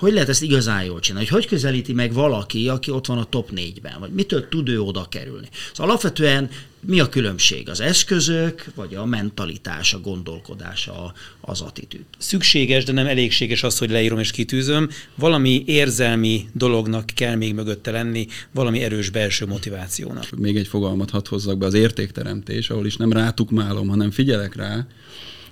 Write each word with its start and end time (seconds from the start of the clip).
Hogy 0.00 0.12
lehet 0.12 0.28
ezt 0.28 0.42
igazán 0.42 0.84
jól 0.84 1.00
csinálni? 1.00 1.26
Hogy, 1.26 1.38
hogy 1.38 1.46
közelíti 1.46 1.92
meg 1.92 2.12
valaki, 2.12 2.68
aki 2.68 2.90
ott 2.90 3.06
van 3.06 3.18
a 3.18 3.24
top 3.24 3.50
4-ben? 3.54 3.96
Vagy 3.98 4.10
mitől 4.10 4.48
tud 4.48 4.68
ő 4.68 4.80
oda 4.80 5.06
kerülni? 5.08 5.48
Szóval 5.72 5.90
alapvetően 5.90 6.50
mi 6.80 7.00
a 7.00 7.08
különbség? 7.08 7.68
Az 7.68 7.80
eszközök, 7.80 8.64
vagy 8.74 8.94
a 8.94 9.04
mentalitás, 9.04 9.94
a 9.94 10.00
gondolkodás, 10.00 10.88
a, 10.88 11.12
az 11.40 11.60
attitűd? 11.60 12.04
Szükséges, 12.18 12.84
de 12.84 12.92
nem 12.92 13.06
elégséges 13.06 13.62
az, 13.62 13.78
hogy 13.78 13.90
leírom 13.90 14.18
és 14.18 14.30
kitűzöm. 14.30 14.88
Valami 15.14 15.62
érzelmi 15.66 16.48
dolognak 16.52 17.06
kell 17.14 17.34
még 17.34 17.54
mögötte 17.54 17.90
lenni, 17.90 18.26
valami 18.52 18.82
erős 18.82 19.10
belső 19.10 19.46
motivációnak. 19.46 20.30
Még 20.30 20.56
egy 20.56 20.68
fogalmat 20.68 21.10
hadd 21.10 21.28
hozzak 21.28 21.58
be, 21.58 21.66
az 21.66 21.74
értékteremtés, 21.74 22.70
ahol 22.70 22.86
is 22.86 22.96
nem 22.96 23.12
rátukmálom, 23.12 23.88
hanem 23.88 24.10
figyelek 24.10 24.54
rá, 24.54 24.86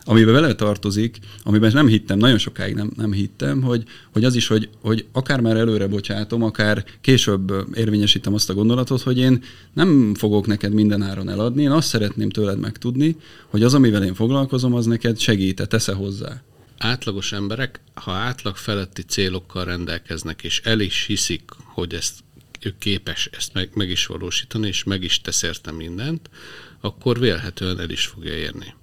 amiben 0.04 0.32
vele 0.34 0.54
tartozik, 0.54 1.18
amiben 1.42 1.70
nem 1.72 1.86
hittem, 1.86 2.18
nagyon 2.18 2.38
sokáig 2.38 2.74
nem, 2.74 2.90
nem 2.96 3.12
hittem, 3.12 3.62
hogy, 3.62 3.82
hogy 4.12 4.24
az 4.24 4.34
is, 4.34 4.46
hogy, 4.46 4.68
hogy 4.82 5.06
akár 5.12 5.40
már 5.40 5.56
előre 5.56 5.86
bocsátom, 5.86 6.42
akár 6.42 6.84
később 7.00 7.52
érvényesítem 7.74 8.34
azt 8.34 8.50
a 8.50 8.54
gondolatot, 8.54 9.02
hogy 9.02 9.18
én 9.18 9.42
nem 9.72 10.14
fogok 10.14 10.46
neked 10.46 10.72
minden 10.72 11.02
áron 11.02 11.28
eladni, 11.28 11.62
én 11.62 11.70
azt 11.70 11.88
szeretném 11.88 12.30
tőled 12.30 12.58
megtudni, 12.58 13.16
hogy 13.46 13.62
az, 13.62 13.74
amivel 13.74 14.04
én 14.04 14.14
foglalkozom, 14.14 14.74
az 14.74 14.86
neked 14.86 15.18
segít, 15.18 15.68
tesz 15.68 15.92
hozzá. 15.92 16.42
Átlagos 16.78 17.32
emberek, 17.32 17.80
ha 17.94 18.12
átlag 18.12 18.56
feletti 18.56 19.02
célokkal 19.02 19.64
rendelkeznek, 19.64 20.42
és 20.42 20.60
el 20.64 20.80
is 20.80 21.04
hiszik, 21.06 21.42
hogy 21.64 21.94
ezt 21.94 22.14
ő 22.60 22.74
képes 22.78 23.28
ezt 23.32 23.52
meg, 23.52 23.70
meg 23.74 23.90
is 23.90 24.06
valósítani, 24.06 24.66
és 24.66 24.84
meg 24.84 25.02
is 25.02 25.20
tesz 25.20 25.42
érte 25.42 25.72
mindent, 25.72 26.30
akkor 26.80 27.18
vélhetően 27.18 27.80
el 27.80 27.90
is 27.90 28.06
fogja 28.06 28.32
érni. 28.32 28.74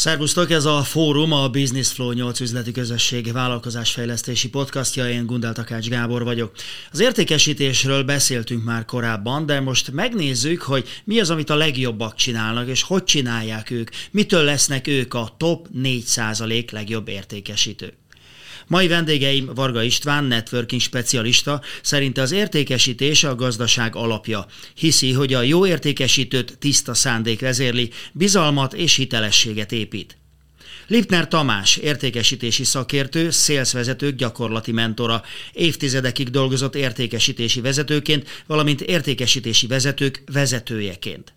Szervusztok, 0.00 0.50
ez 0.50 0.64
a 0.64 0.82
fórum, 0.82 1.32
a 1.32 1.48
Business 1.48 1.92
Flow 1.92 2.12
8 2.12 2.40
üzleti 2.40 2.72
közösség 2.72 3.32
vállalkozásfejlesztési 3.32 4.48
podcastja, 4.48 5.10
én 5.10 5.26
Gundel 5.26 5.52
Takács 5.52 5.88
Gábor 5.88 6.24
vagyok. 6.24 6.52
Az 6.92 7.00
értékesítésről 7.00 8.02
beszéltünk 8.02 8.64
már 8.64 8.84
korábban, 8.84 9.46
de 9.46 9.60
most 9.60 9.92
megnézzük, 9.92 10.62
hogy 10.62 10.88
mi 11.04 11.20
az, 11.20 11.30
amit 11.30 11.50
a 11.50 11.54
legjobbak 11.54 12.14
csinálnak, 12.14 12.68
és 12.68 12.82
hogy 12.82 13.04
csinálják 13.04 13.70
ők, 13.70 13.90
mitől 14.10 14.44
lesznek 14.44 14.86
ők 14.86 15.14
a 15.14 15.34
top 15.36 15.66
4% 15.74 16.72
legjobb 16.72 17.08
értékesítők. 17.08 17.99
Mai 18.70 18.88
vendégeim 18.88 19.50
Varga 19.54 19.82
István, 19.82 20.24
networking 20.24 20.80
specialista, 20.80 21.60
szerint 21.82 22.18
az 22.18 22.32
értékesítés 22.32 23.24
a 23.24 23.34
gazdaság 23.34 23.96
alapja. 23.96 24.46
Hiszi, 24.74 25.12
hogy 25.12 25.34
a 25.34 25.42
jó 25.42 25.66
értékesítőt 25.66 26.58
tiszta 26.58 26.94
szándék 26.94 27.40
vezérli, 27.40 27.90
bizalmat 28.12 28.74
és 28.74 28.94
hitelességet 28.94 29.72
épít. 29.72 30.16
Lipner 30.86 31.28
Tamás, 31.28 31.76
értékesítési 31.76 32.64
szakértő, 32.64 33.30
szélszvezetők 33.30 34.16
gyakorlati 34.16 34.72
mentora, 34.72 35.22
évtizedekig 35.52 36.28
dolgozott 36.28 36.74
értékesítési 36.74 37.60
vezetőként, 37.60 38.44
valamint 38.46 38.80
értékesítési 38.80 39.66
vezetők 39.66 40.22
vezetőjeként. 40.32 41.34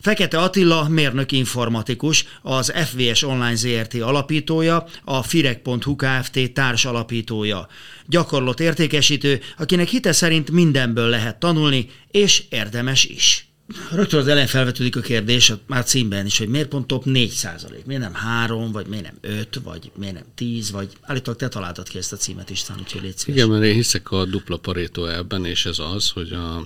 Fekete 0.00 0.38
Attila 0.38 0.88
mérnök 0.88 1.32
informatikus, 1.32 2.24
az 2.42 2.72
FVS 2.84 3.22
Online 3.22 3.54
ZRT 3.54 3.94
alapítója, 3.94 4.86
a 5.04 5.22
Firek.hu 5.22 5.96
Kft. 5.96 6.52
társ 6.52 6.84
alapítója. 6.84 7.68
Gyakorlott 8.06 8.60
értékesítő, 8.60 9.40
akinek 9.58 9.88
hite 9.88 10.12
szerint 10.12 10.50
mindenből 10.50 11.08
lehet 11.08 11.38
tanulni, 11.38 11.90
és 12.10 12.42
érdemes 12.48 13.04
is. 13.04 13.45
Rögtön 13.90 14.20
az 14.20 14.26
elején 14.26 14.48
felvetődik 14.48 14.96
a 14.96 15.00
kérdés, 15.00 15.52
már 15.66 15.84
címben 15.84 16.26
is, 16.26 16.38
hogy 16.38 16.48
miért 16.48 16.68
pont 16.68 16.86
top 16.86 17.04
4 17.04 17.30
százalék? 17.30 17.84
Miért 17.86 18.02
nem 18.02 18.14
3, 18.14 18.72
vagy 18.72 18.86
miért 18.86 19.04
nem 19.04 19.18
5, 19.20 19.60
vagy 19.64 19.90
miért 19.98 20.14
nem 20.14 20.24
10, 20.34 20.70
vagy 20.70 20.88
állítólag 21.00 21.38
te 21.40 21.48
találtad 21.48 21.88
ki 21.88 21.98
ezt 21.98 22.12
a 22.12 22.16
címet 22.16 22.50
István, 22.50 22.78
úgyhogy 22.80 23.02
légy 23.02 23.16
szíves. 23.16 23.36
Igen, 23.36 23.48
mert 23.48 23.64
én 23.64 23.74
hiszek 23.74 24.10
a 24.10 24.24
dupla 24.24 24.56
parétó 24.56 25.06
ebben, 25.06 25.44
és 25.44 25.66
ez 25.66 25.78
az, 25.78 26.10
hogy 26.10 26.32
a, 26.32 26.56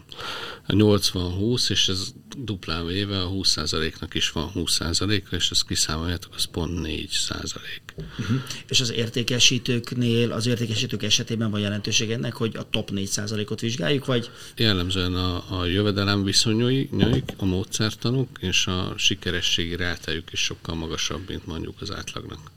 a 0.66 0.72
80-20, 0.72 1.71
és 1.71 1.89
ez 1.89 2.12
duplán 2.39 2.87
véve 2.87 3.21
a 3.21 3.27
20 3.27 3.49
százaléknak 3.49 4.15
is 4.15 4.31
van 4.31 4.49
20 4.49 4.72
százaléka, 4.72 5.37
és 5.37 5.50
ezt 5.50 5.66
kiszámoljátok, 5.66 6.34
az 6.34 6.44
pont 6.44 6.81
4 6.81 7.09
százalék. 7.10 7.83
Uh-huh. 7.97 8.41
És 8.69 8.81
az 8.81 8.93
értékesítőknél, 8.93 10.33
az 10.33 10.47
értékesítők 10.47 11.03
esetében 11.03 11.50
van 11.50 11.60
jelentőség 11.60 12.10
ennek, 12.10 12.34
hogy 12.34 12.56
a 12.56 12.69
top 12.71 12.91
4 12.91 13.06
százalékot 13.06 13.60
vizsgáljuk, 13.60 14.05
vagy? 14.05 14.31
Jellemzően 14.56 15.15
a, 15.15 15.60
a 15.60 15.65
jövedelem 15.65 16.25
viszonyai, 16.25 16.89
a 17.37 17.45
módszertanuk 17.45 18.28
és 18.41 18.67
a 18.67 18.95
sikerességi 18.97 19.77
rátájuk 19.77 20.33
is 20.33 20.41
sokkal 20.41 20.75
magasabb, 20.75 21.28
mint 21.28 21.47
mondjuk 21.47 21.81
az 21.81 21.91
átlagnak. 21.91 22.51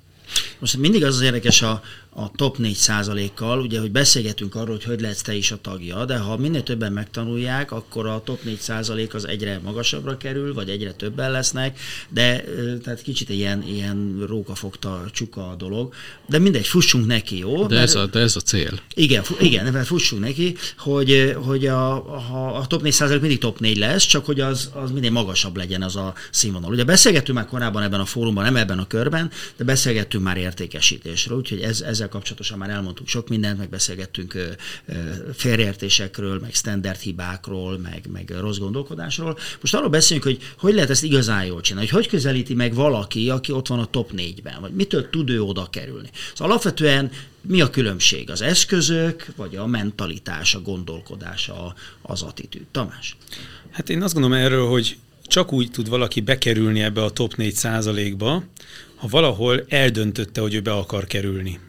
Most 0.59 0.77
mindig 0.77 1.03
az 1.03 1.15
az 1.15 1.21
érdekes 1.21 1.61
a, 1.61 1.83
a 2.15 2.31
top 2.35 2.57
4 2.57 2.75
százalékkal, 2.75 3.59
ugye, 3.59 3.79
hogy 3.79 3.91
beszélgetünk 3.91 4.55
arról, 4.55 4.75
hogy 4.75 4.83
hogy 4.83 5.01
lehetsz 5.01 5.21
te 5.21 5.35
is 5.35 5.51
a 5.51 5.57
tagja, 5.61 6.05
de 6.05 6.17
ha 6.17 6.37
minél 6.37 6.63
többen 6.63 6.93
megtanulják, 6.93 7.71
akkor 7.71 8.07
a 8.07 8.21
top 8.23 8.43
4 8.43 8.59
százalék 8.59 9.13
az 9.13 9.27
egyre 9.27 9.59
magasabbra 9.63 10.17
kerül, 10.17 10.53
vagy 10.53 10.69
egyre 10.69 10.91
többen 10.91 11.31
lesznek, 11.31 11.79
de 12.09 12.43
tehát 12.83 13.01
kicsit 13.01 13.29
ilyen, 13.29 13.63
ilyen 13.67 14.23
rókafogta 14.27 15.05
csuka 15.11 15.49
a 15.49 15.55
dolog, 15.55 15.93
de 16.27 16.39
mindegy, 16.39 16.67
fussunk 16.67 17.05
neki, 17.05 17.37
jó? 17.37 17.65
De, 17.65 17.79
ez, 17.79 17.95
a, 17.95 18.05
de 18.05 18.19
ez 18.19 18.35
a 18.35 18.39
cél. 18.39 18.79
Igen, 18.93 19.23
igen, 19.39 19.73
mert 19.73 19.87
fussunk 19.87 20.21
neki, 20.21 20.55
hogy, 20.77 21.35
hogy 21.45 21.67
a, 21.67 22.03
ha 22.29 22.53
a 22.55 22.67
top 22.67 22.81
4 22.81 22.91
százalék 22.91 23.21
mindig 23.21 23.39
top 23.39 23.59
4 23.59 23.77
lesz, 23.77 24.05
csak 24.05 24.25
hogy 24.25 24.39
az, 24.39 24.69
az 24.73 24.91
minél 24.91 25.11
magasabb 25.11 25.57
legyen 25.57 25.81
az 25.81 25.95
a 25.95 26.13
színvonal. 26.31 26.71
Ugye 26.71 26.83
beszélgettünk 26.83 27.37
már 27.37 27.47
korábban 27.47 27.83
ebben 27.83 27.99
a 27.99 28.05
fórumban, 28.05 28.43
nem 28.43 28.55
ebben 28.55 28.79
a 28.79 28.87
körben, 28.87 29.31
de 29.57 29.63
beszélgettünk 29.63 30.23
már 30.23 30.37
értékesítésről, 30.37 31.37
úgyhogy 31.37 31.59
ez, 31.61 31.81
ezzel 32.03 32.17
kapcsolatosan 32.17 32.57
már 32.57 32.69
elmondtuk 32.69 33.07
sok 33.07 33.29
mindent, 33.29 33.57
megbeszélgettünk 33.57 34.55
félreértésekről, 35.33 36.39
meg 36.39 36.53
standard 36.53 36.99
hibákról, 36.99 37.77
meg, 37.77 38.05
meg 38.11 38.33
rossz 38.39 38.57
gondolkodásról. 38.57 39.37
Most 39.61 39.73
arról 39.73 39.89
beszélünk, 39.89 40.25
hogy 40.25 40.37
hogy 40.57 40.73
lehet 40.73 40.89
ezt 40.89 41.03
igazán 41.03 41.45
jól 41.45 41.61
csinálni, 41.61 41.89
hogy 41.89 42.01
hogy 42.01 42.11
közelíti 42.11 42.53
meg 42.53 42.73
valaki, 42.73 43.29
aki 43.29 43.51
ott 43.51 43.67
van 43.67 43.79
a 43.79 43.85
top 43.85 44.11
4-ben, 44.15 44.61
vagy 44.61 44.73
mitől 44.73 45.09
tud 45.09 45.29
ő 45.29 45.41
oda 45.41 45.67
kerülni. 45.69 46.09
Szóval 46.33 46.51
alapvetően 46.51 47.11
mi 47.41 47.61
a 47.61 47.69
különbség? 47.69 48.29
Az 48.29 48.41
eszközök, 48.41 49.25
vagy 49.35 49.55
a 49.55 49.65
mentalitás, 49.65 50.55
a 50.55 50.61
gondolkodás, 50.61 51.49
a, 51.49 51.75
az 52.01 52.21
attitűd? 52.21 52.65
Tamás? 52.71 53.17
Hát 53.71 53.89
én 53.89 54.01
azt 54.01 54.13
gondolom 54.13 54.37
erről, 54.37 54.67
hogy 54.67 54.97
csak 55.23 55.53
úgy 55.53 55.71
tud 55.71 55.89
valaki 55.89 56.21
bekerülni 56.21 56.81
ebbe 56.81 57.03
a 57.03 57.09
top 57.09 57.35
4 57.35 57.53
százalékba, 57.53 58.43
ha 58.95 59.07
valahol 59.09 59.65
eldöntötte, 59.67 60.41
hogy 60.41 60.53
ő 60.53 60.61
be 60.61 60.71
akar 60.71 61.05
kerülni. 61.05 61.59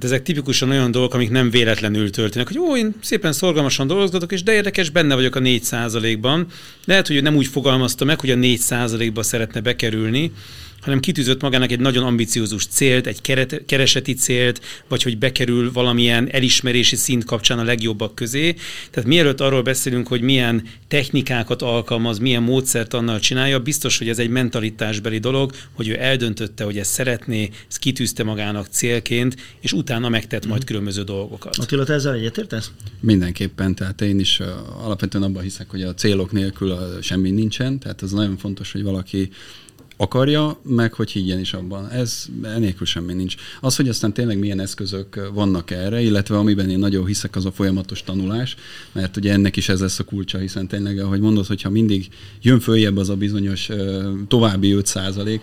Tehát 0.00 0.14
ezek 0.14 0.26
tipikusan 0.26 0.70
olyan 0.70 0.90
dolgok, 0.90 1.14
amik 1.14 1.30
nem 1.30 1.50
véletlenül 1.50 2.10
történnek, 2.10 2.46
hogy 2.46 2.58
ó, 2.58 2.76
én 2.76 2.94
szépen 3.02 3.32
szorgalmasan 3.32 3.86
dolgozgatok, 3.86 4.32
és 4.32 4.42
de 4.42 4.52
érdekes, 4.52 4.90
benne 4.90 5.14
vagyok 5.14 5.34
a 5.34 5.40
4%-ban. 5.40 6.46
Lehet, 6.84 7.06
hogy 7.06 7.16
ő 7.16 7.20
nem 7.20 7.36
úgy 7.36 7.46
fogalmazta 7.46 8.04
meg, 8.04 8.20
hogy 8.20 8.30
a 8.30 8.34
4%-ba 8.34 9.22
szeretne 9.22 9.60
bekerülni, 9.60 10.32
hanem 10.80 11.00
kitűzött 11.00 11.42
magának 11.42 11.72
egy 11.72 11.80
nagyon 11.80 12.04
ambiciózus 12.04 12.66
célt, 12.66 13.06
egy 13.06 13.20
keret, 13.20 13.62
kereseti 13.66 14.14
célt, 14.14 14.60
vagy 14.88 15.02
hogy 15.02 15.18
bekerül 15.18 15.72
valamilyen 15.72 16.28
elismerési 16.30 16.96
szint 16.96 17.24
kapcsán 17.24 17.58
a 17.58 17.64
legjobbak 17.64 18.14
közé. 18.14 18.54
Tehát 18.90 19.08
mielőtt 19.08 19.40
arról 19.40 19.62
beszélünk, 19.62 20.08
hogy 20.08 20.20
milyen 20.20 20.62
technikákat 20.88 21.62
alkalmaz, 21.62 22.18
milyen 22.18 22.42
módszert 22.42 22.94
annal 22.94 23.18
csinálja, 23.18 23.58
biztos, 23.58 23.98
hogy 23.98 24.08
ez 24.08 24.18
egy 24.18 24.28
mentalitásbeli 24.28 25.18
dolog, 25.18 25.52
hogy 25.72 25.88
ő 25.88 25.96
eldöntötte, 26.00 26.64
hogy 26.64 26.78
ezt 26.78 26.90
szeretné, 26.90 27.50
ezt 27.68 27.78
kitűzte 27.78 28.24
magának 28.24 28.66
célként, 28.66 29.36
és 29.60 29.72
utána 29.72 30.08
megtett 30.08 30.46
majd 30.46 30.58
mhm. 30.58 30.66
különböző 30.66 31.02
dolgokat. 31.02 31.56
Attila, 31.56 31.84
te 31.84 31.92
ezzel 31.92 32.14
egyetértesz? 32.14 32.70
Mindenképpen, 33.00 33.74
tehát 33.74 34.00
én 34.00 34.18
is 34.18 34.40
alapvetően 34.82 35.24
abban 35.24 35.42
hiszek, 35.42 35.70
hogy 35.70 35.82
a 35.82 35.94
célok 35.94 36.32
nélkül 36.32 36.98
semmi 37.02 37.30
nincsen, 37.30 37.78
tehát 37.78 38.02
az 38.02 38.12
nagyon 38.12 38.36
fontos, 38.36 38.72
hogy 38.72 38.82
valaki 38.82 39.30
akarja, 40.00 40.60
meg 40.62 40.92
hogy 40.92 41.10
higgyen 41.10 41.38
is 41.38 41.52
abban. 41.52 41.90
Ez 41.90 42.26
enélkül 42.42 42.86
semmi 42.86 43.12
nincs. 43.12 43.34
Az, 43.60 43.76
hogy 43.76 43.88
aztán 43.88 44.12
tényleg 44.12 44.38
milyen 44.38 44.60
eszközök 44.60 45.30
vannak 45.34 45.70
erre, 45.70 46.00
illetve 46.00 46.38
amiben 46.38 46.70
én 46.70 46.78
nagyon 46.78 47.06
hiszek, 47.06 47.36
az 47.36 47.44
a 47.44 47.52
folyamatos 47.52 48.02
tanulás, 48.02 48.56
mert 48.92 49.16
ugye 49.16 49.32
ennek 49.32 49.56
is 49.56 49.68
ez 49.68 49.80
lesz 49.80 49.98
a 49.98 50.04
kulcsa, 50.04 50.38
hiszen 50.38 50.68
tényleg, 50.68 50.98
ahogy 50.98 51.20
mondod, 51.20 51.46
hogyha 51.46 51.70
mindig 51.70 52.08
jön 52.42 52.60
följebb 52.60 52.96
az 52.96 53.08
a 53.08 53.16
bizonyos 53.16 53.68
további 54.28 54.72
5 54.72 54.92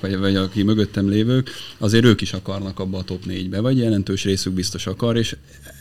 vagy, 0.02 0.18
vagy 0.18 0.36
aki 0.36 0.64
mögöttem 0.64 1.10
lévők, 1.10 1.50
azért 1.78 2.06
ők 2.06 2.22
is 2.22 2.34
akarnak 2.34 2.80
abba 2.80 2.98
a 2.98 3.04
top 3.04 3.24
4-be, 3.28 3.60
vagy 3.60 3.78
jelentős 3.78 4.24
részük 4.24 4.54
biztos 4.54 4.88
akar, 4.88 5.18
és 5.18 5.36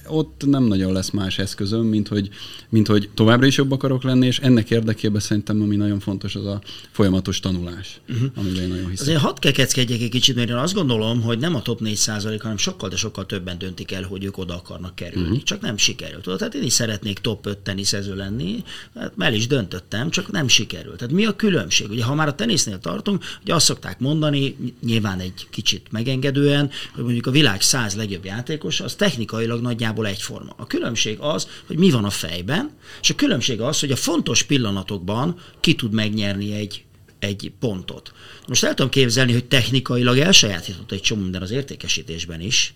ott 0.09 0.43
nem 0.47 0.65
nagyon 0.65 0.93
lesz 0.93 1.11
más 1.11 1.39
eszközöm, 1.39 1.87
mint 1.87 2.09
hogy, 2.09 2.29
mint 2.69 2.87
hogy 2.87 3.11
továbbra 3.15 3.47
is 3.47 3.57
jobb 3.57 3.73
akarok 3.73 4.03
lenni, 4.03 4.27
és 4.27 4.39
ennek 4.39 4.71
érdekében 4.71 5.21
szerintem, 5.21 5.63
ami 5.63 5.77
nagyon 5.77 6.01
fontos, 6.01 6.35
az 6.35 6.47
a 6.47 6.61
folyamatos 6.91 7.41
tanulás, 7.41 8.01
uh-huh. 8.09 8.31
amiben 8.35 8.63
én 8.63 8.69
nagyon 8.69 8.91
hiszem. 8.91 9.07
Azért 9.07 9.21
hadd 9.21 9.39
kekeckedjek 9.39 10.01
egy 10.01 10.09
kicsit, 10.09 10.37
mert 10.37 10.49
én 10.49 10.55
azt 10.55 10.75
gondolom, 10.75 11.23
hogy 11.23 11.39
nem 11.39 11.55
a 11.55 11.63
top 11.63 11.81
4 11.81 11.95
százalék, 11.97 12.43
hanem 12.43 12.57
sokkal, 12.57 12.89
de 12.89 12.97
sokkal 12.97 13.27
többen 13.27 13.59
döntik 13.59 13.93
el, 13.93 14.03
hogy 14.03 14.25
ők 14.25 14.39
oda 14.39 14.55
akarnak 14.55 14.95
kerülni. 14.95 15.29
Uh-huh. 15.29 15.43
Csak 15.43 15.61
nem 15.61 15.77
sikerült. 15.77 16.23
Tudod, 16.23 16.39
tehát 16.39 16.55
én 16.55 16.63
is 16.63 16.73
szeretnék 16.73 17.19
top 17.19 17.47
5 17.47 17.59
teniszező 17.59 18.15
lenni, 18.15 18.63
hát 18.95 19.13
el 19.19 19.35
is 19.35 19.47
döntöttem, 19.47 20.11
csak 20.11 20.31
nem 20.31 20.49
sikerült. 20.49 20.97
Tehát 20.97 21.15
mi 21.15 21.25
a 21.25 21.37
különbség? 21.37 21.91
Ugye, 21.91 22.05
ha 22.05 22.15
már 22.15 22.29
a 22.29 22.35
tenisznél 22.35 22.79
tartunk, 22.79 23.25
ugye 23.43 23.55
azt 23.55 23.65
szokták 23.65 23.99
mondani, 23.99 24.57
nyilván 24.85 25.21
egy 25.21 25.47
kicsit 25.51 25.87
megengedően, 25.91 26.71
hogy 26.95 27.05
mondjuk 27.05 27.27
a 27.27 27.31
világ 27.31 27.61
száz 27.61 27.95
legjobb 27.95 28.25
játékos, 28.25 28.81
az 28.81 28.95
technikailag 28.95 29.61
nagyjából 29.61 29.96
egyforma. 30.05 30.55
A 30.57 30.67
különbség 30.67 31.19
az, 31.21 31.49
hogy 31.67 31.77
mi 31.77 31.91
van 31.91 32.05
a 32.05 32.11
fejben, 32.11 32.71
és 33.01 33.11
a 33.11 33.15
különbség 33.15 33.61
az, 33.61 33.81
hogy 33.81 33.91
a 33.91 33.97
fontos 33.97 34.43
pillanatokban 34.43 35.41
ki 35.61 35.75
tud 35.75 35.93
megnyerni 35.93 36.53
egy, 36.53 36.85
egy 37.19 37.53
pontot. 37.59 38.13
Most 38.49 38.65
el 38.65 38.75
tudom 38.75 38.91
képzelni, 38.91 39.33
hogy 39.33 39.45
technikailag 39.45 40.19
elsajátított 40.19 40.93
egy 40.93 41.01
csomó 41.01 41.23
minden 41.23 41.43
az 41.43 41.51
értékesítésben 41.51 42.41
is, 42.41 42.75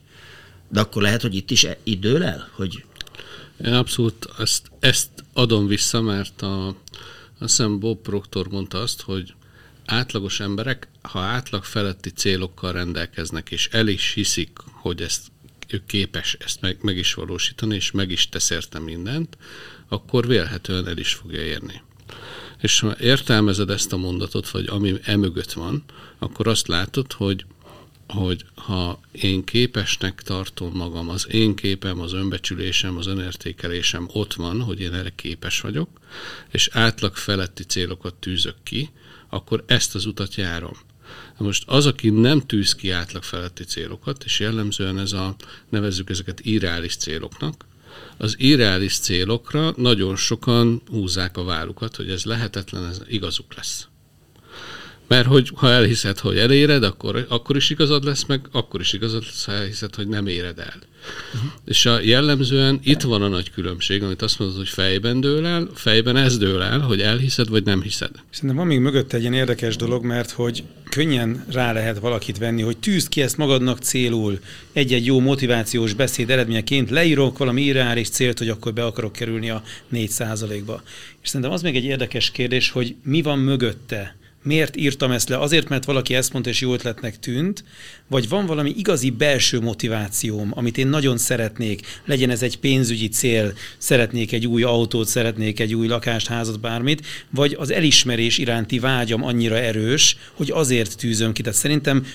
de 0.69 0.81
akkor 0.81 1.03
lehet, 1.03 1.23
hogy 1.23 1.35
itt 1.35 1.51
is 1.51 1.65
e- 1.65 1.79
idő 1.83 2.23
el, 2.23 2.49
hogy 2.53 2.85
én 3.65 3.73
abszolút 3.73 4.29
ezt, 4.39 4.71
ezt 4.79 5.09
adom 5.33 5.67
vissza, 5.67 6.01
mert 6.01 6.43
a, 6.43 6.67
azt 6.67 6.77
hiszem 7.39 7.79
Bob 7.79 8.03
Proctor 8.03 8.49
mondta 8.49 8.79
azt, 8.79 9.01
hogy 9.01 9.35
átlagos 9.85 10.41
emberek, 10.41 10.89
ha 11.03 11.19
átlag 11.19 11.65
feletti 11.65 12.11
célokkal 12.11 12.73
rendelkeznek, 12.73 13.51
és 13.51 13.69
el 13.73 13.87
is 13.87 14.13
hiszik, 14.13 14.59
hogy 14.73 15.03
ezt 15.03 15.30
ő 15.73 15.83
képes 15.87 16.37
ezt 16.41 16.61
meg, 16.61 16.79
meg 16.81 16.97
is 16.97 17.15
valósítani, 17.15 17.75
és 17.75 17.91
meg 17.91 18.11
is 18.11 18.29
tesz 18.29 18.51
érte 18.51 18.79
mindent, 18.79 19.37
akkor 19.89 20.27
vélhetően 20.27 20.89
el 20.89 20.99
is 20.99 21.15
fogja 21.15 21.43
érni. 21.43 21.83
És 22.61 22.81
ha 22.81 22.97
értelmezed 23.01 23.71
ezt 23.71 23.93
a 23.93 23.97
mondatot, 23.97 24.51
vagy 24.51 24.67
ami 24.67 24.95
emögött 25.03 25.53
van, 25.53 25.85
akkor 26.19 26.49
azt 26.49 26.69
látod, 26.69 27.13
hogy 27.13 27.45
hogy 28.13 28.45
ha 28.55 29.01
én 29.13 29.45
képesnek 29.45 30.23
tartom 30.23 30.73
magam, 30.75 31.09
az 31.09 31.27
én 31.31 31.55
képem, 31.55 32.01
az 32.01 32.13
önbecsülésem, 32.13 32.97
az 32.97 33.07
önértékelésem 33.07 34.09
ott 34.13 34.35
van, 34.35 34.63
hogy 34.63 34.81
én 34.81 34.95
erre 34.95 35.13
képes 35.15 35.61
vagyok, 35.61 35.89
és 36.51 36.69
átlag 36.73 37.17
feletti 37.17 37.63
célokat 37.65 38.15
tűzök 38.15 38.57
ki, 38.63 38.91
akkor 39.29 39.65
ezt 39.67 39.95
az 39.95 40.07
utat 40.07 40.35
járom. 40.35 40.77
Most 41.37 41.65
az, 41.67 41.87
aki 41.87 42.11
nem 42.11 42.41
tűz 42.41 42.75
ki 42.75 42.91
átlag 42.91 43.23
feletti 43.23 43.65
célokat, 43.65 44.25
és 44.25 44.41
jellemzően 44.41 44.99
ez 44.99 45.12
a, 45.12 45.35
nevezzük 45.69 46.11
ezeket 46.11 46.41
irreális 46.41 46.97
céloknak, 46.97 47.65
az 48.17 48.35
irreális 48.39 48.99
célokra 48.99 49.73
nagyon 49.77 50.17
sokan 50.17 50.83
húzzák 50.87 51.37
a 51.37 51.45
várukat, 51.45 51.97
hogy 51.97 52.11
ez 52.11 52.25
lehetetlen, 52.25 52.87
ez 52.87 53.01
igazuk 53.09 53.55
lesz. 53.55 53.89
Mert 55.11 55.27
hogy 55.27 55.51
ha 55.55 55.71
elhiszed, 55.71 56.19
hogy 56.19 56.39
eléred, 56.39 56.83
akkor, 56.83 57.27
akkor 57.29 57.57
is 57.57 57.71
igazad 57.71 58.05
lesz, 58.05 58.25
meg 58.25 58.41
akkor 58.53 58.81
is 58.81 58.93
igazad 58.93 59.23
lesz, 59.23 59.45
ha 59.45 59.53
elhiszed, 59.53 59.95
hogy 59.95 60.09
nem 60.09 60.27
éred 60.27 60.59
el. 60.59 60.75
Uh-huh. 61.35 61.51
És 61.65 61.87
a 61.87 62.01
jellemzően 62.01 62.81
itt 62.83 63.01
van 63.01 63.23
a 63.23 63.29
nagy 63.29 63.51
különbség, 63.51 64.03
amit 64.03 64.23
azt 64.23 64.39
mondod, 64.39 64.57
hogy 64.57 64.69
fejben 64.69 65.21
dől 65.21 65.47
el, 65.47 65.69
fejben 65.75 66.17
ez 66.17 66.39
dől 66.39 66.62
el, 66.62 66.79
hogy 66.79 67.01
elhiszed, 67.01 67.49
vagy 67.49 67.65
nem 67.65 67.83
hiszed. 67.83 68.11
Szerintem 68.31 68.59
van 68.59 68.67
még 68.67 68.79
mögött 68.79 69.12
egy 69.12 69.21
ilyen 69.21 69.33
érdekes 69.33 69.77
dolog, 69.77 70.05
mert 70.05 70.31
hogy 70.31 70.62
könnyen 70.89 71.45
rá 71.53 71.73
lehet 71.73 71.99
valakit 71.99 72.39
venni, 72.39 72.62
hogy 72.62 72.77
tűzd 72.77 73.09
ki 73.09 73.23
ezt 73.23 73.37
magadnak 73.37 73.79
célul, 73.79 74.39
egy-egy 74.73 75.07
jó 75.07 75.21
motivációs 75.21 75.93
beszéd 75.93 76.31
eredményeként 76.31 76.91
leírok 76.91 77.39
valami 77.39 77.62
irreális 77.62 78.09
célt, 78.09 78.39
hogy 78.39 78.49
akkor 78.49 78.73
be 78.73 78.85
akarok 78.85 79.12
kerülni 79.12 79.51
a 79.51 79.62
4 79.89 80.11
ba 80.67 80.83
És 81.23 81.29
szerintem 81.29 81.53
az 81.53 81.62
még 81.62 81.77
egy 81.77 81.85
érdekes 81.85 82.31
kérdés, 82.31 82.71
hogy 82.71 82.95
mi 83.03 83.23
van 83.23 83.39
mögötte 83.39 84.19
miért 84.43 84.77
írtam 84.77 85.11
ezt 85.11 85.29
le? 85.29 85.39
Azért, 85.39 85.69
mert 85.69 85.85
valaki 85.85 86.15
ezt 86.15 86.33
mondta, 86.33 86.51
és 86.51 86.61
jó 86.61 86.73
ötletnek 86.73 87.19
tűnt, 87.19 87.65
vagy 88.09 88.29
van 88.29 88.47
valami 88.47 88.75
igazi 88.77 89.11
belső 89.11 89.61
motivációm, 89.61 90.51
amit 90.55 90.79
én 90.79 90.87
nagyon 90.87 91.19
szeretnék, 91.19 92.01
legyen 92.05 92.31
ez 92.31 92.43
egy 92.43 92.59
pénzügyi 92.59 93.09
cél, 93.09 93.53
szeretnék 93.79 94.33
egy 94.33 94.47
új 94.47 94.63
autót, 94.63 95.09
szeretnék 95.09 95.61
egy 95.61 95.75
új 95.75 95.87
lakást, 95.87 96.27
házat, 96.27 96.61
bármit, 96.61 97.07
vagy 97.31 97.57
az 97.59 97.71
elismerés 97.71 98.39
iránti 98.39 98.79
vágyam 98.79 99.25
annyira 99.25 99.57
erős, 99.57 100.17
hogy 100.35 100.51
azért 100.51 100.97
tűzöm 100.97 101.33
ki. 101.33 101.43
Tehát 101.43 101.59
szerintem 101.59 102.07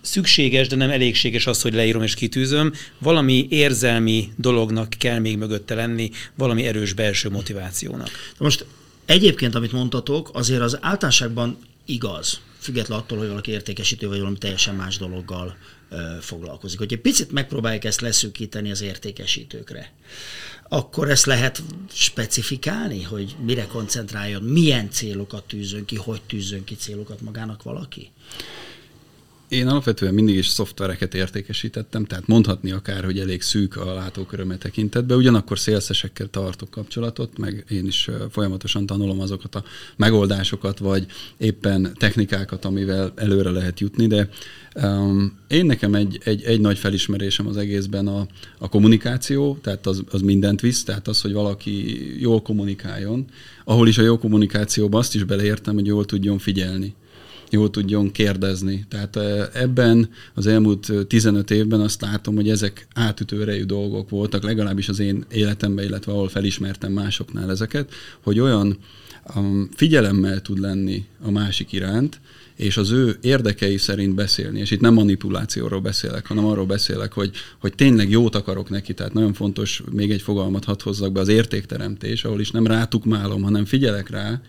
szükséges, 0.00 0.68
de 0.68 0.76
nem 0.76 0.90
elégséges 0.90 1.46
az, 1.46 1.62
hogy 1.62 1.74
leírom 1.74 2.02
és 2.02 2.14
kitűzöm. 2.14 2.72
Valami 2.98 3.46
érzelmi 3.50 4.28
dolognak 4.36 4.88
kell 4.98 5.18
még 5.18 5.38
mögötte 5.38 5.74
lenni, 5.74 6.10
valami 6.34 6.66
erős 6.66 6.92
belső 6.92 7.30
motivációnak. 7.30 8.10
Most 8.38 8.64
Egyébként, 9.04 9.54
amit 9.54 9.72
mondtatok, 9.72 10.30
azért 10.32 10.60
az 10.60 10.78
általánosságban 10.80 11.58
igaz, 11.84 12.40
független 12.58 12.98
attól, 12.98 13.18
hogy 13.18 13.28
valaki 13.28 13.50
értékesítő 13.50 14.08
vagy 14.08 14.18
valami 14.18 14.38
teljesen 14.38 14.74
más 14.74 14.98
dologgal 14.98 15.56
ö, 15.88 15.96
foglalkozik. 16.20 16.78
Hogy 16.78 16.92
egy 16.92 17.00
picit 17.00 17.32
megpróbáljuk 17.32 17.84
ezt 17.84 18.00
leszűkíteni 18.00 18.70
az 18.70 18.80
értékesítőkre, 18.80 19.92
akkor 20.68 21.10
ezt 21.10 21.26
lehet 21.26 21.62
specifikálni, 21.92 23.02
hogy 23.02 23.36
mire 23.44 23.66
koncentráljon, 23.66 24.42
milyen 24.42 24.90
célokat 24.90 25.44
tűzön 25.44 25.84
ki, 25.84 25.96
hogy 25.96 26.22
tűzön 26.22 26.64
ki 26.64 26.74
célokat 26.74 27.20
magának 27.20 27.62
valaki? 27.62 28.10
Én 29.52 29.68
alapvetően 29.68 30.14
mindig 30.14 30.36
is 30.36 30.46
szoftvereket 30.46 31.14
értékesítettem, 31.14 32.04
tehát 32.04 32.26
mondhatni 32.26 32.70
akár, 32.70 33.04
hogy 33.04 33.18
elég 33.18 33.42
szűk 33.42 33.76
a 33.76 33.94
látóköröme 33.94 34.56
tekintetben, 34.56 35.16
ugyanakkor 35.16 35.58
szélszesekkel 35.58 36.26
tartok 36.26 36.70
kapcsolatot, 36.70 37.38
meg 37.38 37.64
én 37.68 37.86
is 37.86 38.10
folyamatosan 38.30 38.86
tanulom 38.86 39.20
azokat 39.20 39.54
a 39.54 39.64
megoldásokat, 39.96 40.78
vagy 40.78 41.06
éppen 41.36 41.94
technikákat, 41.98 42.64
amivel 42.64 43.12
előre 43.16 43.50
lehet 43.50 43.80
jutni, 43.80 44.06
de 44.06 44.28
um, 44.74 45.38
én 45.48 45.66
nekem 45.66 45.94
egy, 45.94 46.18
egy, 46.24 46.42
egy 46.42 46.60
nagy 46.60 46.78
felismerésem 46.78 47.46
az 47.46 47.56
egészben 47.56 48.06
a, 48.06 48.26
a 48.58 48.68
kommunikáció, 48.68 49.58
tehát 49.62 49.86
az, 49.86 50.02
az 50.10 50.20
mindent 50.20 50.60
visz, 50.60 50.84
tehát 50.84 51.08
az, 51.08 51.20
hogy 51.20 51.32
valaki 51.32 52.06
jól 52.20 52.42
kommunikáljon, 52.42 53.24
ahol 53.64 53.88
is 53.88 53.98
a 53.98 54.02
jó 54.02 54.18
kommunikációban 54.18 55.00
azt 55.00 55.14
is 55.14 55.24
beleértem, 55.24 55.74
hogy 55.74 55.86
jól 55.86 56.04
tudjon 56.04 56.38
figyelni 56.38 56.94
jól 57.52 57.70
tudjon 57.70 58.12
kérdezni. 58.12 58.84
Tehát 58.88 59.16
ebben 59.54 60.08
az 60.34 60.46
elmúlt 60.46 60.92
15 61.08 61.50
évben 61.50 61.80
azt 61.80 62.00
látom, 62.00 62.34
hogy 62.34 62.50
ezek 62.50 62.86
átütőrejű 62.94 63.64
dolgok 63.64 64.08
voltak, 64.08 64.42
legalábbis 64.42 64.88
az 64.88 64.98
én 64.98 65.24
életemben, 65.30 65.84
illetve 65.84 66.12
ahol 66.12 66.28
felismertem 66.28 66.92
másoknál 66.92 67.50
ezeket, 67.50 67.90
hogy 68.20 68.40
olyan 68.40 68.78
um, 69.36 69.68
figyelemmel 69.74 70.42
tud 70.42 70.58
lenni 70.58 71.04
a 71.22 71.30
másik 71.30 71.72
iránt, 71.72 72.20
és 72.56 72.76
az 72.76 72.90
ő 72.90 73.18
érdekei 73.20 73.76
szerint 73.76 74.14
beszélni. 74.14 74.60
És 74.60 74.70
itt 74.70 74.80
nem 74.80 74.94
manipulációról 74.94 75.80
beszélek, 75.80 76.26
hanem 76.26 76.44
arról 76.44 76.66
beszélek, 76.66 77.12
hogy, 77.12 77.30
hogy 77.58 77.74
tényleg 77.74 78.10
jót 78.10 78.34
akarok 78.34 78.70
neki. 78.70 78.94
Tehát 78.94 79.12
nagyon 79.12 79.32
fontos, 79.32 79.82
még 79.90 80.10
egy 80.10 80.22
fogalmat 80.22 80.64
hadd 80.64 80.82
hozzak 80.82 81.12
be, 81.12 81.20
az 81.20 81.28
értékteremtés, 81.28 82.24
ahol 82.24 82.40
is 82.40 82.50
nem 82.50 82.66
rátukmálom, 82.66 83.42
hanem 83.42 83.64
figyelek 83.64 84.10
rá, 84.10 84.40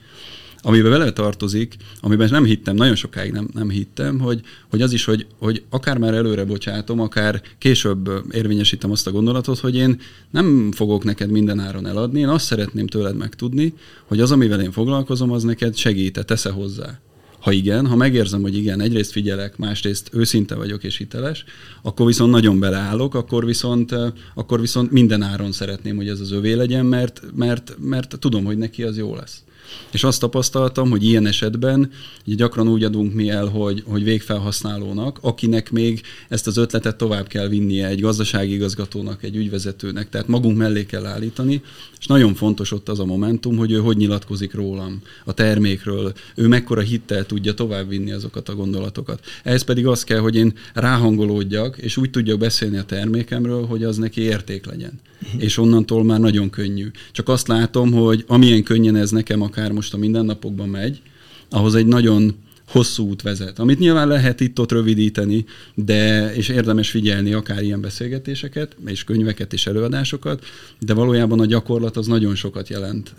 amiben 0.65 0.91
vele 0.91 1.11
tartozik, 1.11 1.75
amiben 2.01 2.27
nem 2.31 2.45
hittem, 2.45 2.75
nagyon 2.75 2.95
sokáig 2.95 3.31
nem, 3.31 3.47
nem 3.53 3.69
hittem, 3.69 4.19
hogy, 4.19 4.41
hogy 4.69 4.81
az 4.81 4.93
is, 4.93 5.05
hogy, 5.05 5.25
hogy 5.37 5.63
akár 5.69 5.97
már 5.97 6.13
előre 6.13 6.45
bocsátom, 6.45 6.99
akár 6.99 7.41
később 7.57 8.09
érvényesítem 8.31 8.91
azt 8.91 9.07
a 9.07 9.11
gondolatot, 9.11 9.59
hogy 9.59 9.75
én 9.75 9.99
nem 10.29 10.71
fogok 10.71 11.03
neked 11.03 11.29
minden 11.29 11.59
áron 11.59 11.87
eladni, 11.87 12.19
én 12.19 12.27
azt 12.27 12.45
szeretném 12.45 12.87
tőled 12.87 13.15
megtudni, 13.15 13.73
hogy 14.05 14.19
az, 14.19 14.31
amivel 14.31 14.61
én 14.61 14.71
foglalkozom, 14.71 15.31
az 15.31 15.43
neked 15.43 15.75
segít, 15.75 16.25
tesz 16.25 16.45
hozzá. 16.45 16.99
Ha 17.39 17.51
igen, 17.51 17.87
ha 17.87 17.95
megérzem, 17.95 18.41
hogy 18.41 18.55
igen, 18.57 18.81
egyrészt 18.81 19.11
figyelek, 19.11 19.57
másrészt 19.57 20.09
őszinte 20.13 20.55
vagyok 20.55 20.83
és 20.83 20.97
hiteles, 20.97 21.45
akkor 21.81 22.05
viszont 22.05 22.31
nagyon 22.31 22.59
beleállok, 22.59 23.15
akkor 23.15 23.45
viszont, 23.45 23.95
akkor 24.35 24.59
viszont 24.59 24.91
minden 24.91 25.21
áron 25.21 25.51
szeretném, 25.51 25.95
hogy 25.95 26.07
ez 26.07 26.19
az 26.19 26.31
övé 26.31 26.53
legyen, 26.53 26.85
mert, 26.85 27.21
mert, 27.35 27.75
mert 27.79 28.19
tudom, 28.19 28.45
hogy 28.45 28.57
neki 28.57 28.83
az 28.83 28.97
jó 28.97 29.15
lesz. 29.15 29.43
És 29.91 30.03
azt 30.03 30.19
tapasztaltam, 30.19 30.89
hogy 30.89 31.03
ilyen 31.03 31.25
esetben 31.25 31.91
ugye 32.25 32.35
gyakran 32.35 32.67
úgy 32.67 32.83
adunk 32.83 33.13
mi 33.13 33.29
el, 33.29 33.45
hogy, 33.45 33.83
hogy 33.85 34.03
végfelhasználónak, 34.03 35.17
akinek 35.21 35.71
még 35.71 36.01
ezt 36.29 36.47
az 36.47 36.57
ötletet 36.57 36.95
tovább 36.95 37.27
kell 37.27 37.47
vinnie 37.47 37.87
egy 37.87 38.01
gazdasági 38.01 38.53
igazgatónak, 38.53 39.23
egy 39.23 39.35
ügyvezetőnek, 39.35 40.09
tehát 40.09 40.27
magunk 40.27 40.57
mellé 40.57 40.85
kell 40.85 41.05
állítani, 41.05 41.61
és 41.99 42.07
nagyon 42.07 42.33
fontos 42.33 42.71
ott 42.71 42.89
az 42.89 42.99
a 42.99 43.05
momentum, 43.05 43.57
hogy 43.57 43.71
ő 43.71 43.77
hogy 43.77 43.97
nyilatkozik 43.97 44.53
rólam, 44.53 45.01
a 45.25 45.33
termékről, 45.33 46.13
ő 46.35 46.47
mekkora 46.47 46.81
hittel 46.81 47.25
tudja 47.25 47.53
továbbvinni 47.53 48.11
azokat 48.11 48.49
a 48.49 48.55
gondolatokat. 48.55 49.25
Ehhez 49.43 49.63
pedig 49.63 49.87
az 49.87 50.03
kell, 50.03 50.19
hogy 50.19 50.35
én 50.35 50.53
ráhangolódjak, 50.73 51.77
és 51.77 51.97
úgy 51.97 52.09
tudjak 52.09 52.37
beszélni 52.37 52.77
a 52.77 52.83
termékemről, 52.83 53.65
hogy 53.65 53.83
az 53.83 53.97
neki 53.97 54.21
érték 54.21 54.65
legyen. 54.65 54.99
Uh-huh. 55.23 55.43
És 55.43 55.57
onnantól 55.57 56.03
már 56.03 56.19
nagyon 56.19 56.49
könnyű. 56.49 56.91
Csak 57.11 57.29
azt 57.29 57.47
látom, 57.47 57.91
hogy 57.91 58.23
amilyen 58.27 58.63
könnyen 58.63 58.95
ez 58.95 59.11
nekem 59.11 59.41
akár 59.53 59.71
most 59.71 59.93
a 59.93 59.97
mindennapokban 59.97 60.69
megy, 60.69 61.01
ahhoz 61.49 61.75
egy 61.75 61.85
nagyon 61.85 62.35
hosszú 62.67 63.07
út 63.07 63.21
vezet, 63.21 63.59
amit 63.59 63.79
nyilván 63.79 64.07
lehet 64.07 64.39
itt-ott 64.39 64.71
rövidíteni, 64.71 65.45
de 65.75 66.33
és 66.35 66.49
érdemes 66.49 66.89
figyelni 66.89 67.33
akár 67.33 67.63
ilyen 67.63 67.81
beszélgetéseket, 67.81 68.75
és 68.85 69.03
könyveket 69.03 69.53
és 69.53 69.67
előadásokat, 69.67 70.45
de 70.79 70.93
valójában 70.93 71.39
a 71.39 71.45
gyakorlat 71.45 71.97
az 71.97 72.07
nagyon 72.07 72.35
sokat 72.35 72.69
jelent. 72.69 73.13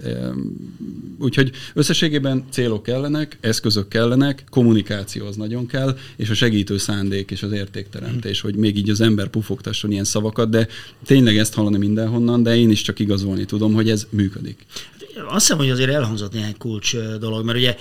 Úgyhogy 1.19 1.51
összességében 1.75 2.45
célok 2.51 2.83
kellenek, 2.83 3.39
eszközök 3.41 3.89
kellenek, 3.89 4.45
kommunikáció 4.51 5.27
az 5.27 5.37
nagyon 5.37 5.67
kell, 5.67 5.97
és 6.17 6.31
a 6.31 6.35
segítő 6.35 6.79
szándék 6.79 7.31
és 7.31 7.43
az 7.43 7.53
értékteremtés, 7.53 8.41
hogy 8.41 8.55
még 8.55 8.77
így 8.77 8.91
az 8.91 9.01
ember 9.01 9.29
pufogtasson 9.29 9.93
ilyen 9.93 10.05
szavakat, 10.05 10.51
de 10.51 10.69
tényleg 11.05 11.37
ezt 11.37 11.55
hallani 11.55 11.79
mindenhonnan, 11.79 12.43
de 12.43 12.57
én 12.57 12.71
is 12.71 12.83
csak 12.83 12.99
igazolni 12.99 13.45
tudom, 13.45 13.75
hogy 13.75 13.91
ez 13.91 14.07
működik. 14.11 14.67
Azt 15.17 15.47
hiszem, 15.47 15.57
hogy 15.57 15.71
azért 15.71 15.91
elhangzott 15.91 16.33
néhány 16.33 16.57
kulcs 16.59 16.97
dolog, 16.97 17.45
mert 17.45 17.59
ugye 17.59 17.77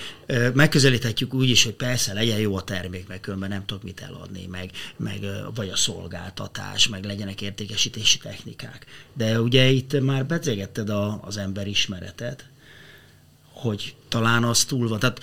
megközelíthetjük 0.52 1.34
úgy 1.34 1.48
is, 1.48 1.64
hogy 1.64 1.72
persze 1.72 2.12
legyen 2.12 2.38
jó 2.38 2.56
a 2.56 2.62
termék, 2.62 3.08
meg 3.08 3.20
különben 3.20 3.48
nem 3.48 3.64
tudok 3.66 3.82
mit 3.82 4.00
eladni, 4.00 4.46
meg, 4.50 4.70
meg 4.96 5.26
vagy 5.54 5.68
a 5.68 5.76
szolgáltatás, 5.76 6.88
meg 6.88 7.04
legyenek 7.04 7.42
értékesítési 7.42 8.18
technikák. 8.18 8.86
De 9.12 9.40
ugye 9.40 9.70
itt 9.70 10.00
már 10.00 10.26
beszélgetted 10.26 10.88
a, 10.88 11.20
az 11.22 11.36
ember 11.36 11.66
ismeretet, 11.66 12.44
hogy 13.52 13.94
talán 14.08 14.44
az 14.44 14.64
túl 14.64 14.88
van. 14.88 14.98
Tehát 14.98 15.20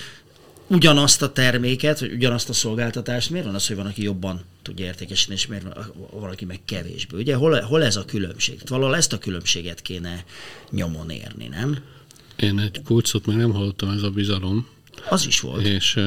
ugyanazt 0.67 1.21
a 1.21 1.31
terméket, 1.31 1.99
vagy 1.99 2.11
ugyanazt 2.11 2.49
a 2.49 2.53
szolgáltatást, 2.53 3.29
miért 3.29 3.45
van 3.45 3.55
az, 3.55 3.67
hogy 3.67 3.75
van, 3.75 3.85
aki 3.85 4.03
jobban 4.03 4.41
tudja 4.61 4.85
értékesíteni, 4.85 5.37
és 5.37 5.47
miért 5.47 5.63
van 5.63 5.91
valaki 6.11 6.45
meg 6.45 6.59
kevésbé? 6.65 7.17
Ugye 7.17 7.35
hol, 7.35 7.61
hol 7.61 7.83
ez 7.83 7.95
a 7.95 8.05
különbség? 8.05 8.61
Valahol 8.67 8.95
ezt 8.95 9.13
a 9.13 9.17
különbséget 9.17 9.81
kéne 9.81 10.23
nyomon 10.69 11.09
érni, 11.09 11.47
nem? 11.47 11.77
Én 12.35 12.59
egy 12.59 12.81
kulcsot 12.83 13.25
még 13.25 13.35
nem 13.35 13.51
hallottam, 13.51 13.89
ez 13.89 14.03
a 14.03 14.09
bizalom. 14.09 14.67
Az 15.09 15.25
is 15.25 15.39
volt. 15.39 15.65
És 15.65 15.99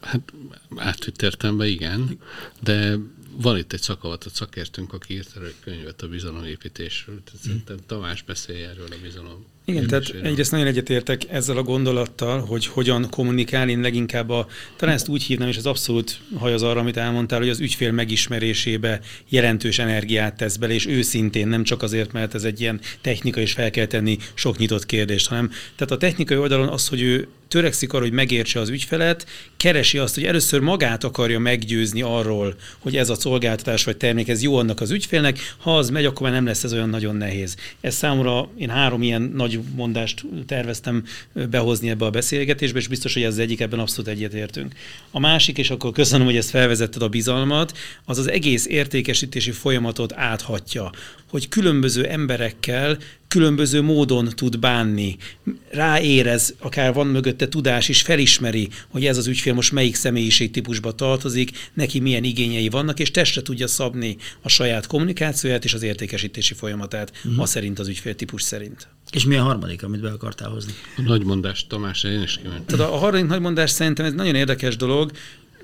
hát 0.00 0.32
átvitt 0.76 1.22
értelemben 1.22 1.66
igen, 1.66 2.18
de 2.60 2.96
van 3.36 3.58
itt 3.58 3.72
egy 3.72 3.80
szakavatott 3.80 4.34
szakértőnk, 4.34 4.92
aki 4.92 5.14
írt 5.14 5.36
egy 5.36 5.54
könyvet 5.60 6.02
a 6.02 6.08
bizalomépítésről. 6.08 7.22
Szerintem 7.42 7.76
Tamás 7.86 8.22
beszélj 8.22 8.62
erről 8.62 8.86
a 8.90 9.02
bizalom 9.02 9.44
igen, 9.66 9.86
tehát 9.86 10.14
egyrészt 10.22 10.50
nagyon 10.50 10.66
egyetértek 10.66 11.22
ezzel 11.30 11.56
a 11.56 11.62
gondolattal, 11.62 12.40
hogy 12.40 12.66
hogyan 12.66 13.06
kommunikálni, 13.10 13.72
én 13.72 13.80
leginkább 13.80 14.30
a, 14.30 14.46
talán 14.76 14.94
ezt 14.94 15.08
úgy 15.08 15.22
hívnám, 15.22 15.48
és 15.48 15.56
ez 15.56 15.66
abszolút 15.66 16.18
haj 16.38 16.52
az 16.52 16.62
arra, 16.62 16.80
amit 16.80 16.96
elmondtál, 16.96 17.38
hogy 17.38 17.48
az 17.48 17.60
ügyfél 17.60 17.92
megismerésébe 17.92 19.00
jelentős 19.28 19.78
energiát 19.78 20.36
tesz 20.36 20.56
bele, 20.56 20.72
és 20.72 20.86
őszintén, 20.86 21.48
nem 21.48 21.64
csak 21.64 21.82
azért, 21.82 22.12
mert 22.12 22.34
ez 22.34 22.44
egy 22.44 22.60
ilyen 22.60 22.80
technika, 23.00 23.40
és 23.40 23.52
fel 23.52 23.70
kell 23.70 23.86
tenni 23.86 24.18
sok 24.34 24.58
nyitott 24.58 24.86
kérdést, 24.86 25.28
hanem 25.28 25.50
tehát 25.76 25.92
a 25.92 25.96
technikai 25.96 26.36
oldalon 26.36 26.68
az, 26.68 26.88
hogy 26.88 27.02
ő 27.02 27.28
törekszik 27.48 27.92
arra, 27.92 28.02
hogy 28.02 28.12
megértse 28.12 28.60
az 28.60 28.68
ügyfelet, 28.68 29.26
keresi 29.56 29.98
azt, 29.98 30.14
hogy 30.14 30.24
először 30.24 30.60
magát 30.60 31.04
akarja 31.04 31.38
meggyőzni 31.38 32.02
arról, 32.02 32.54
hogy 32.78 32.96
ez 32.96 33.10
a 33.10 33.14
szolgáltatás 33.14 33.84
vagy 33.84 33.96
termék, 33.96 34.28
ez 34.28 34.42
jó 34.42 34.56
annak 34.56 34.80
az 34.80 34.90
ügyfélnek, 34.90 35.38
ha 35.58 35.76
az 35.76 35.90
megy, 35.90 36.04
akkor 36.04 36.22
már 36.22 36.32
nem 36.32 36.46
lesz 36.46 36.64
ez 36.64 36.72
olyan 36.72 36.88
nagyon 36.88 37.16
nehéz. 37.16 37.56
Ez 37.80 37.94
számomra, 37.94 38.48
én 38.56 38.68
három 38.68 39.02
ilyen 39.02 39.32
nagy 39.34 39.53
mondást 39.74 40.24
terveztem 40.46 41.04
behozni 41.50 41.88
ebbe 41.88 42.04
a 42.04 42.10
beszélgetésbe, 42.10 42.78
és 42.78 42.88
biztos, 42.88 43.14
hogy 43.14 43.22
ez 43.22 43.32
az 43.32 43.38
egyik, 43.38 43.60
ebben 43.60 43.78
abszolút 43.78 44.10
egyetértünk. 44.10 44.74
A 45.10 45.18
másik, 45.18 45.58
és 45.58 45.70
akkor 45.70 45.92
köszönöm, 45.92 46.26
hogy 46.26 46.36
ezt 46.36 46.50
felvezetted 46.50 47.02
a 47.02 47.08
bizalmat, 47.08 47.76
az 48.04 48.18
az 48.18 48.30
egész 48.30 48.66
értékesítési 48.66 49.50
folyamatot 49.50 50.12
áthatja, 50.12 50.90
hogy 51.28 51.48
különböző 51.48 52.06
emberekkel 52.06 52.98
különböző 53.34 53.82
módon 53.82 54.28
tud 54.34 54.58
bánni. 54.58 55.16
Ráérez, 55.70 56.54
akár 56.58 56.92
van 56.92 57.06
mögötte 57.06 57.48
tudás 57.48 57.88
is, 57.88 58.02
felismeri, 58.02 58.68
hogy 58.88 59.06
ez 59.06 59.16
az 59.16 59.26
ügyfél 59.26 59.54
most 59.54 59.72
melyik 59.72 59.94
személyiségtípusba 59.94 60.92
tartozik, 60.92 61.50
neki 61.72 62.00
milyen 62.00 62.24
igényei 62.24 62.68
vannak, 62.68 63.00
és 63.00 63.10
testre 63.10 63.42
tudja 63.42 63.66
szabni 63.66 64.16
a 64.42 64.48
saját 64.48 64.86
kommunikációját 64.86 65.64
és 65.64 65.74
az 65.74 65.82
értékesítési 65.82 66.54
folyamatát, 66.54 67.12
uh-huh. 67.24 67.42
a 67.42 67.46
szerint 67.46 67.78
az 67.78 67.88
ügyféltípus 67.88 68.42
szerint. 68.42 68.88
És 69.10 69.24
mi 69.24 69.36
a 69.36 69.42
harmadik, 69.44 69.82
amit 69.82 70.00
be 70.00 70.10
akartál 70.10 70.48
hozni? 70.48 70.72
A 70.96 71.02
nagymondás, 71.02 71.66
Tamás, 71.66 72.02
én 72.02 72.22
is 72.22 72.36
kíváncsi. 72.36 72.64
Tehát 72.66 72.92
a 72.92 72.96
harmadik 72.96 73.26
nagymondás 73.26 73.70
szerintem 73.70 74.04
ez 74.04 74.12
nagyon 74.12 74.34
érdekes 74.34 74.76
dolog, 74.76 75.10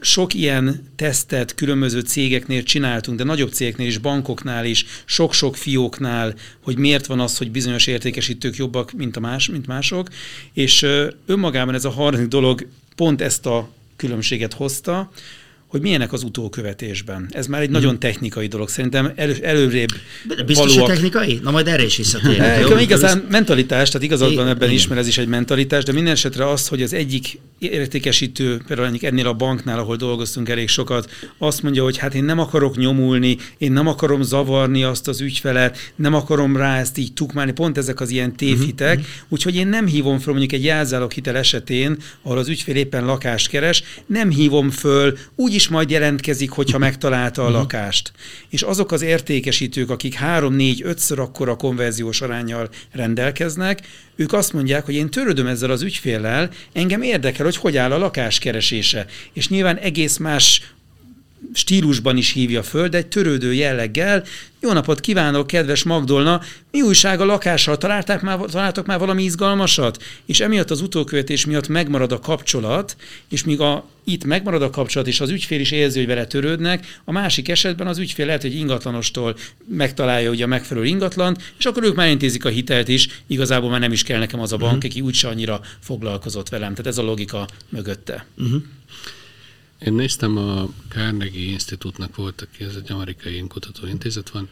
sok 0.01 0.35
ilyen 0.35 0.89
tesztet 0.97 1.55
különböző 1.55 2.01
cégeknél 2.01 2.63
csináltunk, 2.63 3.19
de 3.19 3.25
nagyobb 3.25 3.53
cégeknél 3.53 3.87
is, 3.87 3.99
bankoknál 3.99 4.65
is, 4.65 4.85
sok-sok 5.05 5.57
fióknál, 5.57 6.35
hogy 6.63 6.79
miért 6.79 7.07
van 7.07 7.21
az, 7.21 7.39
hogy 7.39 7.51
bizonyos 7.51 7.87
értékesítők 7.87 8.57
jobbak, 8.57 8.93
mint, 8.93 9.17
a 9.17 9.21
más, 9.21 9.49
mint 9.49 9.67
mások, 9.67 10.09
és 10.53 10.87
önmagában 11.27 11.75
ez 11.75 11.85
a 11.85 11.91
harmadik 11.91 12.29
dolog 12.29 12.67
pont 12.97 13.21
ezt 13.21 13.47
a 13.47 13.69
különbséget 13.97 14.53
hozta, 14.53 15.11
hogy 15.71 15.81
milyenek 15.81 16.13
az 16.13 16.23
utókövetésben. 16.23 17.29
Ez 17.31 17.47
már 17.47 17.61
egy 17.61 17.67
hmm. 17.67 17.77
nagyon 17.77 17.99
technikai 17.99 18.47
dolog. 18.47 18.69
Szerintem 18.69 19.13
elő, 19.15 19.37
előrébb 19.43 19.89
Biztos, 20.47 20.75
valóak. 20.75 20.91
technikai? 20.91 21.41
Na 21.43 21.51
majd 21.51 21.67
erre 21.67 21.85
is 21.85 21.97
visszatérünk. 21.97 22.81
igazán 22.81 23.27
mentalitás, 23.31 23.89
tehát 23.89 24.07
igazad 24.07 24.35
van 24.35 24.49
ebben 24.49 24.71
is, 24.71 24.87
mert 24.87 25.01
ez 25.01 25.07
is 25.07 25.19
egy 25.19 25.29
mentalitás, 25.29 25.85
de 25.85 25.93
minden 25.93 26.13
esetre 26.13 26.49
az, 26.49 26.69
hogy 26.69 26.83
az 26.83 26.93
egyik 26.93 27.39
értékesítő, 27.59 28.61
például 28.67 28.99
ennél 29.01 29.27
a 29.27 29.33
banknál, 29.33 29.79
ahol 29.79 29.97
dolgoztunk 29.97 30.49
elég 30.49 30.69
sokat, 30.69 31.11
azt 31.39 31.63
mondja, 31.63 31.83
hogy 31.83 31.97
hát 31.97 32.15
én 32.15 32.25
nem 32.25 32.39
akarok 32.39 32.77
nyomulni, 32.77 33.37
én 33.59 33.73
nem 33.73 33.87
akarom 33.87 34.23
zavarni 34.23 34.83
azt 34.83 35.09
az 35.09 35.21
ügyfelet, 35.21 35.93
nem 35.97 36.15
akarom 36.15 36.57
rá 36.57 36.79
ezt 36.79 36.99
így 36.99 37.13
tukmálni, 37.13 37.53
pont 37.53 37.79
ezek 37.79 38.01
az 38.01 38.11
ilyen 38.11 38.37
tévhitek, 38.37 38.99
uh-huh. 38.99 39.13
úgyhogy 39.29 39.57
én 39.57 39.67
nem 39.67 39.87
hívom 39.87 40.19
föl 40.19 40.35
mondjuk 40.35 40.63
egy 40.63 41.13
hitel 41.15 41.37
esetén, 41.37 41.97
ahol 42.23 42.39
az 42.39 42.49
ügyfél 42.49 42.77
éppen 42.77 43.05
lakást 43.05 43.49
keres, 43.49 43.83
nem 44.07 44.31
hívom 44.31 44.71
föl, 44.71 45.19
úgy 45.35 45.53
is 45.61 45.69
majd 45.69 45.91
jelentkezik, 45.91 46.51
hogyha 46.51 46.79
megtalálta 46.79 47.43
a 47.43 47.45
uh-huh. 47.45 47.61
lakást. 47.61 48.13
És 48.49 48.63
azok 48.63 48.93
az 48.93 49.03
értékesítők, 49.03 49.91
akik 49.91 50.15
három, 50.15 50.55
négy, 50.55 50.83
ötször 50.85 51.19
akkora 51.19 51.57
konverziós 51.57 52.21
arányjal 52.21 52.69
rendelkeznek, 52.93 53.81
ők 54.17 54.33
azt 54.33 54.53
mondják, 54.53 54.85
hogy 54.85 54.95
én 54.95 55.11
törődöm 55.11 55.47
ezzel 55.47 55.71
az 55.71 55.83
ügyféllel, 55.83 56.51
engem 56.73 57.03
érdekel, 57.03 57.45
hogy 57.45 57.57
hogy 57.57 57.77
áll 57.77 57.93
a 57.93 57.99
lakáskeresése. 57.99 59.07
És 59.33 59.49
nyilván 59.49 59.77
egész 59.77 60.17
más 60.17 60.73
stílusban 61.53 62.17
is 62.17 62.33
hívja 62.33 62.63
föl, 62.63 62.89
de 62.89 62.97
egy 62.97 63.07
törődő 63.07 63.55
jelleggel. 63.55 64.25
Jó 64.61 64.73
napot 64.73 65.01
kívánok, 65.01 65.47
kedves 65.47 65.83
Magdolna! 65.83 66.41
Mi 66.71 66.83
újság 66.83 67.21
a 67.21 67.25
lakással? 67.25 67.79
Találták 67.79 68.23
már, 68.23 68.39
találtak 68.39 68.87
már 68.87 68.99
valami 68.99 69.23
izgalmasat? 69.23 70.03
És 70.27 70.41
emiatt 70.41 70.71
az 70.71 70.81
utókövetés 70.81 71.47
miatt 71.47 71.69
megmarad 71.69 72.13
a 72.13 72.19
kapcsolat, 72.19 72.97
és 73.31 73.45
míg 73.45 73.61
a, 73.61 73.89
itt 74.05 74.25
megmarad 74.25 74.63
a 74.63 74.71
kapcsolat, 74.71 75.09
és 75.09 75.21
az 75.21 75.31
ügyfél 75.31 75.61
is 75.61 75.71
érzi, 75.71 75.99
hogy 75.99 76.09
vele 76.09 76.27
törődnek, 76.27 77.01
a 77.05 77.13
másik 77.13 77.49
esetben 77.49 77.87
az 77.87 77.99
ügyfél 77.99 78.27
lehet, 78.27 78.43
hogy 78.43 78.55
ingatlanostól 78.55 79.37
megtalálja 79.69 80.31
ugye 80.31 80.45
a 80.45 80.47
megfelelő 80.47 80.87
ingatlant, 80.87 81.53
és 81.59 81.65
akkor 81.65 81.85
ők 81.85 81.95
már 81.95 82.09
intézik 82.09 82.45
a 82.45 82.49
hitelt 82.49 82.89
is, 82.89 83.23
igazából 83.27 83.71
már 83.71 83.81
nem 83.81 83.93
is 83.93 84.03
kell 84.03 84.19
nekem 84.19 84.41
az 84.41 84.53
a 84.53 84.57
bank, 84.57 84.73
uh-huh. 84.73 84.91
aki 84.91 85.01
úgyse 85.01 85.29
annyira 85.29 85.61
foglalkozott 85.81 86.49
velem. 86.49 86.71
Tehát 86.71 86.87
ez 86.87 86.99
a 86.99 87.03
logika 87.03 87.49
mögötte. 87.69 88.27
Uh-huh. 88.39 88.63
Én 89.85 89.93
néztem 89.93 90.37
a 90.37 90.69
Carnegie 90.89 91.51
Institute-nak 91.51 92.17
volt, 92.17 92.43
aki 92.43 92.65
ez 92.65 92.75
egy 92.75 92.93
amerikai 92.93 93.45
kutatóintézet 93.49 94.31
van, 94.31 94.49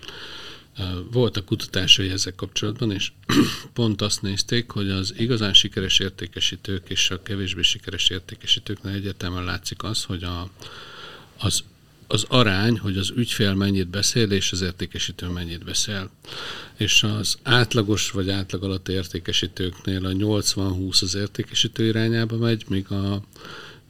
voltak 1.10 1.44
kutatásai 1.44 2.08
ezek 2.08 2.34
kapcsolatban, 2.34 2.92
és 2.92 3.12
pont 3.72 4.02
azt 4.02 4.22
nézték, 4.22 4.70
hogy 4.70 4.90
az 4.90 5.14
igazán 5.16 5.54
sikeres 5.54 5.98
értékesítők 5.98 6.90
és 6.90 7.10
a 7.10 7.22
kevésbé 7.22 7.62
sikeres 7.62 8.08
értékesítőknél 8.08 8.94
egyértelműen 8.94 9.44
látszik 9.44 9.82
az, 9.82 10.04
hogy 10.04 10.22
a, 10.22 10.50
az, 11.38 11.64
az 12.06 12.24
arány, 12.28 12.78
hogy 12.78 12.96
az 12.96 13.12
ügyfél 13.16 13.54
mennyit 13.54 13.88
beszél, 13.88 14.30
és 14.30 14.52
az 14.52 14.60
értékesítő 14.60 15.26
mennyit 15.26 15.64
beszél. 15.64 16.10
És 16.76 17.02
az 17.02 17.38
átlagos 17.42 18.10
vagy 18.10 18.30
átlag 18.30 18.62
alatt 18.62 18.88
értékesítőknél 18.88 20.06
a 20.06 20.10
80-20 20.10 21.02
az 21.02 21.14
értékesítő 21.14 21.84
irányába 21.84 22.36
megy, 22.36 22.64
míg 22.68 22.90
a 22.90 23.22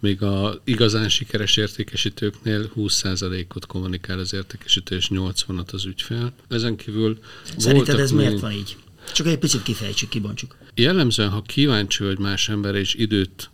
még 0.01 0.23
a 0.23 0.61
igazán 0.65 1.09
sikeres 1.09 1.57
értékesítőknél 1.57 2.71
20%-ot 2.77 3.67
kommunikál 3.67 4.19
az 4.19 4.35
értékesítő, 4.35 4.97
és 4.97 5.09
80-at 5.13 5.73
az 5.73 5.85
ügyfél. 5.85 6.33
Ezen 6.49 6.77
kívül 6.77 7.19
Szerinted 7.57 7.99
ez 7.99 8.11
miért 8.11 8.41
van 8.41 8.53
így? 8.53 8.77
Csak 9.13 9.27
egy 9.27 9.39
picit 9.39 9.63
kifejtsük, 9.63 10.09
kibontsuk. 10.09 10.57
Jellemzően, 10.75 11.31
ha 11.31 11.43
kíváncsi 11.43 12.05
vagy 12.05 12.19
más 12.19 12.49
ember, 12.49 12.75
és 12.75 12.95
időt 12.95 13.51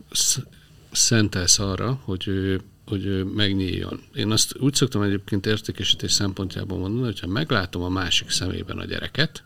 szentelsz 0.91 1.59
arra, 1.59 1.99
hogy 2.03 2.27
ő, 2.27 2.61
hogy 2.85 3.25
megnyíljon. 3.33 3.99
Én 4.13 4.31
azt 4.31 4.55
úgy 4.59 4.73
szoktam 4.73 5.01
egyébként 5.01 5.45
értékesítés 5.45 6.11
szempontjából 6.11 6.77
mondani, 6.77 7.05
hogyha 7.05 7.27
meglátom 7.27 7.81
a 7.81 7.89
másik 7.89 8.29
szemében 8.29 8.77
a 8.77 8.85
gyereket, 8.85 9.43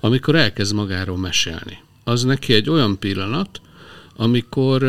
amikor 0.00 0.34
elkezd 0.34 0.74
magáról 0.74 1.18
mesélni. 1.18 1.78
Az 2.04 2.24
neki 2.24 2.52
egy 2.54 2.70
olyan 2.70 2.98
pillanat, 2.98 3.60
amikor 4.16 4.82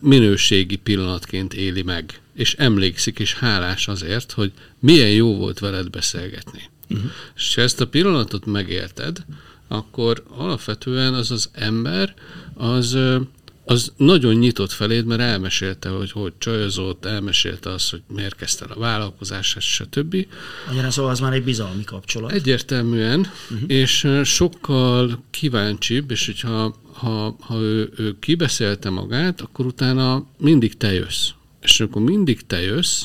minőségi 0.00 0.76
pillanatként 0.76 1.54
éli 1.54 1.82
meg, 1.82 2.20
és 2.34 2.54
emlékszik, 2.54 3.18
és 3.18 3.34
hálás 3.34 3.88
azért, 3.88 4.32
hogy 4.32 4.52
milyen 4.78 5.10
jó 5.10 5.36
volt 5.36 5.58
veled 5.58 5.90
beszélgetni. 5.90 6.62
Uh-huh. 6.90 7.10
És 7.36 7.54
ha 7.54 7.62
ezt 7.62 7.80
a 7.80 7.86
pillanatot 7.86 8.46
megélted, 8.46 9.24
akkor 9.68 10.22
alapvetően 10.28 11.14
az 11.14 11.30
az 11.30 11.50
ember, 11.52 12.14
az 12.54 12.98
az 13.70 13.92
nagyon 13.96 14.34
nyitott 14.34 14.72
feléd, 14.72 15.04
mert 15.04 15.20
elmesélte, 15.20 15.88
hogy 15.88 16.10
hogy 16.10 16.32
csajozott, 16.38 17.04
elmesélte 17.04 17.70
azt, 17.70 17.90
hogy 17.90 18.02
miért 18.14 18.36
kezdte 18.36 18.64
a 18.64 18.78
vállalkozását, 18.78 19.62
stb. 19.62 20.26
Magyarán 20.66 20.90
szóval 20.90 21.10
az 21.10 21.20
már 21.20 21.32
egy 21.32 21.44
bizalmi 21.44 21.84
kapcsolat. 21.84 22.32
Egyértelműen, 22.32 23.18
uh-huh. 23.50 23.70
és 23.70 24.08
sokkal 24.24 25.22
kíváncsibb, 25.30 26.10
és 26.10 26.26
hogyha 26.26 26.76
ha, 26.92 27.36
ha 27.40 27.58
ő, 27.58 27.92
ő 27.96 28.18
kibeszélte 28.18 28.90
magát, 28.90 29.40
akkor 29.40 29.66
utána 29.66 30.26
mindig 30.38 30.76
te 30.76 30.92
jössz. 30.92 31.28
És 31.62 31.80
akkor 31.80 32.02
mindig 32.02 32.46
te 32.46 32.60
jössz, 32.60 33.02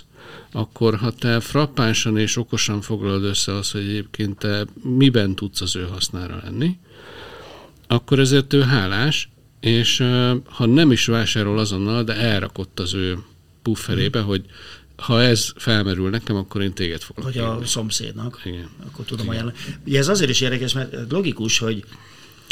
akkor 0.52 0.96
ha 0.96 1.12
te 1.12 1.40
frappánsan 1.40 2.18
és 2.18 2.38
okosan 2.38 2.82
foglalod 2.82 3.24
össze 3.24 3.54
azt, 3.56 3.72
hogy 3.72 3.82
egyébként 3.82 4.38
te 4.38 4.66
miben 4.82 5.36
tudsz 5.36 5.62
az 5.62 5.76
ő 5.76 5.88
hasznára 5.92 6.40
lenni, 6.44 6.78
akkor 7.88 8.20
ezért 8.20 8.54
ő 8.54 8.62
hálás, 8.62 9.30
és 9.64 10.04
ha 10.46 10.66
nem 10.66 10.92
is 10.92 11.06
vásárol 11.06 11.60
azonnal, 11.60 12.04
de 12.04 12.16
elrakott 12.16 12.80
az 12.80 12.94
ő 12.94 13.18
pufferébe, 13.62 14.20
hmm. 14.20 14.28
hogy 14.28 14.46
ha 14.96 15.22
ez 15.22 15.52
felmerül 15.56 16.10
nekem, 16.10 16.36
akkor 16.36 16.62
én 16.62 16.74
téged 16.74 17.02
fogok 17.02 17.24
Vagy 17.24 17.38
a 17.38 17.60
szomszédnak. 17.66 18.42
Igen. 18.46 18.70
Akkor 18.86 19.06
tudom 19.06 19.30
ajánlani. 19.30 19.58
Ugye 19.86 20.00
ez 20.00 20.08
azért 20.08 20.30
is 20.30 20.42
érdekes, 20.42 20.74
mert 20.74 21.12
logikus, 21.12 21.58
hogy 21.58 21.84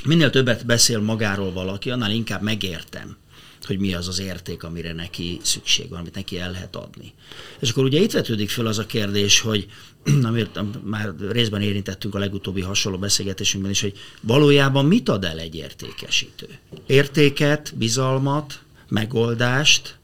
minél 0.05 0.29
többet 0.29 0.65
beszél 0.65 0.99
magáról 0.99 1.51
valaki, 1.51 1.89
annál 1.89 2.11
inkább 2.11 2.41
megértem 2.41 3.17
hogy 3.65 3.79
mi 3.79 3.93
az 3.93 4.07
az 4.07 4.19
érték, 4.19 4.63
amire 4.63 4.93
neki 4.93 5.39
szükség 5.41 5.89
van, 5.89 5.99
amit 5.99 6.15
neki 6.15 6.39
el 6.39 6.51
lehet 6.51 6.75
adni. 6.75 7.13
És 7.59 7.69
akkor 7.69 7.83
ugye 7.83 7.99
itt 7.99 8.11
vetődik 8.11 8.49
fel 8.49 8.65
az 8.65 8.77
a 8.77 8.85
kérdés, 8.85 9.39
hogy 9.39 9.67
amit 10.23 10.83
már 10.83 11.13
részben 11.29 11.61
érintettünk 11.61 12.15
a 12.15 12.19
legutóbbi 12.19 12.61
hasonló 12.61 12.97
beszélgetésünkben 12.97 13.71
is, 13.71 13.81
hogy 13.81 13.97
valójában 14.21 14.85
mit 14.85 15.09
ad 15.09 15.23
el 15.23 15.39
egy 15.39 15.55
értékesítő? 15.55 16.47
Értéket, 16.85 17.73
bizalmat, 17.75 18.61
megoldást? 18.87 19.97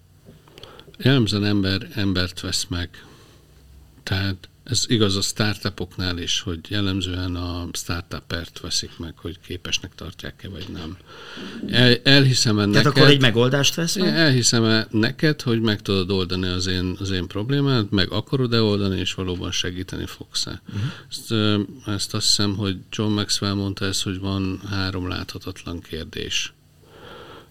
Jellemzően 0.98 1.46
ember, 1.46 1.88
embert 1.94 2.42
vesz 2.42 2.66
meg. 2.70 2.90
Tehát 4.04 4.50
ez 4.70 4.86
igaz 4.88 5.16
a 5.16 5.22
startupoknál 5.22 6.18
is, 6.18 6.40
hogy 6.40 6.60
jellemzően 6.70 7.36
a 7.36 7.68
startupert 7.74 8.60
veszik 8.60 8.98
meg, 8.98 9.14
hogy 9.18 9.40
képesnek 9.40 9.96
tartják-e, 9.96 10.50
vagy 10.50 10.66
nem. 10.74 10.98
El, 11.70 11.96
elhiszem 12.04 12.56
Tehát 12.56 12.72
neked, 12.72 12.86
akkor 12.86 13.08
egy 13.08 13.22
megoldást 13.22 13.76
vesz 13.76 13.96
meg? 13.96 14.16
Elhiszem 14.16 14.64
-e 14.64 14.88
neked, 14.92 15.42
hogy 15.42 15.62
meg 15.62 15.82
tudod 15.82 16.12
oldani 16.12 16.48
az 16.48 16.68
én, 16.68 16.96
az 17.00 17.12
én 17.12 17.28
problémát, 17.28 17.92
meg 17.92 18.12
akarod-e 18.12 18.62
oldani, 18.62 19.00
és 19.00 19.14
valóban 19.14 19.52
segíteni 19.52 20.06
fogsz-e. 20.06 20.62
Uh-huh. 20.68 20.92
Ezt, 21.10 21.34
ezt 21.86 22.14
azt 22.14 22.26
hiszem, 22.26 22.56
hogy 22.56 22.78
John 22.92 23.12
Maxwell 23.12 23.54
mondta 23.54 23.86
ezt, 23.86 24.04
hogy 24.04 24.20
van 24.20 24.62
három 24.70 25.08
láthatatlan 25.08 25.82
kérdés. 25.82 26.54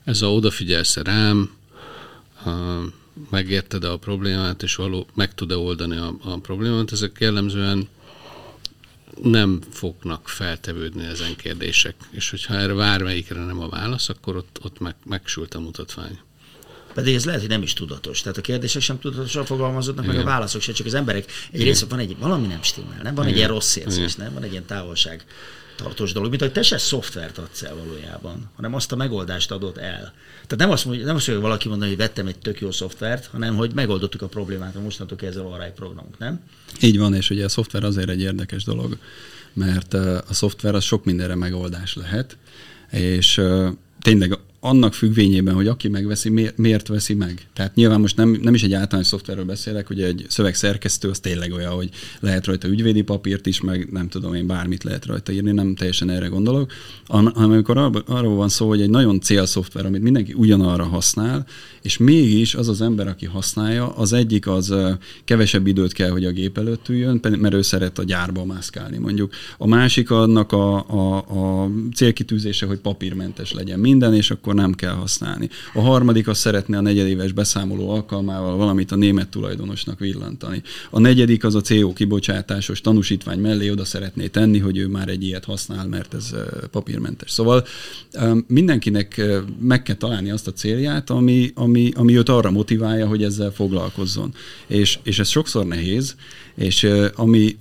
Ez 0.05 0.23
a 0.23 0.33
odafigyelsz 0.33 0.97
rám, 0.97 1.51
a, 2.45 2.51
megérted-e 3.31 3.91
a 3.91 3.97
problémát, 3.97 4.63
és 4.63 4.75
való, 4.75 5.07
meg 5.15 5.35
tud-e 5.35 5.57
oldani 5.57 5.97
a, 5.97 6.17
a 6.23 6.39
problémát, 6.39 6.93
ezek 6.93 7.17
jellemzően 7.21 7.89
nem 9.23 9.61
fognak 9.71 10.29
feltevődni 10.29 11.05
ezen 11.05 11.37
kérdések. 11.37 11.95
És 12.11 12.31
hogyha 12.31 12.55
erre 12.55 12.75
bármelyikre 12.75 13.45
nem 13.45 13.61
a 13.61 13.69
válasz, 13.69 14.09
akkor 14.09 14.37
ott, 14.37 14.59
ott 14.63 14.79
meg, 14.79 14.95
megsült 15.05 15.55
a 15.55 15.61
mutatvány. 15.61 16.19
Pedig 16.95 17.15
ez 17.15 17.25
lehet, 17.25 17.41
hogy 17.41 17.51
nem 17.51 17.63
is 17.63 17.73
tudatos. 17.73 18.21
Tehát 18.21 18.39
a 18.39 18.41
kérdések 18.41 18.83
sem 18.83 18.99
tudatosan 18.99 19.45
fogalmazódnak, 19.45 20.05
Igen. 20.05 20.17
meg 20.17 20.25
a 20.25 20.29
válaszok 20.29 20.61
sem, 20.61 20.75
csak 20.75 20.87
az 20.87 20.95
emberek 20.95 21.33
egy 21.51 21.63
része 21.63 21.87
van 21.87 21.99
egy, 21.99 22.17
valami 22.19 22.47
nem 22.47 22.63
stimmel, 22.63 23.03
nem? 23.03 23.15
Van 23.15 23.25
Igen. 23.25 23.29
egy 23.29 23.37
ilyen 23.37 23.49
rossz 23.49 23.77
érzés, 23.77 24.15
nem? 24.15 24.33
Van 24.33 24.43
egy 24.43 24.51
ilyen 24.51 24.65
távolság 24.65 25.25
tartós 25.77 26.13
dolog, 26.13 26.29
mint 26.29 26.43
hogy 26.43 26.53
te 26.53 26.63
se 26.63 26.79
szoftvert 26.79 27.39
adsz 27.39 27.63
el 27.63 27.75
valójában, 27.75 28.51
hanem 28.55 28.75
azt 28.75 28.93
a 28.93 28.97
megoldást 28.97 29.51
adod 29.51 29.79
el. 29.79 30.13
Tehát 30.33 30.57
nem 30.57 30.71
azt 30.71 30.85
mondja, 30.85 31.05
nem 31.05 31.17
azt 31.17 31.27
mondja, 31.27 31.35
hogy 31.35 31.51
valaki 31.51 31.69
mondani, 31.69 31.91
hogy 31.91 31.99
vettem 31.99 32.27
egy 32.27 32.39
tök 32.39 32.61
jó 32.61 32.71
szoftvert, 32.71 33.27
hanem 33.27 33.57
hogy 33.57 33.75
megoldottuk 33.75 34.23
a 34.23 34.29
problémát, 34.29 34.83
mostantól 34.83 35.17
kezdve 35.17 35.45
arra 35.45 35.65
egy 35.65 35.73
programunk, 35.73 36.19
nem? 36.19 36.41
Így 36.81 36.99
van, 36.99 37.15
és 37.15 37.31
ugye 37.31 37.45
a 37.45 37.49
szoftver 37.49 37.85
azért 37.85 38.09
egy 38.09 38.21
érdekes 38.21 38.65
dolog, 38.65 38.99
mert 39.53 39.95
a 39.95 40.35
szoftver 40.35 40.75
az 40.75 40.85
sok 40.85 41.05
mindenre 41.05 41.35
megoldás 41.35 41.95
lehet, 41.95 42.37
és 42.91 43.41
tényleg 44.01 44.39
annak 44.67 44.95
függvényében, 44.95 45.55
hogy 45.55 45.67
aki 45.67 45.89
megveszi, 45.89 46.53
miért, 46.57 46.89
veszi 46.89 47.15
meg. 47.15 47.47
Tehát 47.53 47.75
nyilván 47.75 48.01
most 48.01 48.17
nem, 48.17 48.39
nem 48.43 48.55
is 48.55 48.63
egy 48.63 48.73
általános 48.73 49.07
szoftverről 49.07 49.45
beszélek, 49.45 49.91
ugye 49.91 50.07
egy 50.07 50.27
szövegszerkesztő 50.29 51.09
az 51.09 51.19
tényleg 51.19 51.53
olyan, 51.53 51.73
hogy 51.73 51.89
lehet 52.21 52.47
rajta 52.47 52.69
ügyvédi 52.69 53.03
papírt 53.03 53.47
is, 53.47 53.61
meg 53.61 53.89
nem 53.91 54.09
tudom 54.09 54.35
én, 54.35 54.47
bármit 54.47 54.85
lehet 54.85 55.07
rajta 55.07 55.33
írni, 55.33 55.53
nem 55.53 55.75
teljesen 55.75 56.11
erre 56.11 56.27
gondolok, 56.27 56.73
hanem 57.07 57.33
amikor 57.35 58.03
arról 58.07 58.35
van 58.35 58.49
szó, 58.49 58.69
hogy 58.69 58.81
egy 58.81 58.91
nagyon 58.91 59.21
célszoftver, 59.21 59.87
amit 59.87 60.03
mindenki 60.03 60.33
ugyanarra 60.33 60.85
használ, 60.85 61.47
és 61.87 61.97
mégis 61.99 62.55
az 62.55 62.69
az 62.69 62.81
ember, 62.81 63.09
aki 63.09 63.27
használja, 63.27 63.97
az 63.97 64.13
egyik 64.13 64.47
az 64.47 64.75
kevesebb 65.25 65.67
időt 65.67 65.93
kell, 65.93 66.11
hogy 66.11 66.25
a 66.25 66.31
gép 66.31 66.59
előtt 66.59 66.89
üljön, 66.89 67.21
mert 67.39 67.55
ő 67.55 67.63
szeret 67.63 67.99
a 67.99 68.05
gyárba 68.05 68.45
mászkálni 68.45 68.99
mondjuk. 68.99 69.33
A 69.59 69.67
másik 69.67 70.11
annak 70.11 70.53
a, 70.53 70.89
a, 70.89 71.17
a 71.17 71.71
célkitűzése, 71.95 72.67
hogy 72.67 72.79
papírmentes 72.79 73.53
legyen 73.53 73.79
minden, 73.79 74.15
és 74.15 74.31
akkor 74.31 74.55
nem 74.55 74.75
kell 74.75 74.93
használni. 74.93 75.49
A 75.75 75.81
harmadik 75.81 76.29
az 76.29 76.39
szeretne 76.39 76.79
a 76.79 76.81
negyedéves 76.81 77.33
beszámoló 77.33 77.91
alkalmával 77.91 78.57
valamit 78.57 78.93
a 78.93 78.97
német 78.97 79.29
tulajdonosnak 79.29 79.99
villantani. 79.99 80.63
A 80.91 81.01
negyedik 81.01 81.45
az 81.45 81.55
a 81.55 81.61
CO 81.61 81.93
kibocsátásos 81.93 82.81
tanúsítvány 82.81 83.39
mellé 83.39 83.71
oda 83.71 83.85
szeretné 83.85 84.27
tenni, 84.27 84.59
hogy 84.59 84.77
ő 84.77 84.87
már 84.87 85.09
egy 85.09 85.23
ilyet 85.23 85.45
használ, 85.45 85.87
mert 85.87 86.15
ez 86.15 86.35
papírmentes. 86.71 87.31
Szóval 87.31 87.65
mindenkinek 88.47 89.23
meg 89.61 89.83
kell 89.83 89.97
találni 89.97 90.31
azt 90.31 90.47
a 90.47 90.53
célját, 90.53 91.11
ami, 91.11 91.51
ami, 91.55 91.76
ami 91.95 92.17
őt 92.17 92.29
arra 92.29 92.51
motiválja, 92.51 93.07
hogy 93.07 93.23
ezzel 93.23 93.51
foglalkozzon. 93.51 94.35
És, 94.67 94.99
és 95.03 95.19
ez 95.19 95.29
sokszor 95.29 95.67
nehéz, 95.67 96.17
és 96.55 96.89
ami, 97.15 97.57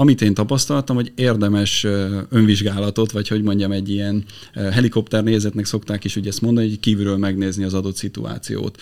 amit 0.00 0.22
én 0.22 0.34
tapasztaltam, 0.34 0.96
hogy 0.96 1.12
érdemes 1.14 1.86
önvizsgálatot, 2.28 3.12
vagy 3.12 3.28
hogy 3.28 3.42
mondjam, 3.42 3.72
egy 3.72 3.88
ilyen 3.88 4.24
helikopter 4.54 5.22
nézetnek 5.22 5.64
szokták 5.64 6.04
is 6.04 6.16
ugye 6.16 6.28
ezt 6.28 6.40
mondani, 6.40 6.68
hogy 6.68 6.80
kívülről 6.80 7.16
megnézni 7.16 7.64
az 7.64 7.74
adott 7.74 7.96
szituációt. 7.96 8.80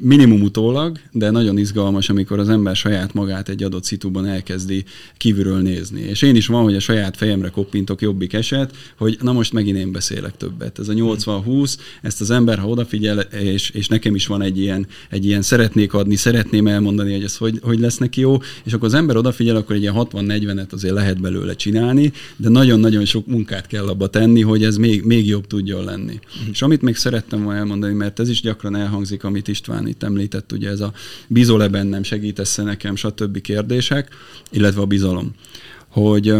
Minimum 0.00 0.42
utólag, 0.42 0.98
de 1.12 1.30
nagyon 1.30 1.58
izgalmas, 1.58 2.08
amikor 2.08 2.38
az 2.38 2.48
ember 2.48 2.76
saját 2.76 3.14
magát 3.14 3.48
egy 3.48 3.62
adott 3.62 3.84
szituban 3.84 4.26
elkezdi 4.26 4.84
kívülről 5.16 5.60
nézni. 5.60 6.00
És 6.00 6.22
én 6.22 6.36
is 6.36 6.46
van, 6.46 6.62
hogy 6.62 6.74
a 6.74 6.80
saját 6.80 7.16
fejemre 7.16 7.48
koppintok 7.48 8.00
jobbik 8.00 8.32
eset, 8.32 8.76
hogy 8.96 9.18
na 9.20 9.32
most 9.32 9.52
megint 9.52 9.78
én 9.78 9.92
beszélek 9.92 10.36
többet. 10.36 10.78
Ez 10.78 10.88
a 10.88 10.92
80-20, 10.92 11.76
ezt 12.02 12.20
az 12.20 12.30
ember, 12.30 12.58
ha 12.58 12.68
odafigyel, 12.68 13.18
és, 13.18 13.70
és 13.70 13.88
nekem 13.88 14.14
is 14.14 14.26
van 14.26 14.42
egy 14.42 14.58
ilyen, 14.58 14.86
egy 15.10 15.26
ilyen 15.26 15.42
szeretnék 15.42 15.94
adni, 15.94 16.16
szeretném 16.16 16.66
elmondani, 16.66 17.12
hogy 17.12 17.24
ez 17.24 17.36
hogy, 17.36 17.58
hogy 17.62 17.78
lesz 17.78 17.98
neki 17.98 18.20
jó, 18.20 18.38
és 18.64 18.72
akkor 18.72 18.88
az 18.88 18.94
ember 18.94 19.16
odafigyel, 19.16 19.56
akkor 19.56 19.76
egy 19.76 19.82
ilyen 19.82 19.94
60 19.94 20.24
40-et 20.38 20.72
azért 20.72 20.94
lehet 20.94 21.20
belőle 21.20 21.54
csinálni, 21.54 22.12
de 22.36 22.48
nagyon-nagyon 22.48 23.04
sok 23.04 23.26
munkát 23.26 23.66
kell 23.66 23.88
abba 23.88 24.06
tenni, 24.06 24.42
hogy 24.42 24.64
ez 24.64 24.76
még, 24.76 25.02
még 25.02 25.26
jobb 25.26 25.46
tudjon 25.46 25.84
lenni. 25.84 26.14
Mm. 26.14 26.50
És 26.50 26.62
amit 26.62 26.82
még 26.82 26.96
szerettem 26.96 27.42
volna 27.42 27.58
elmondani, 27.58 27.94
mert 27.94 28.20
ez 28.20 28.28
is 28.28 28.40
gyakran 28.40 28.76
elhangzik, 28.76 29.24
amit 29.24 29.48
István 29.48 29.86
itt 29.86 30.02
említett, 30.02 30.52
ugye 30.52 30.68
ez 30.68 30.80
a 30.80 30.92
bizol-e 31.28 31.68
bennem, 31.68 32.02
segítesz 32.02 32.56
nekem, 32.56 32.96
stb. 32.96 33.40
kérdések, 33.40 34.08
illetve 34.50 34.80
a 34.80 34.86
bizalom. 34.86 35.34
Hogy 35.88 36.34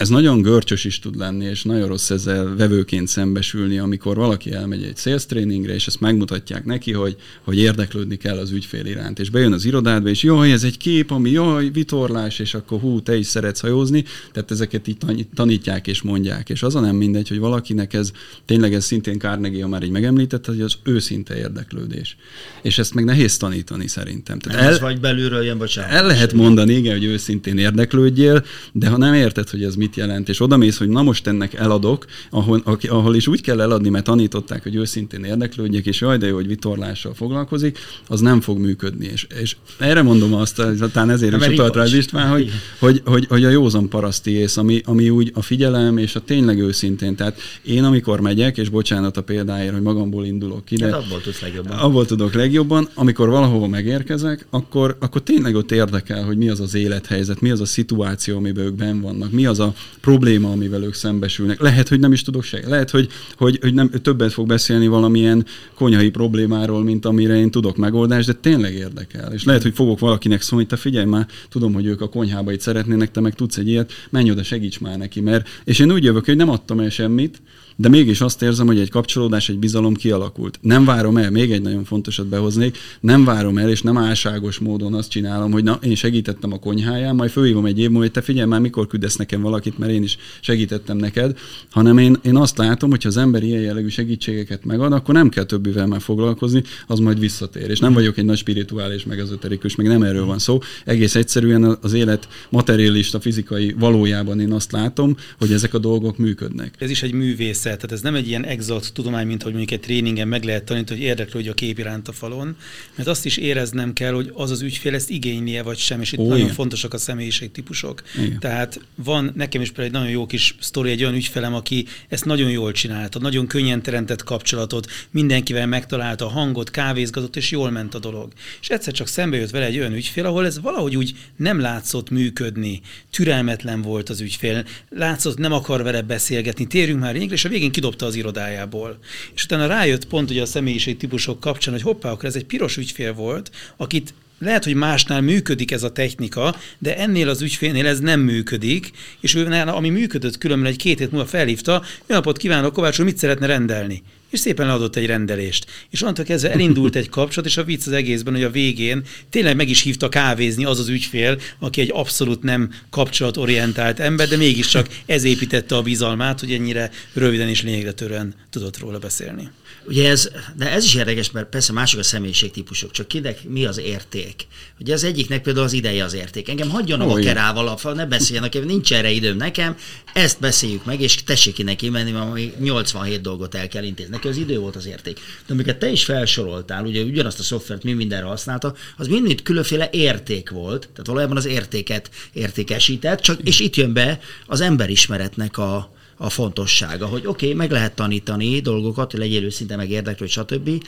ez 0.00 0.08
nagyon 0.08 0.42
görcsös 0.42 0.84
is 0.84 0.98
tud 0.98 1.16
lenni, 1.16 1.44
és 1.44 1.62
nagyon 1.62 1.88
rossz 1.88 2.10
ezzel 2.10 2.54
vevőként 2.56 3.08
szembesülni, 3.08 3.78
amikor 3.78 4.16
valaki 4.16 4.52
elmegy 4.52 4.82
egy 4.82 4.96
sales 4.96 5.26
trainingre, 5.26 5.74
és 5.74 5.86
ezt 5.86 6.00
megmutatják 6.00 6.64
neki, 6.64 6.92
hogy, 6.92 7.16
hogy 7.42 7.58
érdeklődni 7.58 8.16
kell 8.16 8.38
az 8.38 8.50
ügyfél 8.50 8.86
iránt. 8.86 9.18
És 9.18 9.30
bejön 9.30 9.52
az 9.52 9.64
irodádba, 9.64 10.08
és 10.08 10.22
jaj, 10.22 10.52
ez 10.52 10.64
egy 10.64 10.76
kép, 10.76 11.10
ami 11.10 11.30
jaj, 11.30 11.70
vitorlás, 11.70 12.38
és 12.38 12.54
akkor 12.54 12.80
hú, 12.80 13.02
te 13.02 13.16
is 13.16 13.26
szeretsz 13.26 13.60
hajózni. 13.60 14.04
Tehát 14.32 14.50
ezeket 14.50 14.88
így 14.88 14.96
tanítják 15.34 15.86
és 15.86 16.02
mondják. 16.02 16.48
És 16.48 16.62
az 16.62 16.74
a 16.74 16.80
nem 16.80 16.96
mindegy, 16.96 17.28
hogy 17.28 17.38
valakinek 17.38 17.92
ez 17.92 18.10
tényleg 18.44 18.74
ez 18.74 18.84
szintén 18.84 19.18
Carnegie 19.18 19.66
már 19.66 19.82
így 19.82 19.90
megemlített, 19.90 20.46
hogy 20.46 20.60
az 20.60 20.74
őszinte 20.82 21.36
érdeklődés. 21.36 22.16
És 22.62 22.78
ezt 22.78 22.94
meg 22.94 23.04
nehéz 23.04 23.36
tanítani 23.36 23.88
szerintem. 23.88 24.38
Tehát 24.38 24.60
el, 24.60 24.72
ez 24.72 24.80
vagy 24.80 25.00
belülről 25.00 25.42
jön, 25.42 25.58
bocsánat. 25.58 25.90
El 25.90 26.06
lehet 26.06 26.32
mondani, 26.32 26.72
igen, 26.72 26.92
hogy 26.92 27.04
őszintén 27.04 27.58
érdeklődjél, 27.58 28.44
de 28.72 28.88
ha 28.88 28.96
nem 28.96 29.14
érted, 29.14 29.48
hogy 29.48 29.62
ez 29.62 29.74
mit 29.74 29.88
mit 29.90 29.98
jelent, 29.98 30.28
és 30.28 30.40
odamész, 30.40 30.78
hogy 30.78 30.88
na 30.88 31.02
most 31.02 31.26
ennek 31.26 31.54
eladok, 31.54 32.06
ahol, 32.30 32.62
ahol 32.88 33.14
is 33.14 33.26
úgy 33.26 33.40
kell 33.40 33.60
eladni, 33.60 33.88
mert 33.88 34.04
tanították, 34.04 34.62
hogy 34.62 34.74
őszintén 34.74 35.24
érdeklődjek, 35.24 35.86
és 35.86 36.00
jaj, 36.00 36.18
de 36.18 36.26
jó, 36.26 36.34
hogy 36.34 36.46
vitorlással 36.46 37.14
foglalkozik, 37.14 37.78
az 38.08 38.20
nem 38.20 38.40
fog 38.40 38.58
működni. 38.58 39.06
És, 39.12 39.26
és 39.40 39.56
erre 39.78 40.02
mondom 40.02 40.34
azt, 40.34 40.62
talán 40.92 41.10
ezért 41.10 41.36
is 41.36 41.46
utalt 41.46 41.74
rá 41.74 41.84
István, 41.86 42.28
hogy, 42.28 42.50
hogy, 42.78 43.02
hogy, 43.04 43.26
hogy, 43.28 43.44
a 43.44 43.48
józan 43.48 43.88
paraszti 43.88 44.30
ész, 44.30 44.56
ami, 44.56 44.80
ami 44.84 45.10
úgy 45.10 45.30
a 45.34 45.42
figyelem 45.42 45.98
és 45.98 46.16
a 46.16 46.20
tényleg 46.20 46.58
őszintén. 46.58 47.14
Tehát 47.14 47.38
én 47.62 47.84
amikor 47.84 48.20
megyek, 48.20 48.58
és 48.58 48.68
bocsánat 48.68 49.16
a 49.16 49.22
példáért, 49.22 49.72
hogy 49.72 49.82
magamból 49.82 50.24
indulok 50.24 50.64
ki, 50.64 50.76
de 50.76 50.84
hát 50.84 50.94
abból 50.94 51.20
tudsz 51.20 51.40
legjobban. 51.40 51.78
Abból 51.78 52.06
tudok 52.06 52.32
legjobban, 52.32 52.88
amikor 52.94 53.28
valahova 53.28 53.66
megérkezek, 53.66 54.46
akkor, 54.50 54.96
akkor 55.00 55.22
tényleg 55.22 55.54
ott 55.54 55.72
érdekel, 55.72 56.24
hogy 56.24 56.36
mi 56.36 56.48
az 56.48 56.60
az 56.60 56.74
élethelyzet, 56.74 57.40
mi 57.40 57.50
az 57.50 57.60
a 57.60 57.66
szituáció, 57.66 58.36
amiben 58.36 58.64
ők 58.64 58.74
benn 58.74 59.00
vannak, 59.00 59.30
mi 59.30 59.46
az 59.46 59.60
a, 59.60 59.74
probléma, 60.00 60.50
amivel 60.50 60.82
ők 60.82 60.94
szembesülnek. 60.94 61.60
Lehet, 61.60 61.88
hogy 61.88 62.00
nem 62.00 62.12
is 62.12 62.22
tudok 62.22 62.42
se. 62.42 62.60
Lehet, 62.66 62.90
hogy, 62.90 63.08
hogy, 63.36 63.58
hogy 63.60 63.74
nem, 63.74 63.90
többet 63.90 64.32
fog 64.32 64.46
beszélni 64.46 64.86
valamilyen 64.86 65.46
konyhai 65.74 66.10
problémáról, 66.10 66.82
mint 66.82 67.04
amire 67.04 67.36
én 67.36 67.50
tudok 67.50 67.76
megoldást, 67.76 68.26
de 68.26 68.32
tényleg 68.32 68.74
érdekel. 68.74 69.32
És 69.32 69.44
lehet, 69.44 69.62
hogy 69.62 69.74
fogok 69.74 69.98
valakinek 69.98 70.42
szólni, 70.42 70.66
te 70.66 70.76
figyelj 70.76 71.06
már, 71.06 71.26
tudom, 71.48 71.72
hogy 71.72 71.86
ők 71.86 72.00
a 72.00 72.08
konyhába 72.08 72.52
itt 72.52 72.60
szeretnének, 72.60 73.10
te 73.10 73.20
meg 73.20 73.34
tudsz 73.34 73.56
egy 73.56 73.68
ilyet, 73.68 73.92
menj 74.10 74.30
oda, 74.30 74.42
segíts 74.42 74.80
már 74.80 74.98
neki, 74.98 75.20
mert 75.20 75.48
és 75.64 75.78
én 75.78 75.92
úgy 75.92 76.04
jövök, 76.04 76.24
hogy 76.24 76.36
nem 76.36 76.48
adtam 76.48 76.80
el 76.80 76.90
semmit, 76.90 77.42
de 77.80 77.88
mégis 77.88 78.20
azt 78.20 78.42
érzem, 78.42 78.66
hogy 78.66 78.78
egy 78.78 78.90
kapcsolódás, 78.90 79.48
egy 79.48 79.58
bizalom 79.58 79.94
kialakult. 79.94 80.58
Nem 80.62 80.84
várom 80.84 81.16
el, 81.16 81.30
még 81.30 81.52
egy 81.52 81.62
nagyon 81.62 81.84
fontosat 81.84 82.26
behoznék, 82.26 82.76
nem 83.00 83.24
várom 83.24 83.58
el, 83.58 83.70
és 83.70 83.82
nem 83.82 83.98
álságos 83.98 84.58
módon 84.58 84.94
azt 84.94 85.10
csinálom, 85.10 85.52
hogy 85.52 85.64
na, 85.64 85.78
én 85.82 85.94
segítettem 85.94 86.52
a 86.52 86.58
konyháján, 86.58 87.14
majd 87.14 87.30
fölhívom 87.30 87.64
egy 87.64 87.78
év 87.78 87.86
múlva, 87.86 88.00
hogy 88.00 88.10
te 88.10 88.20
figyelj 88.20 88.48
már, 88.48 88.60
mikor 88.60 88.86
küldesz 88.86 89.16
nekem 89.16 89.40
valakit, 89.40 89.78
mert 89.78 89.92
én 89.92 90.02
is 90.02 90.16
segítettem 90.40 90.96
neked, 90.96 91.38
hanem 91.70 91.98
én, 91.98 92.16
én 92.22 92.36
azt 92.36 92.58
látom, 92.58 92.90
hogy 92.90 93.02
ha 93.02 93.08
az 93.08 93.16
ember 93.16 93.42
ilyen 93.42 93.60
jellegű 93.60 93.88
segítségeket 93.88 94.64
megad, 94.64 94.92
akkor 94.92 95.14
nem 95.14 95.28
kell 95.28 95.44
többivel 95.44 95.86
már 95.86 96.00
foglalkozni, 96.00 96.62
az 96.86 96.98
majd 96.98 97.18
visszatér. 97.18 97.70
És 97.70 97.78
nem 97.78 97.92
vagyok 97.92 98.18
egy 98.18 98.24
nagy 98.24 98.38
spirituális, 98.38 99.04
meg 99.04 99.18
ezoterikus, 99.18 99.74
meg 99.74 99.86
nem 99.86 100.02
erről 100.02 100.24
van 100.24 100.38
szó. 100.38 100.58
Egész 100.84 101.14
egyszerűen 101.14 101.78
az 101.80 101.92
élet 101.92 102.28
materialista, 102.50 103.20
fizikai 103.20 103.74
valójában 103.78 104.40
én 104.40 104.52
azt 104.52 104.72
látom, 104.72 105.16
hogy 105.38 105.52
ezek 105.52 105.74
a 105.74 105.78
dolgok 105.78 106.18
működnek. 106.18 106.74
Ez 106.78 106.90
is 106.90 107.02
egy 107.02 107.12
művészet 107.12 107.69
rendszer, 107.70 107.88
tehát 107.88 107.92
ez 107.92 108.00
nem 108.00 108.14
egy 108.14 108.28
ilyen 108.28 108.44
exakt 108.44 108.92
tudomány, 108.92 109.26
mint 109.26 109.42
hogy 109.42 109.52
mondjuk 109.52 109.78
egy 109.78 109.86
tréningen 109.86 110.28
meg 110.28 110.44
lehet 110.44 110.64
tanítani, 110.64 110.98
hogy 110.98 111.08
érdeklődj 111.08 111.48
a 111.48 111.54
kép 111.54 111.78
iránt 111.78 112.08
a 112.08 112.12
falon, 112.12 112.56
mert 112.94 113.08
azt 113.08 113.24
is 113.24 113.36
éreznem 113.36 113.92
kell, 113.92 114.12
hogy 114.12 114.30
az 114.34 114.50
az 114.50 114.62
ügyfél 114.62 114.94
ezt 114.94 115.10
igénylie 115.10 115.62
vagy 115.62 115.78
sem, 115.78 116.00
és 116.00 116.12
itt 116.12 116.18
Ó, 116.18 116.28
nagyon 116.28 116.38
igen. 116.38 116.54
fontosak 116.54 116.94
a 116.94 116.98
személyiségtípusok. 116.98 118.02
Igen. 118.18 118.38
Tehát 118.38 118.80
van 118.94 119.32
nekem 119.34 119.60
is 119.60 119.68
például 119.68 119.86
egy 119.86 120.00
nagyon 120.00 120.10
jó 120.10 120.26
kis 120.26 120.54
sztori, 120.60 120.90
egy 120.90 121.02
olyan 121.02 121.14
ügyfelem, 121.14 121.54
aki 121.54 121.86
ezt 122.08 122.24
nagyon 122.24 122.50
jól 122.50 122.72
csinálta, 122.72 123.18
nagyon 123.18 123.46
könnyen 123.46 123.82
teremtett 123.82 124.22
kapcsolatot, 124.22 124.90
mindenkivel 125.10 125.66
megtalálta 125.66 126.24
a 126.24 126.28
hangot, 126.28 126.70
kávézgatott, 126.70 127.36
és 127.36 127.50
jól 127.50 127.70
ment 127.70 127.94
a 127.94 127.98
dolog. 127.98 128.32
És 128.60 128.68
egyszer 128.68 128.92
csak 128.92 129.06
szembe 129.06 129.36
jött 129.36 129.50
vele 129.50 129.64
egy 129.64 129.78
olyan 129.78 129.92
ügyfél, 129.92 130.26
ahol 130.26 130.46
ez 130.46 130.60
valahogy 130.60 130.96
úgy 130.96 131.14
nem 131.36 131.60
látszott 131.60 132.10
működni, 132.10 132.80
türelmetlen 133.10 133.82
volt 133.82 134.08
az 134.08 134.20
ügyfél, 134.20 134.64
látszott, 134.88 135.38
nem 135.38 135.52
akar 135.52 135.82
vele 135.82 136.02
beszélgetni, 136.02 136.66
térjünk 136.66 137.00
már 137.00 137.14
régre, 137.14 137.34
és 137.34 137.44
a 137.44 137.48
végén 137.48 137.59
kidobta 137.68 138.06
az 138.06 138.14
irodájából. 138.14 138.98
És 139.34 139.44
utána 139.44 139.66
rájött 139.66 140.06
pont 140.06 140.30
ugye 140.30 140.42
a 140.42 140.46
személyiség 140.46 140.96
típusok 140.96 141.40
kapcsán, 141.40 141.74
hogy 141.74 141.82
hoppá, 141.82 142.10
akkor 142.10 142.24
ez 142.24 142.36
egy 142.36 142.44
piros 142.44 142.76
ügyfél 142.76 143.12
volt, 143.12 143.50
akit 143.76 144.14
lehet, 144.38 144.64
hogy 144.64 144.74
másnál 144.74 145.20
működik 145.20 145.70
ez 145.70 145.82
a 145.82 145.92
technika, 145.92 146.56
de 146.78 146.96
ennél 146.96 147.28
az 147.28 147.42
ügyfélnél 147.42 147.86
ez 147.86 148.00
nem 148.00 148.20
működik, 148.20 148.90
és 149.20 149.34
ő, 149.34 149.46
ami 149.66 149.88
működött 149.88 150.38
különben 150.38 150.70
egy 150.70 150.78
két 150.78 150.98
hét 150.98 151.10
múlva 151.10 151.26
felhívta, 151.26 151.82
jó 152.06 152.14
napot 152.14 152.36
kívánok, 152.36 152.72
Kovács, 152.72 153.02
mit 153.02 153.16
szeretne 153.16 153.46
rendelni? 153.46 154.02
És 154.30 154.40
szépen 154.40 154.70
adott 154.70 154.96
egy 154.96 155.06
rendelést. 155.06 155.66
És 155.90 156.02
onnantól 156.02 156.24
kezdve 156.24 156.52
elindult 156.52 156.96
egy 156.96 157.08
kapcsolat, 157.08 157.48
és 157.48 157.56
a 157.56 157.64
vicc 157.64 157.86
az 157.86 157.92
egészben, 157.92 158.34
hogy 158.34 158.42
a 158.42 158.50
végén 158.50 159.02
tényleg 159.30 159.56
meg 159.56 159.68
is 159.68 159.82
hívta 159.82 160.08
kávézni 160.08 160.64
az 160.64 160.78
az 160.78 160.88
ügyfél, 160.88 161.38
aki 161.58 161.80
egy 161.80 161.90
abszolút 161.92 162.42
nem 162.42 162.72
kapcsolatorientált 162.90 164.00
ember, 164.00 164.28
de 164.28 164.36
mégiscsak 164.36 164.88
ez 165.06 165.24
építette 165.24 165.76
a 165.76 165.82
bizalmát, 165.82 166.40
hogy 166.40 166.52
ennyire 166.52 166.90
röviden 167.14 167.48
és 167.48 167.62
lényegre 167.62 167.92
törően 167.92 168.34
tudott 168.50 168.78
róla 168.78 168.98
beszélni. 168.98 169.50
Ugye 169.84 170.08
ez, 170.08 170.30
de 170.56 170.70
ez 170.70 170.84
is 170.84 170.94
érdekes, 170.94 171.30
mert 171.30 171.48
persze 171.48 171.72
mások 171.72 172.00
a 172.00 172.02
személyiségtípusok, 172.02 172.90
csak 172.90 173.08
kinek 173.08 173.44
mi 173.48 173.64
az 173.64 173.78
érték. 173.78 174.46
Ugye 174.80 174.94
az 174.94 175.04
egyiknek 175.04 175.42
például 175.42 175.64
az 175.64 175.72
ideje 175.72 176.04
az 176.04 176.14
érték. 176.14 176.48
Engem 176.48 176.70
hagyjon 176.70 177.00
a 177.00 177.14
kerával, 177.14 177.78
ne 177.94 178.06
beszéljenek, 178.06 178.64
nincs 178.64 178.92
erre 178.92 179.10
időm 179.10 179.36
nekem, 179.36 179.76
ezt 180.12 180.40
beszéljük 180.40 180.84
meg, 180.84 181.00
és 181.00 181.22
tessék 181.22 181.54
ki 181.54 181.62
neki 181.62 181.88
menni, 181.88 182.10
mert 182.10 182.58
87 182.58 183.20
dolgot 183.20 183.54
el 183.54 183.68
kell 183.68 183.84
intézni. 183.84 184.12
Neki 184.12 184.28
az 184.28 184.36
idő 184.36 184.58
volt 184.58 184.76
az 184.76 184.86
érték. 184.86 185.18
De 185.46 185.52
amiket 185.52 185.78
te 185.78 185.90
is 185.90 186.04
felsoroltál, 186.04 186.84
ugye 186.84 187.02
ugyanazt 187.02 187.38
a 187.38 187.42
szoftvert 187.42 187.82
mi 187.82 187.92
mindenre 187.92 188.26
használta, 188.26 188.74
az 188.96 189.06
mind 189.06 189.42
különféle 189.42 189.88
érték 189.92 190.50
volt, 190.50 190.80
tehát 190.80 191.06
valójában 191.06 191.36
az 191.36 191.46
értéket 191.46 192.10
értékesített, 192.32 193.20
csak, 193.20 193.40
és 193.40 193.60
itt 193.60 193.76
jön 193.76 193.92
be 193.92 194.20
az 194.46 194.60
emberismeretnek 194.60 195.58
a, 195.58 195.98
a 196.22 196.30
fontossága, 196.30 197.06
hogy 197.06 197.26
oké, 197.26 197.44
okay, 197.44 197.56
meg 197.56 197.70
lehet 197.70 197.94
tanítani 197.94 198.60
dolgokat, 198.60 199.10
hogy 199.10 199.20
legyél 199.20 199.44
őszinte, 199.44 199.76
meg 199.76 199.90
érdeklődj, 199.90 200.32
stb. 200.32 200.84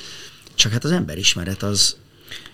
Csak 0.54 0.72
hát 0.72 0.84
az 0.84 0.90
emberismeret 0.90 1.62
az... 1.62 1.96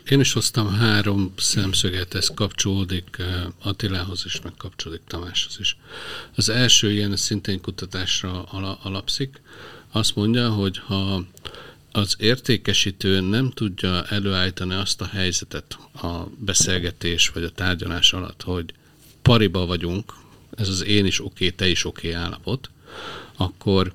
Én 0.09 0.21
is 0.21 0.33
hoztam 0.33 0.75
három 0.75 1.33
szemszöget, 1.37 2.15
ez 2.15 2.31
kapcsolódik 2.35 3.17
eh, 3.19 3.45
Attilához 3.63 4.23
is, 4.25 4.41
meg 4.41 4.53
kapcsolódik 4.57 5.03
Tamáshoz 5.07 5.57
is. 5.61 5.77
Az 6.37 6.49
első 6.49 6.93
ilyen 6.93 7.17
szintén 7.17 7.61
kutatásra 7.61 8.43
alapszik. 8.83 9.41
Azt 9.93 10.15
mondja, 10.15 10.49
hogy 10.51 10.79
ha 10.79 11.25
az 11.93 12.17
értékesítő 12.19 13.21
nem 13.21 13.51
tudja 13.51 14.05
előállítani 14.05 14.75
azt 14.75 15.01
a 15.01 15.07
helyzetet 15.07 15.79
a 16.03 16.23
beszélgetés 16.39 17.29
vagy 17.29 17.45
a 17.45 17.51
tárgyalás 17.51 18.13
alatt, 18.13 18.43
hogy 18.43 18.75
pariba 19.23 19.67
vagyunk, 19.67 20.13
ez 20.59 20.69
az 20.69 20.85
én 20.85 21.07
is 21.07 21.21
oké, 21.21 21.45
okay, 21.45 21.51
te 21.57 21.69
is 21.69 21.85
oké 21.85 22.13
állapot, 22.13 22.71
akkor 23.37 23.93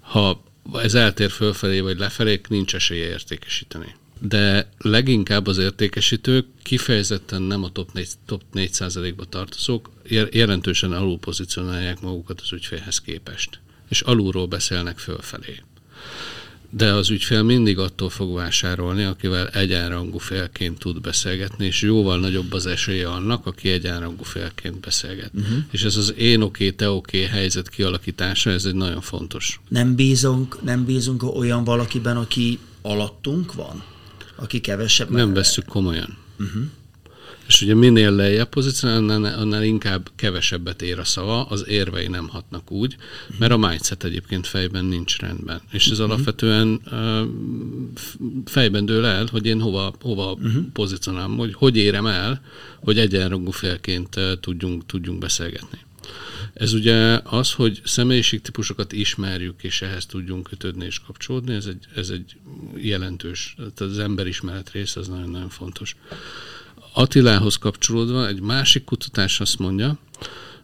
ha 0.00 0.42
ez 0.72 0.94
eltér 0.94 1.30
fölfelé 1.30 1.80
vagy 1.80 1.98
lefelé, 1.98 2.40
nincs 2.48 2.74
esélye 2.74 3.06
értékesíteni. 3.06 3.94
De 4.20 4.68
leginkább 4.78 5.46
az 5.46 5.58
értékesítők 5.58 6.46
kifejezetten 6.62 7.42
nem 7.42 7.64
a 7.64 7.72
top 7.72 7.92
4, 7.92 8.08
top 8.26 8.42
4 8.52 9.14
ba 9.16 9.24
tartozók, 9.24 9.90
jelentősen 10.30 10.92
alul 10.92 11.18
pozícionálják 11.18 12.00
magukat 12.00 12.40
az 12.40 12.52
ügyfélhez 12.52 13.00
képest, 13.00 13.60
és 13.88 14.00
alulról 14.00 14.46
beszélnek 14.46 14.98
fölfelé 14.98 15.62
de 16.76 16.92
az 16.92 17.10
ügyfél 17.10 17.42
mindig 17.42 17.78
attól 17.78 18.10
fog 18.10 18.34
vásárolni, 18.34 19.04
akivel 19.04 19.48
egyenrangú 19.48 20.18
félként 20.18 20.78
tud 20.78 21.00
beszélgetni, 21.00 21.66
és 21.66 21.82
jóval 21.82 22.18
nagyobb 22.18 22.52
az 22.52 22.66
esélye 22.66 23.08
annak, 23.08 23.46
aki 23.46 23.68
egyenrangú 23.68 24.22
félként 24.22 24.80
beszélget. 24.80 25.30
Uh-huh. 25.34 25.58
És 25.70 25.82
ez 25.82 25.96
az 25.96 26.14
én 26.16 26.40
oké, 26.40 26.70
te 26.70 26.90
oké 26.90 27.22
helyzet 27.22 27.68
kialakítása, 27.68 28.50
ez 28.50 28.64
egy 28.64 28.74
nagyon 28.74 29.00
fontos. 29.00 29.60
Nem 29.68 29.94
bízunk, 29.94 30.62
nem 30.62 30.84
bízunk 30.84 31.36
olyan 31.36 31.64
valakiben, 31.64 32.16
aki 32.16 32.58
alattunk 32.82 33.54
van? 33.54 33.82
Aki 34.36 34.60
kevesebb? 34.60 35.10
Nem 35.10 35.32
vesszük 35.32 35.64
komolyan. 35.64 36.16
Uh-huh. 36.38 36.62
És 37.46 37.62
ugye 37.62 37.74
minél 37.74 38.10
lejjebb 38.10 38.48
pozícionál, 38.48 38.96
annál, 38.96 39.38
annál 39.38 39.64
inkább 39.64 40.10
kevesebbet 40.16 40.82
ér 40.82 40.98
a 40.98 41.04
szava, 41.04 41.44
az 41.44 41.64
érvei 41.68 42.06
nem 42.06 42.28
hatnak 42.28 42.70
úgy, 42.70 42.96
mert 43.38 43.52
a 43.52 43.56
mindset 43.56 44.04
egyébként 44.04 44.46
fejben 44.46 44.84
nincs 44.84 45.18
rendben. 45.18 45.60
És 45.70 45.86
ez 45.86 45.98
uh-huh. 45.98 46.12
alapvetően 46.12 46.80
fejben 48.44 48.86
dől 48.86 49.04
el, 49.04 49.26
hogy 49.30 49.46
én 49.46 49.60
hova, 49.60 49.94
hova 50.00 50.32
uh-huh. 50.32 50.64
pozícionálom, 50.72 51.36
hogy 51.36 51.54
hogy 51.54 51.76
érem 51.76 52.06
el, 52.06 52.40
hogy 52.80 52.98
egyenrangú 52.98 53.50
félként 53.50 54.20
tudjunk, 54.40 54.86
tudjunk 54.86 55.18
beszélgetni. 55.18 55.78
Ez 56.54 56.72
ugye 56.72 57.20
az, 57.24 57.52
hogy 57.52 57.80
személyiségtípusokat 57.84 58.92
ismerjük, 58.92 59.62
és 59.62 59.82
ehhez 59.82 60.06
tudjunk 60.06 60.48
kötődni 60.48 60.84
és 60.84 61.00
kapcsolódni, 61.06 61.54
ez 61.54 61.66
egy, 61.66 61.86
ez 61.94 62.08
egy 62.08 62.36
jelentős, 62.76 63.54
tehát 63.56 63.80
az 63.80 63.98
emberismeret 63.98 64.70
része, 64.70 65.00
az 65.00 65.08
nagyon-nagyon 65.08 65.48
fontos. 65.48 65.96
Attilához 66.96 67.56
kapcsolódva 67.56 68.26
egy 68.28 68.40
másik 68.40 68.84
kutatás 68.84 69.40
azt 69.40 69.58
mondja, 69.58 69.98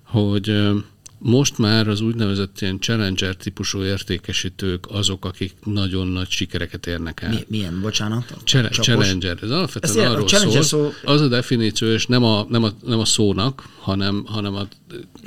hogy 0.03 0.71
most 1.19 1.59
már 1.59 1.89
az 1.89 2.01
úgynevezett 2.01 2.61
ilyen 2.61 2.81
challenger 2.81 3.35
típusú 3.35 3.83
értékesítők 3.83 4.87
azok, 4.89 5.25
akik 5.25 5.55
nagyon 5.65 6.07
nagy 6.07 6.29
sikereket 6.29 6.87
érnek 6.87 7.23
el. 7.23 7.31
Mi, 7.31 7.45
milyen, 7.49 7.81
bocsánat? 7.81 8.37
Csele, 8.45 8.69
challenger, 8.69 9.39
ez 9.43 9.51
alapvetően 9.51 10.07
ez 10.07 10.13
arról 10.13 10.29
szól, 10.29 10.63
szó... 10.63 10.93
az 11.05 11.21
a 11.21 11.29
definíció, 11.29 11.89
és 11.89 12.07
nem 12.07 12.25
a, 12.25 12.47
nem 12.49 12.65
a, 12.65 12.71
nem 12.87 12.99
a 12.99 13.05
szónak, 13.05 13.69
hanem, 13.79 14.25
hanem 14.27 14.55
a 14.55 14.69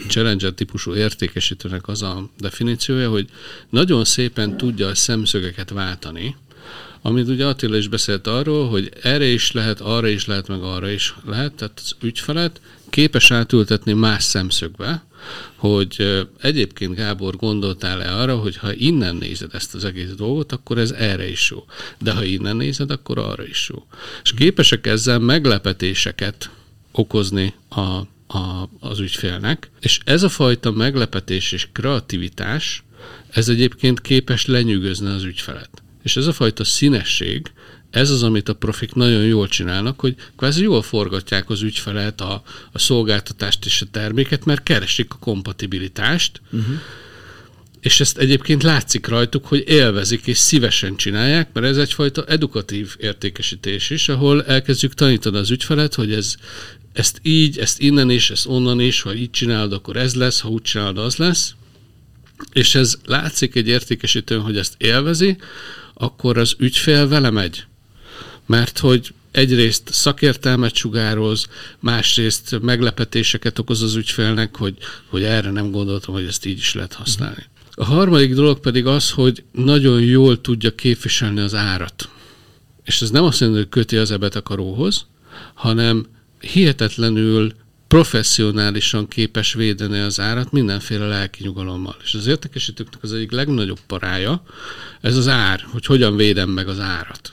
challenger 0.07 0.51
típusú 0.51 0.95
értékesítőnek 0.95 1.87
az 1.87 2.01
a 2.01 2.29
definíciója, 2.39 3.09
hogy 3.09 3.29
nagyon 3.69 4.05
szépen 4.05 4.57
tudja 4.57 4.87
a 4.87 4.95
szemszögeket 4.95 5.69
váltani, 5.69 6.35
amit 7.05 7.27
ugye 7.27 7.45
Attila 7.45 7.77
is 7.77 7.87
beszélt 7.87 8.27
arról, 8.27 8.69
hogy 8.69 8.91
erre 9.01 9.25
is 9.25 9.51
lehet, 9.51 9.81
arra 9.81 10.07
is 10.07 10.25
lehet, 10.25 10.47
meg 10.47 10.61
arra 10.61 10.89
is 10.89 11.15
lehet, 11.25 11.53
tehát 11.53 11.81
az 11.83 11.95
ügyfelet 12.01 12.61
képes 12.89 13.31
átültetni 13.31 13.93
más 13.93 14.23
szemszögbe, 14.23 15.03
hogy 15.55 16.23
egyébként 16.41 16.95
Gábor 16.95 17.35
gondoltál-e 17.35 18.15
arra, 18.15 18.37
hogy 18.37 18.57
ha 18.57 18.73
innen 18.73 19.15
nézed 19.15 19.53
ezt 19.53 19.75
az 19.75 19.85
egész 19.85 20.11
dolgot, 20.17 20.51
akkor 20.51 20.77
ez 20.77 20.91
erre 20.91 21.29
is 21.29 21.49
jó. 21.51 21.65
De 21.99 22.13
ha 22.13 22.23
innen 22.23 22.55
nézed, 22.55 22.91
akkor 22.91 23.17
arra 23.17 23.45
is 23.45 23.69
jó. 23.73 23.85
És 24.23 24.33
képesek 24.33 24.87
ezzel 24.87 25.19
meglepetéseket 25.19 26.49
okozni 26.91 27.53
a, 27.69 27.79
a, 28.37 28.69
az 28.79 28.99
ügyfélnek, 28.99 29.69
és 29.79 29.99
ez 30.05 30.23
a 30.23 30.29
fajta 30.29 30.71
meglepetés 30.71 31.51
és 31.51 31.67
kreativitás, 31.71 32.83
ez 33.29 33.49
egyébként 33.49 34.01
képes 34.01 34.45
lenyűgözni 34.45 35.07
az 35.07 35.23
ügyfelet. 35.23 35.82
És 36.03 36.15
ez 36.15 36.27
a 36.27 36.33
fajta 36.33 36.63
színesség, 36.63 37.51
ez 37.93 38.09
az, 38.09 38.23
amit 38.23 38.49
a 38.49 38.53
profik 38.53 38.93
nagyon 38.93 39.23
jól 39.23 39.47
csinálnak, 39.47 39.99
hogy 39.99 40.15
kvázi 40.37 40.63
jól 40.63 40.81
forgatják 40.81 41.49
az 41.49 41.61
ügyfelet, 41.61 42.21
a, 42.21 42.43
a 42.71 42.79
szolgáltatást 42.79 43.65
és 43.65 43.81
a 43.81 43.85
terméket, 43.91 44.45
mert 44.45 44.63
keresik 44.63 45.13
a 45.13 45.17
kompatibilitást, 45.19 46.41
uh-huh. 46.51 46.75
és 47.79 47.99
ezt 47.99 48.17
egyébként 48.17 48.63
látszik 48.63 49.07
rajtuk, 49.07 49.45
hogy 49.45 49.63
élvezik 49.67 50.27
és 50.27 50.37
szívesen 50.37 50.95
csinálják, 50.95 51.49
mert 51.53 51.65
ez 51.65 51.77
egyfajta 51.77 52.25
edukatív 52.25 52.95
értékesítés 52.99 53.89
is, 53.89 54.09
ahol 54.09 54.45
elkezdjük 54.45 54.93
tanítani 54.93 55.37
az 55.37 55.51
ügyfelet, 55.51 55.93
hogy 55.93 56.13
ez, 56.13 56.35
ezt 56.93 57.19
így, 57.21 57.57
ezt 57.57 57.79
innen 57.79 58.09
is, 58.09 58.29
ezt 58.29 58.47
onnan 58.47 58.79
is, 58.79 59.01
ha 59.01 59.13
így 59.13 59.31
csinálod, 59.31 59.73
akkor 59.73 59.97
ez 59.97 60.15
lesz, 60.15 60.39
ha 60.39 60.49
úgy 60.49 60.61
csinálod, 60.61 60.97
az 60.97 61.15
lesz. 61.15 61.53
És 62.53 62.75
ez 62.75 62.97
látszik 63.05 63.55
egy 63.55 63.67
értékesítőn, 63.67 64.41
hogy 64.41 64.57
ezt 64.57 64.73
élvezi, 64.77 65.37
akkor 65.93 66.37
az 66.37 66.55
ügyfél 66.57 67.07
vele 67.07 67.29
megy. 67.29 67.63
Mert 68.45 68.79
hogy 68.79 69.13
egyrészt 69.31 69.93
szakértelmet 69.93 70.75
sugároz, 70.75 71.47
másrészt 71.79 72.59
meglepetéseket 72.61 73.59
okoz 73.59 73.81
az 73.81 73.95
ügyfélnek, 73.95 74.55
hogy, 74.55 74.77
hogy 75.09 75.23
erre 75.23 75.51
nem 75.51 75.71
gondoltam, 75.71 76.13
hogy 76.13 76.25
ezt 76.25 76.45
így 76.45 76.57
is 76.57 76.73
lehet 76.73 76.93
használni. 76.93 77.43
A 77.71 77.85
harmadik 77.85 78.33
dolog 78.33 78.59
pedig 78.59 78.85
az, 78.85 79.09
hogy 79.09 79.43
nagyon 79.51 80.01
jól 80.01 80.41
tudja 80.41 80.75
képviselni 80.75 81.39
az 81.39 81.53
árat. 81.53 82.09
És 82.83 83.01
ez 83.01 83.09
nem 83.09 83.23
azt 83.23 83.39
jelenti, 83.39 83.61
hogy 83.61 83.69
köti 83.69 83.97
az 83.97 84.11
ebet 84.11 84.35
a 84.35 84.41
hanem 85.53 86.05
hihetetlenül 86.39 87.53
professzionálisan 87.93 89.07
képes 89.07 89.53
védeni 89.53 89.99
az 89.99 90.19
árat 90.19 90.51
mindenféle 90.51 91.05
lelki 91.05 91.43
nyugalommal. 91.43 91.95
És 92.03 92.13
az 92.13 92.27
értékesítőknek 92.27 93.03
az 93.03 93.13
egyik 93.13 93.31
legnagyobb 93.31 93.79
parája, 93.87 94.43
ez 95.01 95.17
az 95.17 95.27
ár, 95.27 95.65
hogy 95.71 95.85
hogyan 95.85 96.15
védem 96.15 96.49
meg 96.49 96.67
az 96.67 96.79
árat. 96.79 97.31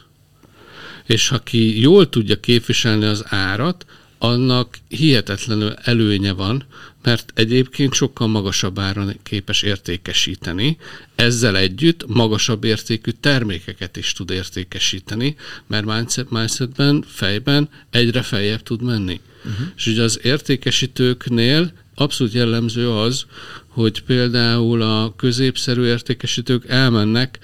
És 1.06 1.28
ha 1.28 1.38
ki 1.38 1.80
jól 1.80 2.08
tudja 2.08 2.40
képviselni 2.40 3.04
az 3.04 3.24
árat, 3.28 3.86
annak 4.22 4.78
hihetetlenül 4.88 5.72
előnye 5.72 6.32
van, 6.32 6.64
mert 7.02 7.32
egyébként 7.34 7.92
sokkal 7.92 8.26
magasabb 8.26 8.78
áron 8.78 9.16
képes 9.22 9.62
értékesíteni, 9.62 10.76
ezzel 11.14 11.56
együtt 11.56 12.06
magasabb 12.06 12.64
értékű 12.64 13.10
termékeket 13.10 13.96
is 13.96 14.12
tud 14.12 14.30
értékesíteni, 14.30 15.36
mert 15.66 15.84
mindsetben, 16.30 17.04
fejben 17.06 17.68
egyre 17.90 18.22
feljebb 18.22 18.62
tud 18.62 18.82
menni. 18.82 19.20
Uh-huh. 19.44 19.66
És 19.76 19.86
ugye 19.86 20.02
az 20.02 20.20
értékesítőknél 20.22 21.72
abszolút 21.94 22.32
jellemző 22.32 22.90
az, 22.90 23.24
hogy 23.68 24.02
például 24.02 24.82
a 24.82 25.14
középszerű 25.16 25.82
értékesítők 25.82 26.68
elmennek 26.68 27.38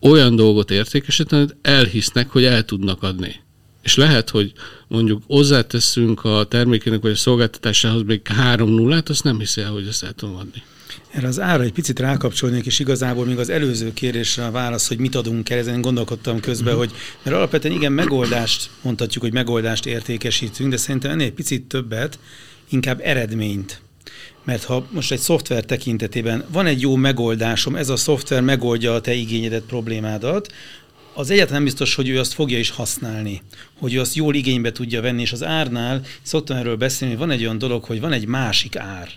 olyan 0.00 0.36
dolgot 0.36 0.70
értékesíteni, 0.70 1.42
hogy 1.42 1.54
elhisznek, 1.62 2.30
hogy 2.30 2.44
el 2.44 2.64
tudnak 2.64 3.02
adni. 3.02 3.42
És 3.84 3.96
lehet, 3.96 4.30
hogy 4.30 4.52
mondjuk 4.88 5.22
hozzáteszünk 5.26 6.24
a 6.24 6.44
termékének 6.44 7.00
vagy 7.00 7.10
a 7.10 7.16
szolgáltatásához 7.16 8.02
még 8.02 8.26
három 8.26 8.70
nullát, 8.70 9.08
azt 9.08 9.24
nem 9.24 9.38
hiszi 9.38 9.60
el, 9.60 9.70
hogy 9.70 9.86
ezt 9.86 10.02
el 10.02 10.12
tudom 10.12 10.34
adni. 10.34 10.62
Erre 11.10 11.26
az 11.26 11.40
ára 11.40 11.62
egy 11.62 11.72
picit 11.72 11.98
rákapcsolnék, 11.98 12.66
és 12.66 12.78
igazából 12.78 13.24
még 13.24 13.38
az 13.38 13.48
előző 13.48 13.92
kérésre 13.92 14.44
a 14.44 14.50
válasz, 14.50 14.88
hogy 14.88 14.98
mit 14.98 15.14
adunk 15.14 15.50
el, 15.50 15.58
ezen 15.58 15.80
gondolkodtam 15.80 16.40
közben, 16.40 16.74
uh-huh. 16.74 16.88
hogy 16.88 16.98
mert 17.22 17.36
alapvetően 17.36 17.74
igen, 17.74 17.92
megoldást, 17.92 18.70
mondhatjuk, 18.82 19.22
hogy 19.22 19.32
megoldást 19.32 19.86
értékesítünk, 19.86 20.70
de 20.70 20.76
szerintem 20.76 21.10
ennél 21.10 21.26
egy 21.26 21.32
picit 21.32 21.62
többet, 21.62 22.18
inkább 22.68 23.00
eredményt. 23.02 23.80
Mert 24.44 24.64
ha 24.64 24.86
most 24.90 25.12
egy 25.12 25.18
szoftver 25.18 25.64
tekintetében 25.64 26.44
van 26.52 26.66
egy 26.66 26.80
jó 26.80 26.96
megoldásom, 26.96 27.76
ez 27.76 27.88
a 27.88 27.96
szoftver 27.96 28.42
megoldja 28.42 28.94
a 28.94 29.00
te 29.00 29.12
igényedet, 29.12 29.62
problémádat, 29.62 30.52
az 31.14 31.30
egyáltalán 31.30 31.62
nem 31.62 31.64
biztos, 31.64 31.94
hogy 31.94 32.08
ő 32.08 32.18
azt 32.18 32.32
fogja 32.32 32.58
is 32.58 32.70
használni, 32.70 33.42
hogy 33.78 33.94
ő 33.94 34.00
azt 34.00 34.14
jól 34.14 34.34
igénybe 34.34 34.72
tudja 34.72 35.00
venni, 35.00 35.22
és 35.22 35.32
az 35.32 35.42
árnál 35.42 36.02
szoktam 36.22 36.56
erről 36.56 36.76
beszélni, 36.76 37.14
hogy 37.14 37.26
van 37.26 37.34
egy 37.34 37.42
olyan 37.42 37.58
dolog, 37.58 37.84
hogy 37.84 38.00
van 38.00 38.12
egy 38.12 38.26
másik 38.26 38.76
ár 38.76 39.08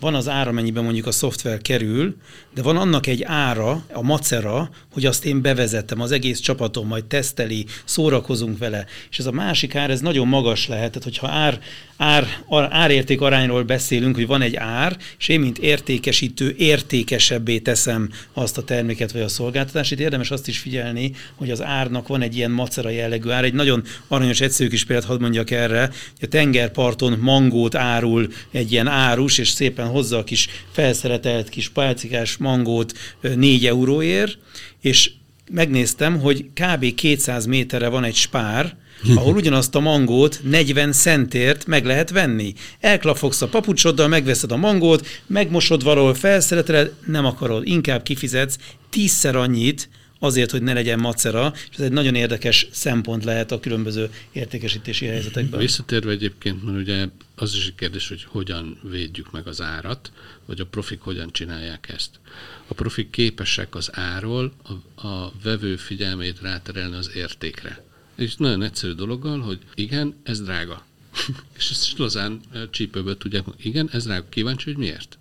van 0.00 0.14
az 0.14 0.28
ára, 0.28 0.52
mennyiben 0.52 0.84
mondjuk 0.84 1.06
a 1.06 1.12
szoftver 1.12 1.60
kerül, 1.60 2.16
de 2.54 2.62
van 2.62 2.76
annak 2.76 3.06
egy 3.06 3.22
ára, 3.22 3.84
a 3.92 4.02
macera, 4.02 4.70
hogy 4.92 5.06
azt 5.06 5.24
én 5.24 5.42
bevezettem, 5.42 6.00
az 6.00 6.10
egész 6.10 6.38
csapatom 6.38 6.86
majd 6.86 7.04
teszteli, 7.04 7.66
szórakozunk 7.84 8.58
vele. 8.58 8.86
És 9.10 9.18
ez 9.18 9.26
a 9.26 9.32
másik 9.32 9.74
ár, 9.74 9.90
ez 9.90 10.00
nagyon 10.00 10.28
magas 10.28 10.68
lehet, 10.68 10.88
tehát 10.88 11.02
hogyha 11.02 11.28
ár, 11.28 11.60
ár, 11.96 12.26
árérték 12.70 13.20
arányról 13.20 13.62
beszélünk, 13.62 14.14
hogy 14.14 14.26
van 14.26 14.42
egy 14.42 14.54
ár, 14.54 14.96
és 15.18 15.28
én, 15.28 15.40
mint 15.40 15.58
értékesítő, 15.58 16.54
értékesebbé 16.58 17.58
teszem 17.58 18.10
azt 18.32 18.58
a 18.58 18.62
terméket 18.62 19.12
vagy 19.12 19.22
a 19.22 19.28
szolgáltatást. 19.28 19.92
Itt 19.92 20.00
érdemes 20.00 20.30
azt 20.30 20.48
is 20.48 20.58
figyelni, 20.58 21.12
hogy 21.34 21.50
az 21.50 21.62
árnak 21.62 22.08
van 22.08 22.22
egy 22.22 22.36
ilyen 22.36 22.50
macera 22.50 22.90
jellegű 22.90 23.28
ár. 23.30 23.44
Egy 23.44 23.54
nagyon 23.54 23.82
aranyos 24.08 24.40
egyszerű 24.40 24.68
kis 24.68 24.84
példát 24.84 25.06
hadd 25.06 25.20
mondjak 25.20 25.50
erre, 25.50 25.80
hogy 25.80 26.22
a 26.22 26.26
tengerparton 26.26 27.18
mangót 27.20 27.74
árul 27.74 28.28
egy 28.50 28.72
ilyen 28.72 28.88
árus, 28.88 29.38
és 29.38 29.48
szépen 29.48 29.83
hozza 29.86 30.18
a 30.18 30.24
kis 30.24 30.48
felszeretelt 30.70 31.48
kis 31.48 31.68
pálcikás 31.68 32.36
mangót 32.36 32.92
4 33.20 33.66
euróért, 33.66 34.38
és 34.80 35.10
megnéztem, 35.50 36.20
hogy 36.20 36.44
kb. 36.54 36.94
200 36.94 37.46
méterre 37.46 37.88
van 37.88 38.04
egy 38.04 38.14
spár, 38.14 38.76
ahol 39.14 39.34
ugyanazt 39.34 39.74
a 39.74 39.80
mangót 39.80 40.40
40 40.42 40.92
centért 40.92 41.66
meg 41.66 41.84
lehet 41.84 42.10
venni. 42.10 42.52
Elklafogsz 42.80 43.42
a 43.42 43.48
papucsoddal, 43.48 44.08
megveszed 44.08 44.52
a 44.52 44.56
mangót, 44.56 45.06
megmosod 45.26 45.82
valahol, 45.82 46.14
felszereteled, 46.14 46.92
nem 47.06 47.24
akarod, 47.24 47.66
inkább 47.66 48.02
kifizetsz 48.02 48.58
tízszer 48.90 49.36
annyit, 49.36 49.88
azért, 50.18 50.50
hogy 50.50 50.62
ne 50.62 50.72
legyen 50.72 50.98
macera, 50.98 51.52
és 51.70 51.76
ez 51.78 51.84
egy 51.84 51.92
nagyon 51.92 52.14
érdekes 52.14 52.68
szempont 52.70 53.24
lehet 53.24 53.52
a 53.52 53.60
különböző 53.60 54.10
értékesítési 54.32 55.06
helyzetekben. 55.06 55.60
Visszatérve 55.60 56.10
egyébként, 56.10 56.64
mert 56.64 56.78
ugye 56.78 57.06
az 57.34 57.54
is 57.54 57.66
egy 57.66 57.74
kérdés, 57.74 58.08
hogy 58.08 58.24
hogyan 58.24 58.78
védjük 58.82 59.30
meg 59.30 59.46
az 59.46 59.60
árat, 59.60 60.12
vagy 60.44 60.60
a 60.60 60.66
profik 60.66 61.00
hogyan 61.00 61.32
csinálják 61.32 61.88
ezt. 61.88 62.20
A 62.66 62.74
profik 62.74 63.10
képesek 63.10 63.74
az 63.74 63.96
áról 63.96 64.52
a, 64.62 65.06
a 65.06 65.32
vevő 65.42 65.76
figyelmét 65.76 66.40
ráterelni 66.40 66.96
az 66.96 67.10
értékre. 67.14 67.84
És 68.14 68.36
nagyon 68.36 68.62
egyszerű 68.62 68.92
dologgal, 68.92 69.40
hogy 69.40 69.58
igen, 69.74 70.20
ez 70.22 70.40
drága. 70.40 70.84
és 71.56 71.70
ezt 71.70 71.98
lazán 71.98 72.40
csípőből 72.70 73.16
tudják, 73.16 73.44
igen, 73.56 73.88
ez 73.92 74.04
drága. 74.04 74.28
Kíváncsi, 74.28 74.64
hogy 74.64 74.78
miért? 74.78 75.18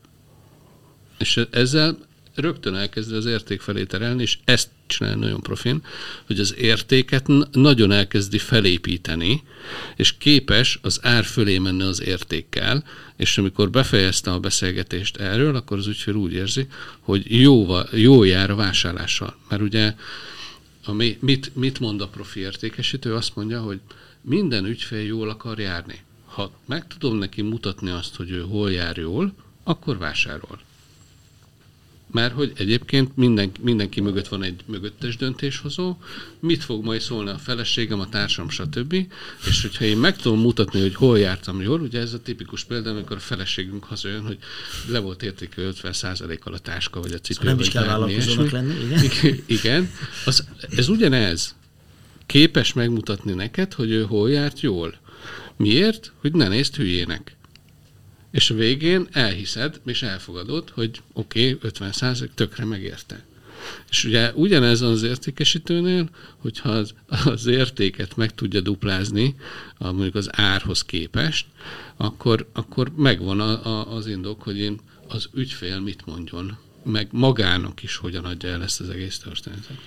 És 1.17 1.39
ezzel 1.49 1.97
rögtön 2.35 2.75
elkezdi 2.75 3.15
az 3.15 3.25
érték 3.25 3.61
felé 3.61 3.83
terelni, 3.83 4.21
és 4.21 4.37
ezt 4.43 4.69
csinálni 4.87 5.19
nagyon 5.19 5.41
profin, 5.41 5.83
hogy 6.25 6.39
az 6.39 6.55
értéket 6.57 7.27
nagyon 7.51 7.91
elkezdi 7.91 8.37
felépíteni, 8.37 9.43
és 9.95 10.17
képes 10.17 10.79
az 10.81 10.99
ár 11.01 11.23
fölé 11.23 11.57
menni 11.57 11.83
az 11.83 12.01
értékkel, 12.01 12.83
és 13.15 13.37
amikor 13.37 13.69
befejezte 13.69 14.31
a 14.31 14.39
beszélgetést 14.39 15.17
erről, 15.17 15.55
akkor 15.55 15.77
az 15.77 15.87
ügyfél 15.87 16.15
úgy 16.15 16.33
érzi, 16.33 16.67
hogy 16.99 17.41
jó, 17.41 17.77
jó 17.91 18.23
jár 18.23 18.49
a 18.49 18.55
vásárlással. 18.55 19.37
Mert 19.49 19.61
ugye 19.61 19.95
ami, 20.85 21.17
mit, 21.19 21.55
mit 21.55 21.79
mond 21.79 22.01
a 22.01 22.07
profi 22.07 22.39
értékesítő? 22.39 23.15
Azt 23.15 23.35
mondja, 23.35 23.61
hogy 23.61 23.79
minden 24.21 24.65
ügyfél 24.65 25.05
jól 25.05 25.29
akar 25.29 25.59
járni. 25.59 25.99
Ha 26.25 26.51
meg 26.65 26.87
tudom 26.87 27.17
neki 27.17 27.41
mutatni 27.41 27.89
azt, 27.89 28.15
hogy 28.15 28.31
ő 28.31 28.41
hol 28.41 28.71
jár 28.71 28.97
jól, 28.97 29.33
akkor 29.63 29.97
vásárol 29.97 30.59
mert 32.13 32.33
hogy 32.33 32.51
egyébként 32.55 33.17
minden, 33.17 33.51
mindenki 33.61 34.01
mögött 34.01 34.27
van 34.27 34.43
egy 34.43 34.61
mögöttes 34.65 35.17
döntéshozó, 35.17 35.97
mit 36.39 36.63
fog 36.63 36.83
majd 36.83 37.01
szólni 37.01 37.29
a 37.29 37.37
feleségem, 37.37 37.99
a 37.99 38.09
társam, 38.09 38.49
stb. 38.49 38.95
És 39.47 39.61
hogyha 39.61 39.85
én 39.85 39.97
meg 39.97 40.17
tudom 40.17 40.39
mutatni, 40.39 40.81
hogy 40.81 40.95
hol 40.95 41.19
jártam 41.19 41.61
jól, 41.61 41.79
ugye 41.79 41.99
ez 41.99 42.13
a 42.13 42.21
tipikus 42.21 42.63
példa, 42.63 42.89
amikor 42.89 43.15
a 43.15 43.19
feleségünk 43.19 43.83
hazajön, 43.83 44.25
hogy 44.25 44.37
le 44.87 44.99
volt 44.99 45.23
értékű 45.23 45.61
50%-kal 45.81 46.53
a 46.53 46.59
táska, 46.59 47.01
vagy 47.01 47.11
a 47.11 47.19
cipő. 47.19 47.33
Szóval 47.33 47.51
nem 47.51 47.59
is 47.59 47.69
kell 47.69 47.85
vállalkozónak 47.85 48.51
lenni, 48.51 48.73
igen? 49.09 49.43
igen, 49.45 49.89
az, 50.25 50.47
ez 50.75 50.87
ugyanez. 50.87 51.55
Képes 52.25 52.73
megmutatni 52.73 53.33
neked, 53.33 53.73
hogy 53.73 53.91
ő 53.91 54.03
hol 54.03 54.29
járt 54.29 54.59
jól. 54.61 54.95
Miért? 55.57 56.11
Hogy 56.21 56.33
ne 56.33 56.47
nézd 56.47 56.75
hülyének 56.75 57.35
és 58.33 58.49
a 58.49 58.55
végén 58.55 59.07
elhiszed, 59.11 59.79
és 59.85 60.01
elfogadod, 60.01 60.69
hogy 60.69 61.01
oké, 61.13 61.51
okay, 61.51 61.67
50 61.69 61.91
százalék 61.91 62.33
tökre 62.33 62.65
megérte. 62.65 63.25
És 63.89 64.03
ugye 64.03 64.31
ugyanez 64.33 64.81
az 64.81 65.03
értékesítőnél, 65.03 66.09
hogyha 66.37 66.69
az, 66.69 66.93
az 67.25 67.45
értéket 67.45 68.15
meg 68.15 68.35
tudja 68.35 68.61
duplázni, 68.61 69.35
a, 69.77 69.91
mondjuk 69.91 70.15
az 70.15 70.29
árhoz 70.31 70.83
képest, 70.83 71.45
akkor, 71.97 72.49
akkor 72.53 72.91
megvan 72.95 73.39
a, 73.39 73.65
a, 73.65 73.95
az 73.95 74.07
indok, 74.07 74.41
hogy 74.41 74.57
én 74.57 74.79
az 75.07 75.29
ügyfél 75.33 75.79
mit 75.79 76.05
mondjon, 76.05 76.57
meg 76.83 77.07
magának 77.11 77.83
is 77.83 77.95
hogyan 77.95 78.25
adja 78.25 78.49
el 78.49 78.63
ezt 78.63 78.79
az 78.79 78.89
egész 78.89 79.17
történetet. 79.17 79.77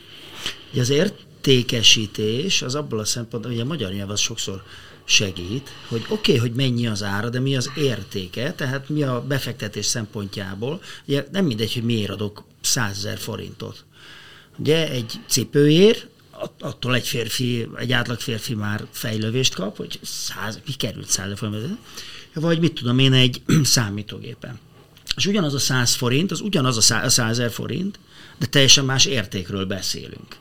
Az 0.78 0.90
értékesítés 0.90 2.62
az 2.62 2.74
abból 2.74 2.98
a 2.98 3.04
szempontból, 3.04 3.52
hogy 3.52 3.60
a 3.60 3.64
magyar 3.64 3.92
nyelv 3.92 4.10
az 4.10 4.20
sokszor 4.20 4.62
segít, 5.06 5.70
hogy 5.88 6.04
oké, 6.08 6.14
okay, 6.14 6.36
hogy 6.36 6.56
mennyi 6.56 6.86
az 6.86 7.02
ára, 7.02 7.28
de 7.28 7.40
mi 7.40 7.56
az 7.56 7.70
értéke, 7.76 8.52
tehát 8.52 8.88
mi 8.88 9.02
a 9.02 9.24
befektetés 9.28 9.86
szempontjából. 9.86 10.80
Ugye 11.06 11.26
nem 11.32 11.44
mindegy, 11.44 11.72
hogy 11.72 11.82
miért 11.82 12.10
adok 12.10 12.44
100 12.60 12.96
ezer 12.96 13.18
forintot. 13.18 13.84
Ugye 14.58 14.90
egy 14.90 15.12
cipőért 15.28 16.06
attól 16.60 16.94
egy 16.94 17.06
férfi, 17.06 17.68
egy 17.76 17.92
átlag 17.92 18.20
férfi 18.20 18.54
már 18.54 18.86
fejlövést 18.90 19.54
kap, 19.54 19.76
hogy 19.76 19.98
száz, 20.02 20.60
mi 20.66 20.72
került 20.72 21.08
száz 21.08 21.38
forint, 21.38 21.78
vagy 22.34 22.60
mit 22.60 22.72
tudom 22.72 22.98
én, 22.98 23.12
egy 23.12 23.42
számítógépen. 23.62 24.58
És 25.16 25.26
ugyanaz 25.26 25.54
a 25.54 25.58
100 25.58 25.94
forint, 25.94 26.30
az 26.30 26.40
ugyanaz 26.40 26.76
a 26.76 26.80
100 26.80 27.18
ezer 27.18 27.50
forint, 27.50 27.98
de 28.38 28.46
teljesen 28.46 28.84
más 28.84 29.04
értékről 29.04 29.66
beszélünk. 29.66 30.36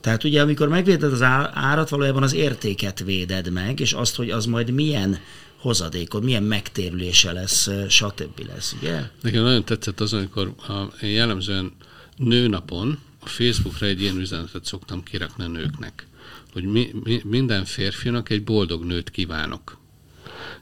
Tehát 0.00 0.24
ugye, 0.24 0.40
amikor 0.40 0.68
megvéded 0.68 1.12
az 1.12 1.22
árat, 1.52 1.88
valójában 1.88 2.22
az 2.22 2.34
értéket 2.34 3.00
véded 3.04 3.52
meg, 3.52 3.80
és 3.80 3.92
azt, 3.92 4.16
hogy 4.16 4.30
az 4.30 4.46
majd 4.46 4.70
milyen 4.70 5.18
hozadékod, 5.56 6.24
milyen 6.24 6.42
megtérülése 6.42 7.32
lesz, 7.32 7.68
stb. 7.88 8.46
lesz, 8.46 8.74
ugye? 8.80 9.00
Nekem 9.22 9.42
nagyon 9.42 9.64
tetszett 9.64 10.00
az, 10.00 10.12
amikor 10.12 10.54
a, 10.68 11.06
jellemzően 11.06 11.72
nőnapon 12.16 12.98
a 13.20 13.28
Facebookra 13.28 13.86
egy 13.86 14.00
ilyen 14.00 14.16
üzenetet 14.16 14.64
szoktam 14.64 15.02
kirakni 15.02 15.44
a 15.44 15.48
nőknek, 15.48 16.06
hogy 16.52 16.64
mi, 16.64 16.90
mi, 17.04 17.20
minden 17.24 17.64
férfinak 17.64 18.30
egy 18.30 18.44
boldog 18.44 18.84
nőt 18.84 19.10
kívánok. 19.10 19.78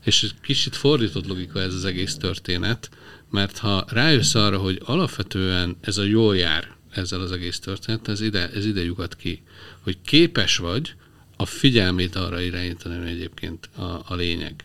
És 0.05 0.31
kicsit 0.43 0.77
fordított 0.77 1.27
logika 1.27 1.61
ez 1.61 1.75
az 1.75 1.85
egész 1.85 2.15
történet, 2.15 2.91
mert 3.31 3.59
ha 3.59 3.85
rájössz 3.89 4.35
arra, 4.35 4.59
hogy 4.59 4.83
alapvetően 4.85 5.77
ez 5.81 5.99
a 5.99 6.03
jól 6.03 6.37
jár 6.37 6.76
ezzel 6.97 7.21
az 7.21 7.33
egész 7.33 7.59
történet, 7.59 8.09
ez 8.09 8.21
ide, 8.21 8.51
ez 8.51 8.67
ide 8.67 8.83
lyugat 8.83 9.17
ki, 9.17 9.43
hogy 9.81 9.99
képes 10.05 10.57
vagy 10.57 10.95
a 11.37 11.47
figyelmét 11.47 12.17
arra 12.17 12.41
irányítani, 12.41 12.97
hogy 12.97 13.07
egyébként 13.07 13.69
a, 13.77 13.83
a 13.83 14.15
lényeg. 14.15 14.65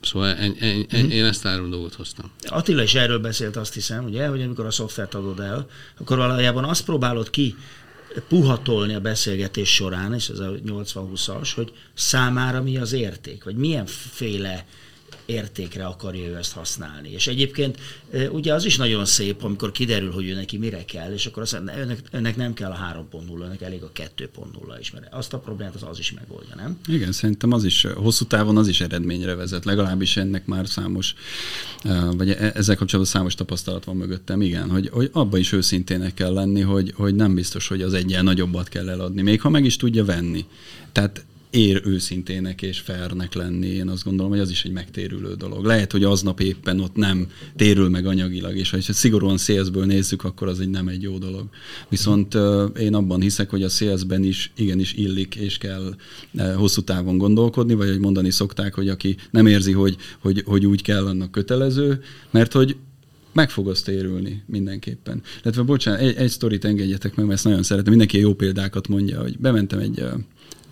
Szóval 0.00 0.28
en, 0.28 0.56
en, 0.60 0.86
en, 0.88 1.04
mm. 1.04 1.10
én 1.10 1.24
ezt 1.24 1.42
három 1.42 1.70
dolgot 1.70 1.94
hoztam. 1.94 2.30
Attila 2.42 2.82
is 2.82 2.94
erről 2.94 3.18
beszélt, 3.18 3.56
azt 3.56 3.74
hiszem, 3.74 4.04
ugye, 4.04 4.26
hogy 4.26 4.42
amikor 4.42 4.66
a 4.66 4.70
szoftvert 4.70 5.14
adod 5.14 5.40
el, 5.40 5.68
akkor 5.98 6.16
valójában 6.16 6.64
azt 6.64 6.84
próbálod 6.84 7.30
ki 7.30 7.54
puhatolni 8.28 8.94
a 8.94 9.00
beszélgetés 9.00 9.74
során, 9.74 10.14
és 10.14 10.28
ez 10.28 10.38
a 10.38 10.52
80-20-as, 10.66 11.50
hogy 11.54 11.72
számára 11.94 12.62
mi 12.62 12.76
az 12.76 12.92
érték, 12.92 13.44
vagy 13.44 13.56
milyen 13.56 13.86
féle 13.86 14.66
értékre 15.26 15.84
akarja 15.84 16.28
ő 16.28 16.36
ezt 16.36 16.52
használni. 16.52 17.12
És 17.12 17.26
egyébként 17.26 17.78
ugye 18.30 18.54
az 18.54 18.64
is 18.64 18.76
nagyon 18.76 19.04
szép, 19.04 19.42
amikor 19.42 19.72
kiderül, 19.72 20.12
hogy 20.12 20.28
ő 20.28 20.34
neki 20.34 20.58
mire 20.58 20.84
kell, 20.84 21.12
és 21.12 21.26
akkor 21.26 21.42
azt 21.42 21.52
mondja, 21.52 21.76
önnek, 21.76 21.98
önnek 22.10 22.36
nem 22.36 22.54
kell 22.54 22.70
a 22.70 23.06
3.0, 23.12 23.40
önnek 23.40 23.62
elég 23.62 23.82
a 23.82 23.90
2.0 23.94 24.76
is, 24.80 24.90
mert 24.90 25.14
azt 25.14 25.32
a 25.32 25.38
problémát 25.38 25.74
az 25.74 25.82
az 25.82 25.98
is 25.98 26.12
megoldja, 26.12 26.54
nem? 26.54 26.78
Igen, 26.88 27.12
szerintem 27.12 27.52
az 27.52 27.64
is 27.64 27.86
hosszú 27.94 28.24
távon 28.24 28.56
az 28.56 28.68
is 28.68 28.80
eredményre 28.80 29.34
vezet, 29.34 29.64
legalábbis 29.64 30.16
ennek 30.16 30.46
már 30.46 30.68
számos, 30.68 31.14
vagy 32.16 32.30
e, 32.30 32.52
ezzel 32.54 32.76
kapcsolatban 32.76 33.14
számos 33.14 33.34
tapasztalat 33.34 33.84
van 33.84 33.96
mögöttem, 33.96 34.40
igen, 34.40 34.70
hogy, 34.70 34.88
hogy 34.88 35.10
abba 35.12 35.38
is 35.38 35.52
őszintének 35.52 36.14
kell 36.14 36.32
lenni, 36.32 36.60
hogy, 36.60 36.92
hogy 36.96 37.14
nem 37.14 37.34
biztos, 37.34 37.68
hogy 37.68 37.82
az 37.82 37.94
egyen 37.94 38.24
nagyobbat 38.24 38.68
kell 38.68 38.88
eladni, 38.88 39.22
még 39.22 39.40
ha 39.40 39.48
meg 39.48 39.64
is 39.64 39.76
tudja 39.76 40.04
venni. 40.04 40.44
Tehát 40.92 41.24
ér 41.56 41.82
őszintének 41.84 42.62
és 42.62 42.78
fairnek 42.78 43.34
lenni. 43.34 43.66
Én 43.66 43.88
azt 43.88 44.04
gondolom, 44.04 44.30
hogy 44.30 44.40
az 44.40 44.50
is 44.50 44.64
egy 44.64 44.72
megtérülő 44.72 45.34
dolog. 45.34 45.64
Lehet, 45.64 45.92
hogy 45.92 46.04
aznap 46.04 46.40
éppen 46.40 46.80
ott 46.80 46.94
nem 46.94 47.26
térül 47.56 47.88
meg 47.88 48.06
anyagilag, 48.06 48.56
és 48.56 48.70
ha 48.70 48.80
szigorúan 48.80 49.36
szélzből 49.36 49.84
nézzük, 49.84 50.24
akkor 50.24 50.48
az 50.48 50.60
egy 50.60 50.68
nem 50.68 50.88
egy 50.88 51.02
jó 51.02 51.18
dolog. 51.18 51.48
Viszont 51.88 52.34
én 52.78 52.94
abban 52.94 53.20
hiszek, 53.20 53.50
hogy 53.50 53.62
a 53.62 53.68
szélzben 53.68 54.24
is 54.24 54.52
igenis 54.56 54.92
illik, 54.92 55.34
és 55.34 55.58
kell 55.58 55.94
hosszú 56.56 56.82
távon 56.82 57.18
gondolkodni, 57.18 57.74
vagy 57.74 57.88
hogy 57.88 57.98
mondani 57.98 58.30
szokták, 58.30 58.74
hogy 58.74 58.88
aki 58.88 59.16
nem 59.30 59.46
érzi, 59.46 59.72
hogy, 59.72 59.96
hogy, 60.18 60.42
hogy 60.46 60.66
úgy 60.66 60.82
kell, 60.82 61.06
annak 61.06 61.30
kötelező, 61.30 62.00
mert 62.30 62.52
hogy 62.52 62.76
meg 63.32 63.50
fog 63.50 63.68
azt 63.68 63.84
térülni 63.84 64.42
mindenképpen. 64.46 65.22
Illetve 65.42 65.62
bocsánat, 65.62 66.00
egy, 66.00 66.14
egy 66.16 66.30
sztorit 66.30 66.64
engedjetek 66.64 67.14
meg, 67.14 67.24
mert 67.24 67.36
ezt 67.36 67.44
nagyon 67.44 67.62
szeretem. 67.62 67.90
Mindenki 67.90 68.18
jó 68.18 68.34
példákat 68.34 68.88
mondja, 68.88 69.20
hogy 69.20 69.38
bementem 69.38 69.78
egy 69.78 70.04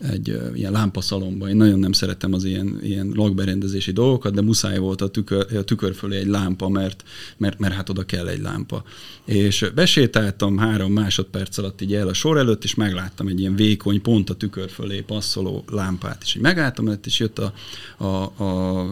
egy 0.03 0.41
ilyen 0.55 0.73
lámpaszalomba. 0.73 1.49
Én 1.49 1.57
nagyon 1.57 1.79
nem 1.79 1.93
szeretem 1.93 2.33
az 2.33 2.45
ilyen, 2.45 2.79
ilyen 2.83 3.13
lakberendezési 3.15 3.93
dolgokat, 3.93 4.35
de 4.35 4.41
muszáj 4.41 4.79
volt 4.79 5.01
a 5.01 5.09
tükör, 5.09 5.57
a 5.57 5.63
tükör 5.63 5.95
fölé 5.95 6.17
egy 6.17 6.27
lámpa, 6.27 6.69
mert, 6.69 7.05
mert, 7.37 7.59
mert 7.59 7.75
hát 7.75 7.89
oda 7.89 8.03
kell 8.03 8.29
egy 8.29 8.41
lámpa. 8.41 8.85
És 9.25 9.71
besétáltam 9.75 10.59
három 10.59 10.93
másodperc 10.93 11.59
alatt 11.59 11.81
így 11.81 11.95
el 11.95 12.09
a 12.09 12.15
sor 12.15 12.39
előtt, 12.39 12.65
és 12.65 12.75
megláttam 12.75 13.27
egy 13.27 13.41
ilyen 13.41 13.57
vékony, 13.57 14.03
pont 14.03 14.31
a 14.31 14.35
tükör 14.35 14.71
fölé 14.71 15.01
passzoló 15.01 15.65
lámpát. 15.71 16.23
És 16.23 16.35
így 16.35 16.43
megálltam 16.43 16.87
előtt, 16.87 17.07
és 17.07 17.19
jött 17.19 17.39
a, 17.39 17.53
a, 17.97 18.43
a 18.45 18.87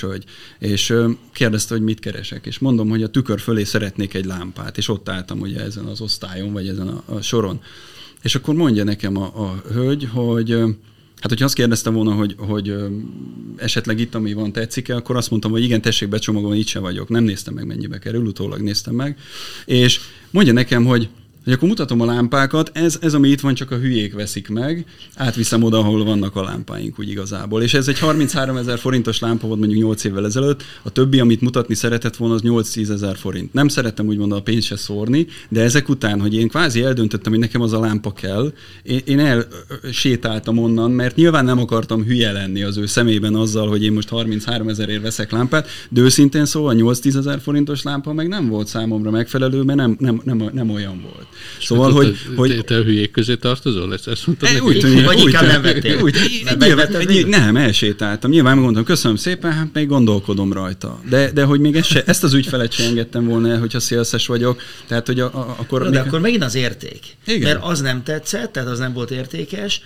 hölgy, 0.00 0.24
és 0.58 0.94
kérdezte, 1.32 1.74
hogy 1.74 1.82
mit 1.82 2.00
keresek. 2.00 2.46
És 2.46 2.58
mondom, 2.58 2.88
hogy 2.88 3.02
a 3.02 3.08
tükör 3.08 3.40
fölé 3.40 3.64
szeretnék 3.64 4.14
egy 4.14 4.24
lámpát, 4.24 4.78
és 4.78 4.88
ott 4.88 5.08
álltam 5.08 5.40
ugye 5.40 5.60
ezen 5.60 5.84
az 5.84 6.00
osztályon, 6.00 6.52
vagy 6.52 6.68
ezen 6.68 6.88
a, 6.88 7.02
a 7.06 7.20
soron. 7.20 7.60
És 8.26 8.34
akkor 8.34 8.54
mondja 8.54 8.84
nekem 8.84 9.16
a, 9.16 9.24
a 9.24 9.62
hölgy, 9.72 10.08
hogy 10.12 10.50
hát 11.20 11.28
hogyha 11.28 11.44
azt 11.44 11.54
kérdeztem 11.54 11.94
volna, 11.94 12.12
hogy, 12.12 12.34
hogy 12.38 12.74
esetleg 13.56 14.00
itt, 14.00 14.14
ami 14.14 14.32
van, 14.32 14.52
tetszik-e, 14.52 14.94
akkor 14.96 15.16
azt 15.16 15.30
mondtam, 15.30 15.50
hogy 15.50 15.62
igen, 15.62 15.80
tessék 15.80 16.08
becsomagolni, 16.08 16.58
itt 16.58 16.66
se 16.66 16.78
vagyok. 16.78 17.08
Nem 17.08 17.24
néztem 17.24 17.54
meg, 17.54 17.66
mennyibe 17.66 17.98
kerül, 17.98 18.26
utólag 18.26 18.60
néztem 18.60 18.94
meg. 18.94 19.18
És 19.64 20.00
mondja 20.30 20.52
nekem, 20.52 20.84
hogy 20.84 21.08
hogy 21.46 21.54
akkor 21.54 21.68
mutatom 21.68 22.00
a 22.00 22.04
lámpákat, 22.04 22.70
ez, 22.74 22.98
ez 23.00 23.14
ami 23.14 23.28
itt 23.28 23.40
van, 23.40 23.54
csak 23.54 23.70
a 23.70 23.76
hülyék 23.76 24.14
veszik 24.14 24.48
meg, 24.48 24.84
átviszem 25.14 25.62
oda, 25.62 25.78
ahol 25.78 26.04
vannak 26.04 26.36
a 26.36 26.42
lámpáink 26.42 26.98
úgy 26.98 27.08
igazából. 27.08 27.62
És 27.62 27.74
ez 27.74 27.88
egy 27.88 27.98
33 27.98 28.56
ezer 28.56 28.78
forintos 28.78 29.18
lámpa 29.18 29.46
volt 29.46 29.58
mondjuk 29.58 29.82
8 29.82 30.04
évvel 30.04 30.24
ezelőtt, 30.24 30.62
a 30.82 30.90
többi, 30.90 31.20
amit 31.20 31.40
mutatni 31.40 31.74
szeretett 31.74 32.16
volna, 32.16 32.34
az 32.34 32.40
8-10 32.44 32.90
ezer 32.90 33.16
forint. 33.16 33.52
Nem 33.52 33.68
szerettem 33.68 34.06
úgymond 34.06 34.32
a 34.32 34.42
pénzt 34.42 34.66
se 34.66 34.76
szórni, 34.76 35.26
de 35.48 35.62
ezek 35.62 35.88
után, 35.88 36.20
hogy 36.20 36.34
én 36.34 36.48
kvázi 36.48 36.82
eldöntöttem, 36.82 37.32
hogy 37.32 37.40
nekem 37.40 37.60
az 37.60 37.72
a 37.72 37.80
lámpa 37.80 38.12
kell, 38.12 38.52
én, 38.82 39.00
én 39.04 39.18
el 39.18 39.46
sétáltam 39.92 40.58
onnan, 40.58 40.90
mert 40.90 41.16
nyilván 41.16 41.44
nem 41.44 41.58
akartam 41.58 42.04
hülye 42.04 42.32
lenni 42.32 42.62
az 42.62 42.76
ő 42.76 42.86
szemében 42.86 43.34
azzal, 43.34 43.68
hogy 43.68 43.84
én 43.84 43.92
most 43.92 44.08
33 44.08 44.68
ezerért 44.68 45.02
veszek 45.02 45.30
lámpát, 45.30 45.68
de 45.88 46.00
őszintén 46.00 46.44
szóval 46.44 46.74
8-10 46.78 47.16
ezer 47.16 47.40
forintos 47.40 47.82
lámpa 47.82 48.12
meg 48.12 48.28
nem 48.28 48.48
volt 48.48 48.66
számomra 48.66 49.10
megfelelő, 49.10 49.62
mert 49.62 49.78
nem, 49.78 49.96
nem, 49.98 50.20
nem, 50.24 50.50
nem 50.52 50.70
olyan 50.70 51.00
volt. 51.02 51.26
Szóval, 51.60 51.92
hogy... 51.92 52.12
Te, 52.12 52.36
hogy 52.36 52.64
te 52.64 52.76
a 52.76 52.82
hülyék 52.82 53.10
közé 53.10 53.34
tartozol? 53.34 53.92
Ezt, 53.92 54.08
ezt 54.08 54.26
mondtad 54.26 54.48
e, 54.48 54.62
úgy 54.62 54.78
tűnik, 54.78 55.04
vagy 55.04 55.18
inkább 55.18 55.46
nem 55.46 55.62
vettél. 55.62 56.00
Úgy, 56.02 56.16
nem, 56.44 56.58
nyilván, 56.58 57.28
nem, 57.28 57.56
elsétáltam. 57.56 58.30
Nyilván 58.30 58.54
megmondtam, 58.54 58.84
köszönöm 58.84 59.16
szépen, 59.16 59.52
hát 59.52 59.68
még 59.72 59.86
gondolkodom 59.86 60.52
rajta. 60.52 61.00
De, 61.08 61.30
de 61.30 61.44
hogy 61.44 61.60
még 61.60 61.76
ezt, 61.76 61.88
se, 61.88 62.02
ezt 62.06 62.24
az 62.24 62.34
ügyfelet 62.34 62.72
sem 62.72 62.86
engedtem 62.86 63.26
volna 63.26 63.48
el, 63.48 63.58
hogyha 63.58 63.80
szélszes 63.80 64.26
vagyok. 64.26 64.60
Tehát, 64.86 65.06
hogy 65.06 65.20
a, 65.20 65.24
a, 65.24 65.56
akkor... 65.58 65.82
De 65.82 65.88
még... 65.88 65.98
akkor 65.98 66.20
megint 66.20 66.44
az 66.44 66.54
érték. 66.54 66.98
Igen. 67.26 67.40
Mert 67.40 67.64
az 67.64 67.80
nem 67.80 68.02
tetszett, 68.02 68.52
tehát 68.52 68.68
az 68.68 68.78
nem 68.78 68.92
volt 68.92 69.10
értékes, 69.10 69.80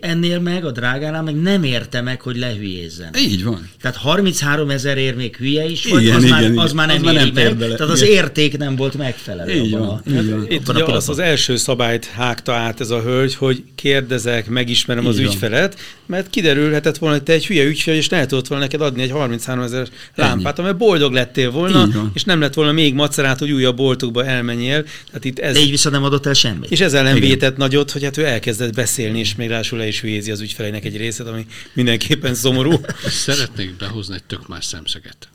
ennél 0.00 0.38
meg, 0.38 0.64
a 0.64 0.70
drágánál 0.70 1.22
meg 1.22 1.40
nem 1.40 1.62
érte 1.62 2.00
meg, 2.00 2.20
hogy 2.20 2.36
lehülyézzen. 2.36 3.14
Így 3.18 3.44
van. 3.44 3.70
Tehát 3.80 3.96
33 3.96 4.70
ezer 4.70 4.98
ér 4.98 5.14
még 5.14 5.36
hülye 5.36 5.64
is 5.64 5.84
vagy, 5.86 6.02
igen, 6.02 6.16
az, 6.16 6.22
igen, 6.22 6.34
már, 6.34 6.50
igen. 6.50 6.58
az 6.58 6.72
már 6.72 6.86
nem, 6.86 6.96
az 6.96 7.02
már 7.02 7.14
nem 7.14 7.30
meg, 7.34 7.56
bele. 7.56 7.74
tehát 7.74 7.92
az 7.92 8.02
igen. 8.02 8.14
érték 8.14 8.58
nem 8.58 8.76
volt 8.76 8.96
megfelelő. 8.96 9.52
Így 9.52 9.70
van. 9.70 9.88
A, 9.88 10.00
így 10.10 10.30
van. 10.30 10.46
Itt 10.48 10.68
ugye 10.68 10.84
az, 10.84 11.08
az 11.08 11.18
első 11.18 11.56
szabályt 11.56 12.04
hágta 12.04 12.52
át 12.52 12.80
ez 12.80 12.90
a 12.90 13.00
hölgy, 13.00 13.34
hogy 13.34 13.62
kérdezek, 13.74 14.48
megismerem 14.48 15.02
így 15.02 15.08
az 15.08 15.16
van. 15.16 15.24
ügyfelet, 15.24 15.78
mert 16.06 16.30
kiderülhetett 16.30 16.98
volna, 16.98 17.14
hogy 17.14 17.24
te 17.24 17.32
egy 17.32 17.46
hülye 17.46 17.64
ügyfél, 17.64 17.94
és 17.94 18.08
lehet 18.08 18.32
ott 18.32 18.46
volna 18.46 18.64
neked 18.64 18.80
adni 18.80 19.02
egy 19.02 19.10
33 19.10 19.62
ezer 19.64 19.88
lámpát, 20.14 20.58
amely 20.58 20.72
boldog 20.72 21.12
lettél 21.12 21.50
volna, 21.50 21.88
és 22.14 22.24
nem 22.24 22.40
lett 22.40 22.54
volna 22.54 22.72
még 22.72 22.94
macerát, 22.94 23.38
hogy 23.38 23.50
újabb 23.50 23.76
boltokba 23.76 24.24
elmenjél. 24.24 24.82
Tehát 24.82 25.24
itt 25.24 25.38
ez... 25.38 25.54
De 25.54 25.60
így 25.60 25.70
viszont 25.70 25.94
nem 25.94 26.04
adott 26.04 26.26
el 26.26 26.34
semmit. 26.34 26.70
És 26.70 26.80
ezzel 26.80 27.02
nem 27.02 27.20
vétett 27.20 27.56
nagyot, 27.56 27.90
hogy 27.90 28.04
hát 28.04 28.16
ő 28.16 28.24
elkezdett 28.24 28.74
beszélni, 28.74 29.18
és 29.18 29.34
még 29.34 29.48
rásul 29.48 29.77
le 29.78 29.86
is 29.86 30.00
hülyézi 30.00 30.30
az 30.30 30.40
ügyfeleinek 30.40 30.84
egy 30.84 30.96
részét, 30.96 31.26
ami 31.26 31.46
mindenképpen 31.72 32.34
szomorú. 32.34 32.72
Szeretnék 33.26 33.76
behozni 33.76 34.14
egy 34.14 34.24
tök 34.24 34.48
más 34.48 34.64
szemszeget. 34.64 35.28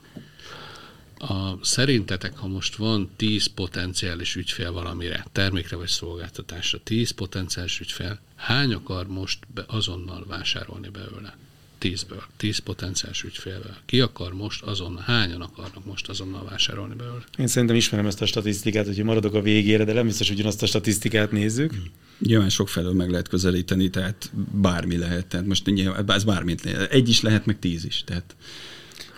A, 1.18 1.64
szerintetek, 1.64 2.36
ha 2.36 2.46
most 2.46 2.76
van 2.76 3.10
10 3.16 3.46
potenciális 3.46 4.36
ügyfél 4.36 4.72
valamire, 4.72 5.26
termékre 5.32 5.76
vagy 5.76 5.88
szolgáltatásra, 5.88 6.78
10 6.82 7.10
potenciális 7.10 7.80
ügyfél, 7.80 8.20
hány 8.36 8.72
akar 8.72 9.06
most 9.06 9.38
be 9.54 9.64
azonnal 9.66 10.24
vásárolni 10.28 10.88
belőle? 10.88 11.36
10-ből, 11.84 12.22
10 12.36 12.58
potenciális 12.58 13.22
ügyfélből. 13.22 13.76
Ki 13.86 14.00
akar 14.00 14.32
most 14.32 14.62
azonnal, 14.62 15.02
hányan 15.06 15.40
akarnak 15.40 15.84
most 15.84 16.08
azonnal 16.08 16.44
vásárolni 16.44 16.94
belőle? 16.94 17.24
Én 17.38 17.46
szerintem 17.46 17.76
ismerem 17.76 18.06
ezt 18.06 18.22
a 18.22 18.26
statisztikát, 18.26 18.86
hogy 18.86 19.04
maradok 19.04 19.34
a 19.34 19.40
végére, 19.40 19.84
de 19.84 19.92
nem 19.92 20.06
biztos, 20.06 20.28
hogy 20.28 20.36
ugyanazt 20.36 20.62
a 20.62 20.66
statisztikát 20.66 21.30
nézzük. 21.30 21.70
Hmm. 21.70 21.90
Nyilván 22.18 22.48
sok 22.48 22.68
felől 22.68 22.92
meg 22.92 23.10
lehet 23.10 23.28
közelíteni, 23.28 23.90
tehát 23.90 24.30
bármi 24.52 24.96
lehet. 24.96 25.26
Tehát 25.26 25.46
most 25.46 25.66
nyilván, 25.66 26.10
ez 26.10 26.24
bármit 26.24 26.62
lehet. 26.62 26.92
Egy 26.92 27.08
is 27.08 27.20
lehet, 27.20 27.46
meg 27.46 27.58
tíz 27.58 27.84
is. 27.84 28.04
Tehát 28.04 28.36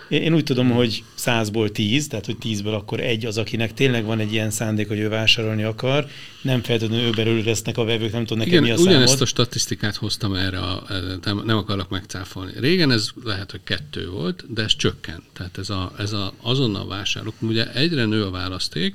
én 0.09 0.35
úgy 0.35 0.45
tudom, 0.45 0.71
hogy 0.71 1.05
százból 1.15 1.71
tíz, 1.71 2.09
tehát 2.09 2.27
hogy 2.27 2.39
tízből 2.39 2.75
akkor 2.75 3.01
egy 3.01 3.27
az, 3.27 3.39
akinek 3.39 3.75
tényleg 3.75 4.05
van 4.05 4.19
egy 4.19 4.33
ilyen 4.33 4.51
szándék, 4.51 4.89
hogy 4.89 4.99
ő 4.99 5.09
vásárolni 5.09 5.63
akar, 5.63 6.07
nem 6.43 6.63
feltétlenül 6.63 7.07
őberül 7.07 7.43
lesznek 7.45 7.79
a 7.79 7.85
vevők, 7.85 8.13
nem 8.13 8.25
tudom 8.25 8.39
nekem 8.39 8.63
mi 8.63 8.71
a 8.71 8.77
számod. 8.77 8.93
ugyanezt 8.93 9.21
a 9.21 9.27
statisztikát 9.27 9.97
hoztam 9.97 10.35
erre, 10.35 10.59
a, 10.59 10.85
nem, 11.23 11.43
nem 11.45 11.57
akarok 11.57 11.89
megcáfolni. 11.89 12.53
Régen 12.59 12.91
ez 12.91 13.09
lehet, 13.25 13.51
hogy 13.51 13.61
kettő 13.65 14.11
volt, 14.11 14.45
de 14.53 14.63
ez 14.63 14.77
csökkent. 14.77 15.23
Tehát 15.33 15.59
ez, 15.59 15.71
a, 15.71 15.93
ez 15.99 16.13
a 16.13 16.33
azonnal 16.43 16.87
vásárlók, 16.87 17.35
ugye 17.41 17.73
egyre 17.73 18.05
nő 18.05 18.25
a 18.25 18.31
választék, 18.31 18.95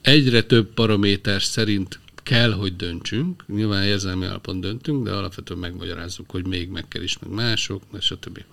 egyre 0.00 0.42
több 0.42 0.74
paraméter 0.74 1.42
szerint 1.42 1.98
kell, 2.22 2.52
hogy 2.52 2.76
döntsünk, 2.76 3.44
nyilván 3.46 3.82
érzelmi 3.82 4.24
alapon 4.24 4.60
döntünk, 4.60 5.04
de 5.04 5.10
alapvetően 5.10 5.60
megmagyarázzuk, 5.60 6.30
hogy 6.30 6.46
még 6.46 6.68
meg 6.68 6.88
kell 6.88 7.02
is, 7.02 7.18
meg 7.18 7.30
mások, 7.30 7.82
stb. 8.00 8.44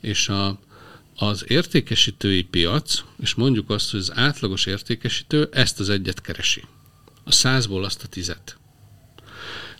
És 0.00 0.28
a, 0.28 0.58
az 1.16 1.44
értékesítői 1.48 2.42
piac, 2.42 3.02
és 3.22 3.34
mondjuk 3.34 3.70
azt, 3.70 3.90
hogy 3.90 4.00
az 4.00 4.12
átlagos 4.14 4.66
értékesítő 4.66 5.48
ezt 5.52 5.80
az 5.80 5.88
egyet 5.88 6.20
keresi. 6.20 6.64
A 7.24 7.32
százból 7.32 7.84
azt 7.84 8.02
a 8.02 8.06
tizet. 8.06 8.56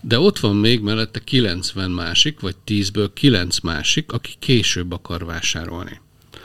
De 0.00 0.18
ott 0.18 0.38
van 0.38 0.56
még 0.56 0.80
mellette 0.80 1.24
90 1.24 1.90
másik, 1.90 2.40
vagy 2.40 2.56
10-ből 2.66 3.10
9 3.14 3.60
másik, 3.60 4.12
aki 4.12 4.34
később 4.38 4.92
akar 4.92 5.24
vásárolni. 5.24 6.00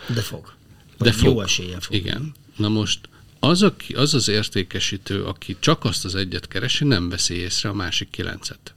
De 0.08 0.22
fog. 0.22 0.54
De 0.98 1.12
fog. 1.12 1.28
Jó 1.28 1.42
esélye 1.42 1.80
fog. 1.80 1.96
Igen. 1.96 2.34
Na 2.56 2.70
most 2.70 3.00
az, 3.40 3.64
aki, 3.64 3.94
az 3.94 4.14
az 4.14 4.28
értékesítő, 4.28 5.24
aki 5.26 5.58
csak 5.60 5.84
azt 5.84 6.06
az 6.06 6.16
egyet 6.16 6.48
keresi, 6.48 6.84
nem 6.84 7.10
veszi 7.10 7.34
észre 7.34 7.70
a 7.70 7.74
másik 7.74 8.10
kilencet. 8.10 8.74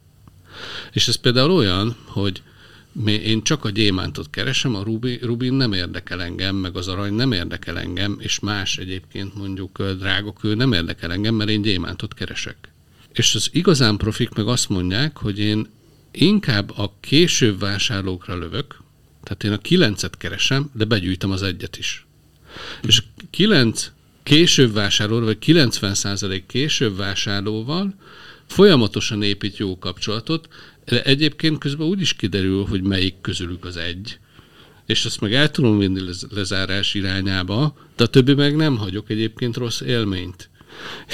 És 0.92 1.08
ez 1.08 1.14
például 1.14 1.50
olyan, 1.50 1.96
hogy 2.04 2.42
én 3.06 3.42
csak 3.42 3.64
a 3.64 3.70
gyémántot 3.70 4.30
keresem, 4.30 4.74
a 4.74 4.82
rubi, 4.82 5.18
rubin 5.22 5.54
nem 5.54 5.72
érdekel 5.72 6.22
engem, 6.22 6.56
meg 6.56 6.76
az 6.76 6.88
arany 6.88 7.12
nem 7.12 7.32
érdekel 7.32 7.78
engem, 7.78 8.16
és 8.20 8.38
más 8.38 8.78
egyébként 8.78 9.34
mondjuk 9.34 9.82
drágokő 9.82 10.54
nem 10.54 10.72
érdekel 10.72 11.12
engem, 11.12 11.34
mert 11.34 11.50
én 11.50 11.62
gyémántot 11.62 12.14
keresek. 12.14 12.56
És 13.12 13.34
az 13.34 13.48
igazán 13.52 13.96
profik 13.96 14.30
meg 14.30 14.46
azt 14.46 14.68
mondják, 14.68 15.16
hogy 15.16 15.38
én 15.38 15.68
inkább 16.10 16.70
a 16.70 16.94
később 17.00 17.58
vásárlókra 17.58 18.38
lövök, 18.38 18.80
tehát 19.22 19.44
én 19.44 19.52
a 19.52 19.58
kilencet 19.58 20.16
keresem, 20.16 20.70
de 20.72 20.84
begyűjtöm 20.84 21.30
az 21.30 21.42
egyet 21.42 21.76
is. 21.76 22.06
És 22.82 23.02
kilenc 23.30 23.90
később 24.22 24.72
vásárló, 24.72 25.20
vagy 25.20 25.38
90% 25.46 26.42
később 26.46 26.96
vásárlóval 26.96 27.94
folyamatosan 28.46 29.22
épít 29.22 29.56
jó 29.56 29.78
kapcsolatot, 29.78 30.48
de 30.84 31.02
egyébként 31.02 31.58
közben 31.58 31.86
úgy 31.86 32.00
is 32.00 32.14
kiderül, 32.14 32.64
hogy 32.64 32.82
melyik 32.82 33.20
közülük 33.20 33.64
az 33.64 33.76
egy, 33.76 34.18
és 34.86 35.04
azt 35.04 35.20
meg 35.20 35.34
el 35.34 35.50
tudom 35.50 35.78
vinni 35.78 36.00
lezárás 36.30 36.94
irányába, 36.94 37.76
de 37.96 38.04
a 38.04 38.06
többi 38.06 38.34
meg 38.34 38.56
nem 38.56 38.76
hagyok 38.76 39.10
egyébként 39.10 39.56
rossz 39.56 39.80
élményt. 39.80 40.50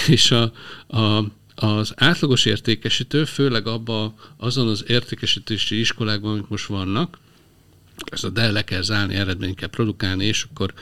És 0.09 0.31
a, 0.31 0.53
a, 0.87 1.25
az 1.55 1.93
átlagos 1.97 2.45
értékesítő, 2.45 3.25
főleg 3.25 3.67
abba 3.67 4.15
azon 4.37 4.69
az 4.69 4.85
értékesítési 4.87 5.79
iskolákban, 5.79 6.33
amik 6.33 6.49
most 6.49 6.67
vannak, 6.67 7.19
ez 8.05 8.25
a 8.25 8.31
de 8.31 8.51
le 8.51 8.65
kell 8.65 8.83
zárni, 8.83 9.15
eredményt 9.15 9.57
kell 9.57 9.69
produkálni, 9.69 10.25
és 10.25 10.47
akkor, 10.51 10.73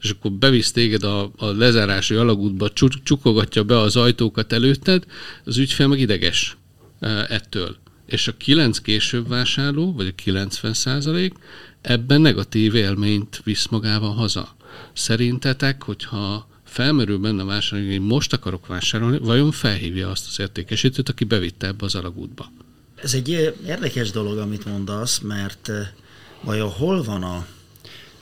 és 0.00 0.10
akkor 0.10 0.32
bevisz 0.32 0.72
téged 0.72 1.02
a, 1.02 1.30
a 1.36 1.46
lezárási 1.46 2.14
alagútba, 2.14 2.72
csukogatja 3.04 3.64
be 3.64 3.78
az 3.78 3.96
ajtókat 3.96 4.52
előtted, 4.52 5.04
az 5.44 5.56
ügyfél 5.58 5.86
meg 5.86 6.00
ideges 6.00 6.56
e, 7.00 7.26
ettől. 7.28 7.76
És 8.10 8.28
a 8.28 8.36
9 8.36 8.78
később 8.78 9.28
vásárló, 9.28 9.92
vagy 9.92 10.06
a 10.06 10.14
90 10.14 10.74
százalék, 10.74 11.34
ebben 11.80 12.20
negatív 12.20 12.74
élményt 12.74 13.40
visz 13.44 13.66
magával 13.66 14.14
haza. 14.14 14.56
Szerintetek, 14.92 15.82
hogyha 15.82 16.48
felmerül 16.64 17.18
benne 17.18 17.44
vásárolni, 17.44 17.96
hogy 17.96 18.06
most 18.06 18.32
akarok 18.32 18.66
vásárolni, 18.66 19.18
vajon 19.18 19.50
felhívja 19.50 20.10
azt 20.10 20.26
az 20.28 20.40
értékesítőt, 20.40 21.08
aki 21.08 21.24
bevitte 21.24 21.66
ebbe 21.66 21.84
az 21.84 21.94
alagútba? 21.94 22.52
Ez 22.94 23.14
egy 23.14 23.28
érdekes 23.66 24.10
dolog, 24.10 24.38
amit 24.38 24.64
mondasz, 24.64 25.18
mert 25.18 25.70
vajon 26.42 26.70
hol 26.70 27.02
van 27.02 27.22
a, 27.22 27.46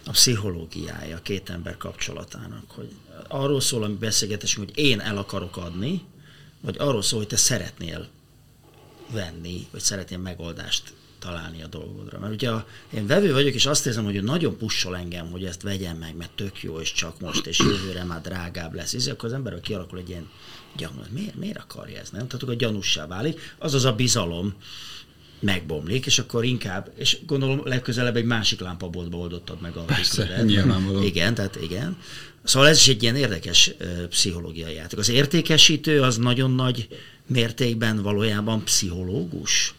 a 0.07 0.11
pszichológiája 0.11 1.17
a 1.17 1.23
két 1.23 1.51
ember 1.51 1.77
kapcsolatának, 1.77 2.65
hogy 2.67 2.89
arról 3.29 3.61
szól 3.61 3.83
a 3.83 3.89
beszélgetésünk, 3.89 4.69
hogy 4.69 4.85
én 4.85 5.01
el 5.01 5.17
akarok 5.17 5.57
adni, 5.57 6.03
vagy 6.61 6.77
arról 6.79 7.03
szól, 7.03 7.19
hogy 7.19 7.29
te 7.29 7.37
szeretnél 7.37 8.09
venni, 9.11 9.67
vagy 9.71 9.81
szeretnél 9.81 10.19
megoldást 10.19 10.93
találni 11.19 11.63
a 11.63 11.67
dolgodra. 11.67 12.19
Mert 12.19 12.33
ugye 12.33 12.51
én 12.95 13.07
vevő 13.07 13.33
vagyok, 13.33 13.55
és 13.55 13.67
azt 13.67 13.87
érzem, 13.87 14.05
hogy 14.05 14.23
nagyon 14.23 14.57
pussol 14.57 14.97
engem, 14.97 15.31
hogy 15.31 15.45
ezt 15.45 15.63
vegyem 15.63 15.97
meg, 15.97 16.17
mert 16.17 16.31
tök 16.31 16.63
jó, 16.63 16.81
és 16.81 16.93
csak 16.93 17.21
most, 17.21 17.47
és 17.47 17.59
jövőre 17.59 18.05
már 18.05 18.21
drágább 18.21 18.75
lesz. 18.75 18.93
És 18.93 19.07
akkor 19.07 19.29
az 19.29 19.35
emberről 19.35 19.61
kialakul 19.61 19.99
egy 19.99 20.09
ilyen 20.09 20.29
gyanú. 20.77 21.01
Miért, 21.11 21.35
miért 21.35 21.59
akarja 21.59 22.01
ezt? 22.01 22.13
Nem? 22.13 22.27
Tehát 22.27 22.43
akkor 22.43 22.57
gyanússá 22.57 23.07
válik. 23.07 23.55
Az 23.59 23.75
az 23.75 23.85
a 23.85 23.93
bizalom, 23.93 24.55
megbomlik, 25.41 26.07
és 26.07 26.19
akkor 26.19 26.45
inkább, 26.45 26.93
és 26.97 27.19
gondolom 27.27 27.61
legközelebb 27.65 28.17
egy 28.17 28.25
másik 28.25 28.61
lámpaboltba 28.61 29.17
oldottad 29.17 29.61
meg 29.61 29.77
a 29.77 29.81
Persze, 29.81 30.43
nyilvánvaló. 30.43 31.03
Igen, 31.03 31.35
tehát 31.35 31.57
igen. 31.63 31.97
Szóval 32.43 32.69
ez 32.69 32.77
is 32.77 32.89
egy 32.89 33.03
ilyen 33.03 33.17
érdekes 33.17 33.71
uh, 33.81 34.05
pszichológiai 34.07 34.75
játék. 34.75 34.99
Az 34.99 35.09
értékesítő 35.09 36.03
az 36.03 36.17
nagyon 36.17 36.51
nagy 36.51 36.89
mértékben 37.29 38.03
valójában 38.03 38.65
pszichológus. 38.65 39.75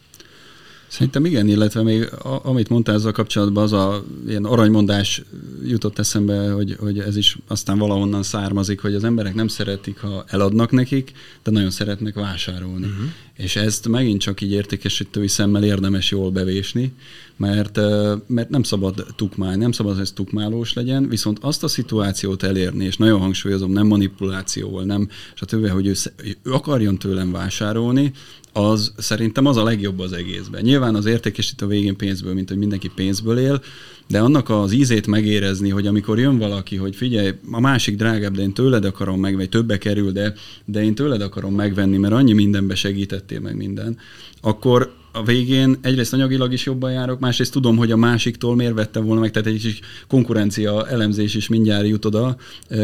Szerintem 0.90 1.24
igen, 1.24 1.48
illetve 1.48 1.82
még 1.82 2.12
a, 2.12 2.40
amit 2.44 2.68
mondtál 2.68 2.94
ezzel 2.94 3.12
kapcsolatban, 3.12 3.62
az 3.62 3.72
a 3.72 4.04
ilyen 4.28 4.44
aranymondás 4.44 5.22
jutott 5.64 5.98
eszembe, 5.98 6.50
hogy, 6.50 6.76
hogy 6.78 6.98
ez 6.98 7.16
is 7.16 7.38
aztán 7.46 7.78
valahonnan 7.78 8.22
származik, 8.22 8.80
hogy 8.80 8.94
az 8.94 9.04
emberek 9.04 9.34
nem 9.34 9.48
szeretik, 9.48 9.98
ha 9.98 10.24
eladnak 10.26 10.70
nekik, 10.70 11.12
de 11.42 11.50
nagyon 11.50 11.70
szeretnek 11.70 12.14
vásárolni. 12.14 12.86
Uh-huh. 12.86 13.04
És 13.36 13.56
ezt 13.56 13.88
megint 13.88 14.20
csak 14.20 14.40
így 14.40 14.52
értékesítői 14.52 15.28
szemmel 15.28 15.64
érdemes 15.64 16.10
jól 16.10 16.30
bevésni, 16.30 16.92
mert, 17.40 17.80
mert 18.26 18.48
nem 18.48 18.62
szabad 18.62 19.06
tukmálni, 19.16 19.56
nem 19.56 19.72
szabad, 19.72 19.92
hogy 19.92 20.02
ez 20.02 20.12
tukmálós 20.12 20.72
legyen, 20.72 21.08
viszont 21.08 21.38
azt 21.40 21.64
a 21.64 21.68
szituációt 21.68 22.42
elérni, 22.42 22.84
és 22.84 22.96
nagyon 22.96 23.20
hangsúlyozom, 23.20 23.72
nem 23.72 23.86
manipulációval, 23.86 24.84
nem, 24.84 25.08
stb., 25.34 25.68
hogy 25.68 25.86
ő, 25.86 25.94
ő 26.42 26.52
akarjon 26.52 26.98
tőlem 26.98 27.32
vásárolni, 27.32 28.12
az 28.52 28.92
szerintem 28.96 29.46
az 29.46 29.56
a 29.56 29.62
legjobb 29.62 29.98
az 29.98 30.12
egészben. 30.12 30.62
Nyilván 30.62 30.94
az 30.94 31.06
értékesítő 31.06 31.66
végén 31.66 31.96
pénzből, 31.96 32.34
mint 32.34 32.48
hogy 32.48 32.58
mindenki 32.58 32.90
pénzből 32.94 33.38
él, 33.38 33.62
de 34.08 34.20
annak 34.20 34.48
az 34.48 34.72
ízét 34.72 35.06
megérezni, 35.06 35.68
hogy 35.68 35.86
amikor 35.86 36.18
jön 36.18 36.38
valaki, 36.38 36.76
hogy 36.76 36.96
figyelj, 36.96 37.32
a 37.50 37.60
másik 37.60 37.96
drágább, 37.96 38.34
de 38.34 38.42
én 38.42 38.52
tőled 38.52 38.84
akarom 38.84 39.20
megvenni, 39.20 39.48
többe 39.48 39.78
kerül, 39.78 40.12
de, 40.12 40.34
de 40.64 40.82
én 40.82 40.94
tőled 40.94 41.20
akarom 41.20 41.54
megvenni, 41.54 41.96
mert 41.96 42.14
annyi 42.14 42.32
mindenbe 42.32 42.74
segítettél 42.74 43.40
meg 43.40 43.56
minden, 43.56 43.98
akkor 44.40 44.98
a 45.12 45.24
végén 45.24 45.78
egyrészt 45.80 46.12
anyagilag 46.12 46.52
is 46.52 46.66
jobban 46.66 46.92
járok, 46.92 47.20
másrészt 47.20 47.52
tudom, 47.52 47.76
hogy 47.76 47.90
a 47.90 47.96
másiktól 47.96 48.54
miért 48.54 48.74
vette 48.74 49.00
volna 49.00 49.20
meg, 49.20 49.30
tehát 49.30 49.48
egy 49.48 49.60
kis 49.60 49.80
konkurencia 50.08 50.88
elemzés 50.88 51.34
is 51.34 51.48
mindjárt 51.48 51.86
jut 51.86 52.04
oda 52.04 52.36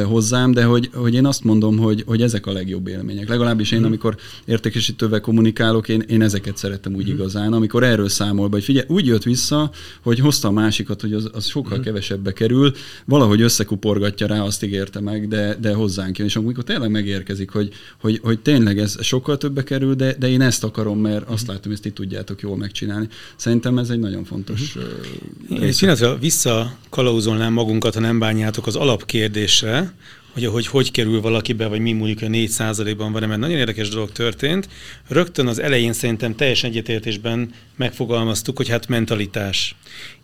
hozzám, 0.04 0.52
de 0.52 0.64
hogy, 0.64 0.90
hogy 0.94 1.14
én 1.14 1.26
azt 1.26 1.44
mondom, 1.44 1.76
hogy, 1.76 2.02
hogy 2.06 2.22
ezek 2.22 2.46
a 2.46 2.52
legjobb 2.52 2.86
élmények. 2.86 3.28
Legalábbis 3.28 3.70
én, 3.70 3.80
mm. 3.80 3.84
amikor 3.84 4.16
értékesítővel 4.44 5.20
kommunikálok, 5.20 5.88
én, 5.88 6.00
én 6.00 6.22
ezeket 6.22 6.56
szerettem 6.56 6.94
úgy 6.94 7.08
mm. 7.08 7.12
igazán, 7.12 7.52
amikor 7.52 7.82
erről 7.82 8.08
számol 8.08 8.48
be, 8.48 8.54
hogy 8.54 8.64
figyelj, 8.64 8.86
úgy 8.88 9.06
jött 9.06 9.22
vissza, 9.22 9.70
hogy 10.02 10.18
hozta 10.18 10.48
a 10.48 10.50
másikat, 10.50 11.00
hogy 11.00 11.12
az, 11.12 11.30
az 11.32 11.46
sokkal 11.46 11.78
mm. 11.78 11.82
kevesebbe 11.82 12.32
kerül, 12.32 12.72
valahogy 13.04 13.40
összekuporgatja 13.40 14.26
rá, 14.26 14.40
azt 14.40 14.64
ígérte 14.64 15.00
meg, 15.00 15.28
de, 15.28 15.56
de 15.60 15.74
hozzánk 15.74 16.18
jön. 16.18 16.26
És 16.26 16.36
amikor 16.36 16.64
tényleg 16.64 16.90
megérkezik, 16.90 17.50
hogy, 17.50 17.72
hogy, 18.00 18.20
hogy 18.22 18.38
tényleg 18.38 18.78
ez 18.78 18.96
sokkal 19.00 19.36
többe 19.36 19.62
kerül, 19.62 19.94
de, 19.94 20.16
de 20.18 20.28
én 20.28 20.40
ezt 20.40 20.64
akarom, 20.64 20.98
mert 20.98 21.28
azt 21.28 21.46
látom, 21.46 21.62
hogy 21.62 21.72
ezt 21.72 21.86
itt 21.86 21.94
tudja 21.94 22.15
tudjátok 22.16 22.40
jól 22.48 22.56
megcsinálni. 22.56 23.08
Szerintem 23.36 23.78
ez 23.78 23.90
egy 23.90 23.98
nagyon 23.98 24.24
fontos 24.24 24.74
uh-huh. 24.76 25.62
Én 25.62 25.72
visszakalauzolnám 26.20 27.52
magunkat, 27.52 27.94
ha 27.94 28.00
nem 28.00 28.18
bánjátok 28.18 28.66
az 28.66 28.76
alapkérdésre, 28.76 29.92
hogy 30.32 30.44
ahogy 30.44 30.66
hogy 30.66 30.90
kerül 30.90 31.20
valakibe, 31.20 31.66
vagy 31.66 31.80
mi 31.80 31.92
mondjuk 31.92 32.22
a 32.22 32.28
4 32.28 32.96
ban 32.96 33.12
van, 33.12 33.28
mert 33.28 33.40
nagyon 33.40 33.58
érdekes 33.58 33.88
dolog 33.88 34.12
történt. 34.12 34.68
Rögtön 35.08 35.46
az 35.46 35.58
elején 35.58 35.92
szerintem 35.92 36.34
teljesen 36.34 36.70
egyetértésben 36.70 37.50
megfogalmaztuk, 37.76 38.56
hogy 38.56 38.68
hát 38.68 38.88
mentalitás. 38.88 39.76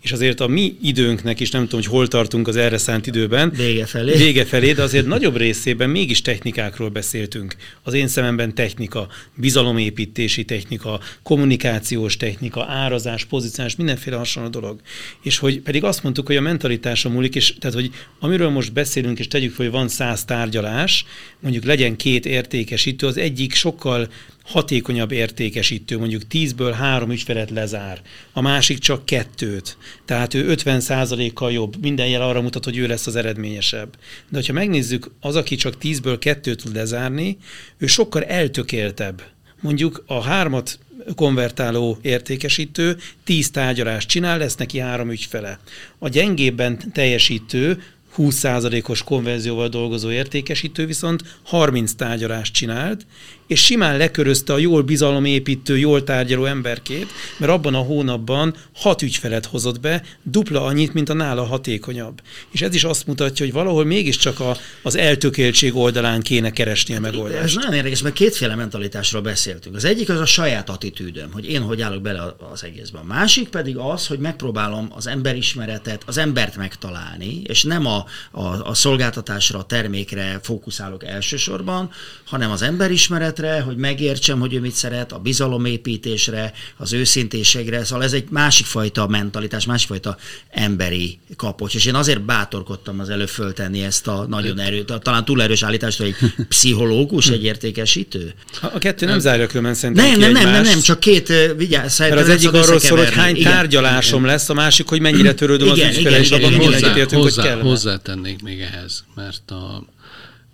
És 0.03 0.13
azért 0.13 0.41
a 0.41 0.47
mi 0.47 0.77
időnknek 0.83 1.41
is, 1.41 1.51
nem 1.51 1.63
tudom, 1.63 1.81
hogy 1.81 1.91
hol 1.91 2.09
tartunk 2.09 2.49
az 2.49 2.57
erre 2.57 2.79
szánt 2.79 3.07
időben. 3.07 3.51
Vége 3.51 3.87
felé. 3.87 4.17
Vége 4.17 4.45
felé, 4.45 4.73
de 4.73 4.83
azért 4.83 5.07
nagyobb 5.07 5.37
részében 5.37 5.91
mégis 5.91 6.23
technikákról 6.23 6.89
beszéltünk. 6.89 7.57
Az 7.83 7.95
én 7.95 8.09
szememben 8.09 8.55
technika, 8.55 9.09
bizalomépítési 9.35 10.45
technika, 10.45 11.01
kommunikációs 11.23 12.17
technika, 12.17 12.65
árazás, 12.69 13.25
pozíciós, 13.25 13.77
mindenféle 13.77 14.17
hasonló 14.17 14.49
dolog. 14.49 14.81
És 15.23 15.39
hogy 15.39 15.61
pedig 15.61 15.85
azt 15.85 16.03
mondtuk, 16.03 16.27
hogy 16.27 16.37
a 16.37 16.41
mentalitása 16.41 17.09
múlik, 17.09 17.35
és 17.35 17.55
tehát, 17.59 17.77
hogy 17.77 17.91
amiről 18.21 18.51
most 18.51 18.73
beszélünk, 18.73 19.19
és 19.19 19.29
tegyük 19.29 19.55
fel, 19.55 19.65
hogy 19.65 19.75
van 19.75 19.89
száz 19.89 20.25
tárgyalás, 20.25 21.05
mondjuk 21.41 21.65
legyen 21.65 21.97
két 21.97 22.27
értékesítő, 22.27 23.07
az 23.07 23.17
egyik 23.17 23.55
sokkal 23.55 24.09
hatékonyabb 24.45 25.13
értékesítő, 25.13 25.99
mondjuk 25.99 26.23
10-ből 26.31 26.75
három 26.77 27.11
ügyfelet 27.11 27.51
lezár, 27.51 28.01
a 28.33 28.41
másik 28.41 28.79
csak 28.79 29.07
kettőt. 29.07 29.77
Tehát 30.05 30.35
ő 30.35 30.55
50%-kal 30.57 31.53
jobb, 31.53 31.77
minden 31.81 32.09
jel 32.09 32.23
arra 32.23 32.41
mutat, 32.41 32.65
hogy 32.65 32.77
ő 32.77 32.87
lesz 32.87 33.07
az 33.07 33.17
eredményesebb. 33.17 33.97
De 34.29 34.43
ha 34.47 34.53
megnézzük, 34.53 35.11
az, 35.21 35.37
aki 35.37 35.55
csak 35.55 35.75
10-ből 35.83 36.17
kettőt 36.19 36.63
tud 36.63 36.75
lezárni, 36.75 37.37
ő 37.79 37.87
sokkal 37.87 38.25
eltökéltebb. 38.25 39.23
Mondjuk 39.61 40.05
a 40.07 40.23
hármat 40.23 40.79
konvertáló 41.15 41.99
értékesítő 42.03 42.97
10 43.25 43.51
tárgyalást 43.51 44.09
csinál, 44.09 44.39
lesz 44.39 44.55
neki 44.57 44.79
három 44.79 45.11
ügyfele. 45.11 45.59
A 45.99 46.09
gyengébben 46.09 46.93
teljesítő 46.93 47.83
20%-os 48.17 49.03
konverzióval 49.03 49.69
dolgozó 49.69 50.11
értékesítő 50.11 50.87
viszont 50.87 51.23
30 51.43 51.93
tárgyalást 51.93 52.55
csinált, 52.55 53.07
és 53.53 53.65
simán 53.65 53.97
lekörözte 53.97 54.53
a 54.53 54.59
jól 54.59 54.83
bizalomépítő, 54.83 55.79
jól 55.79 56.05
tárgyaló 56.05 56.45
emberkét, 56.45 57.07
mert 57.37 57.53
abban 57.53 57.75
a 57.75 57.79
hónapban 57.79 58.55
hat 58.75 59.03
ügyfelet 59.03 59.47
hozott 59.47 59.81
be, 59.81 60.03
dupla 60.23 60.65
annyit, 60.65 60.95
mint 60.95 61.09
a 61.09 61.13
nála 61.13 61.45
hatékonyabb. 61.45 62.21
És 62.51 62.63
ez 62.63 62.75
is 62.75 62.85
azt 62.85 63.07
mutatja, 63.07 63.45
hogy 63.45 63.55
valahol 63.55 63.85
mégiscsak 63.85 64.41
a, 64.41 64.57
az 64.83 64.97
eltökéltség 64.97 65.77
oldalán 65.77 66.23
kéne 66.23 66.51
keresni 66.51 66.95
a 66.95 67.01
megoldást. 67.01 67.43
Ez 67.43 67.55
nagyon 67.55 67.73
érdekes, 67.73 68.03
mert 68.03 68.15
kétféle 68.15 68.55
mentalitásról 68.55 69.23
beszéltünk. 69.23 69.77
Az 69.77 69.85
egyik 69.85 70.09
az 70.09 70.19
a 70.19 70.27
saját 70.27 70.71
attitűdöm, 70.71 71.33
hogy 71.33 71.51
én 71.51 71.63
hogy 71.63 71.81
állok 71.81 72.03
bele 72.03 72.35
az 72.53 72.65
egészben. 72.65 73.03
A 73.03 73.07
másik 73.07 73.49
pedig 73.49 73.77
az, 73.77 74.07
hogy 74.07 74.19
megpróbálom 74.19 74.93
az 74.95 75.07
emberismeretet, 75.07 76.03
az 76.07 76.19
embert 76.19 76.57
megtalálni, 76.57 77.43
és 77.47 77.63
nem 77.63 77.87
a, 77.87 78.05
a, 78.31 78.69
a 78.69 78.75
szolgáltatásra, 78.75 79.59
a 79.59 79.65
termékre 79.65 80.41
fókuszálok 80.43 81.05
elsősorban, 81.05 81.91
hanem 82.25 82.51
az 82.51 82.63
emberismeretre, 82.63 83.42
hogy 83.51 83.77
megértsem, 83.77 84.41
hogy 84.41 84.55
ő 84.55 84.61
mit 84.61 84.75
szeret, 84.75 85.13
a 85.13 85.19
bizalomépítésre, 85.19 86.53
az 86.77 86.93
őszintéségre. 86.93 87.85
Szóval 87.85 88.05
ez 88.05 88.13
egy 88.13 88.25
másik 88.31 88.67
fajta 88.67 89.07
mentalitás, 89.07 89.67
másik 89.67 89.89
fajta 89.89 90.17
emberi 90.51 91.19
kapocs. 91.37 91.75
És 91.75 91.85
én 91.85 91.95
azért 91.95 92.23
bátorkodtam 92.23 93.01
az 93.01 93.09
előbb 93.09 93.29
föltenni 93.29 93.83
ezt 93.83 94.07
a 94.07 94.27
nagyon 94.29 94.59
erőt, 94.59 94.93
talán 95.03 95.25
túl 95.25 95.43
erős 95.43 95.63
állítást, 95.63 95.99
hogy 95.99 96.07
egy 96.07 96.47
pszichológus, 96.49 97.29
egy 97.29 97.45
értékesítő. 97.45 98.35
A, 98.61 98.79
kettő 98.79 99.07
nem 99.07 99.19
zárja 99.19 99.47
különben 99.47 99.75
szerintem 99.75 100.07
Nem, 100.07 100.19
nem, 100.19 100.33
nem, 100.33 100.51
nem, 100.53 100.63
nem, 100.63 100.81
csak 100.81 101.01
két, 101.01 101.33
vigyázz, 101.57 101.99
Mert 101.99 102.17
az 102.17 102.29
egyik 102.29 102.53
arról 102.53 102.79
szól, 102.79 102.99
hogy 102.99 103.13
hány 103.13 103.37
igen, 103.37 103.53
tárgyalásom 103.53 104.21
igen. 104.21 104.33
lesz, 104.33 104.49
a 104.49 104.55
másik, 104.55 104.89
hogy 104.89 105.01
mennyire 105.01 105.35
törődöm 105.35 105.69
igen, 105.69 105.89
az 105.89 105.97
ügyfele, 105.97 106.19
és 106.19 106.31
abban 106.31 106.55
hozzá, 106.55 106.93
hozzá, 107.11 107.55
hogy 107.55 107.63
Hozzátennék 107.63 108.43
még 108.43 108.61
ehhez, 108.61 109.05
mert 109.15 109.51
a, 109.51 109.85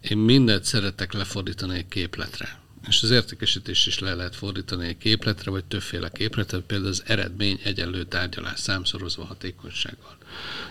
én 0.01 0.19
mindent 0.19 0.65
szeretek 0.65 1.13
lefordítani 1.13 1.77
egy 1.77 1.89
képletre. 1.89 2.58
És 2.89 3.03
az 3.03 3.11
értékesítés 3.11 3.87
is 3.87 3.99
le 3.99 4.15
lehet 4.15 4.37
fordítani 4.37 4.87
egy 4.87 4.99
képletre, 4.99 5.51
vagy 5.51 5.65
többféle 5.65 6.11
képletre, 6.11 6.59
például 6.59 6.91
az 6.91 7.03
eredmény 7.07 7.61
egyenlő 7.65 8.05
tárgyalás 8.05 8.61
számszorozva 8.61 9.25
hatékonysággal. 9.25 10.17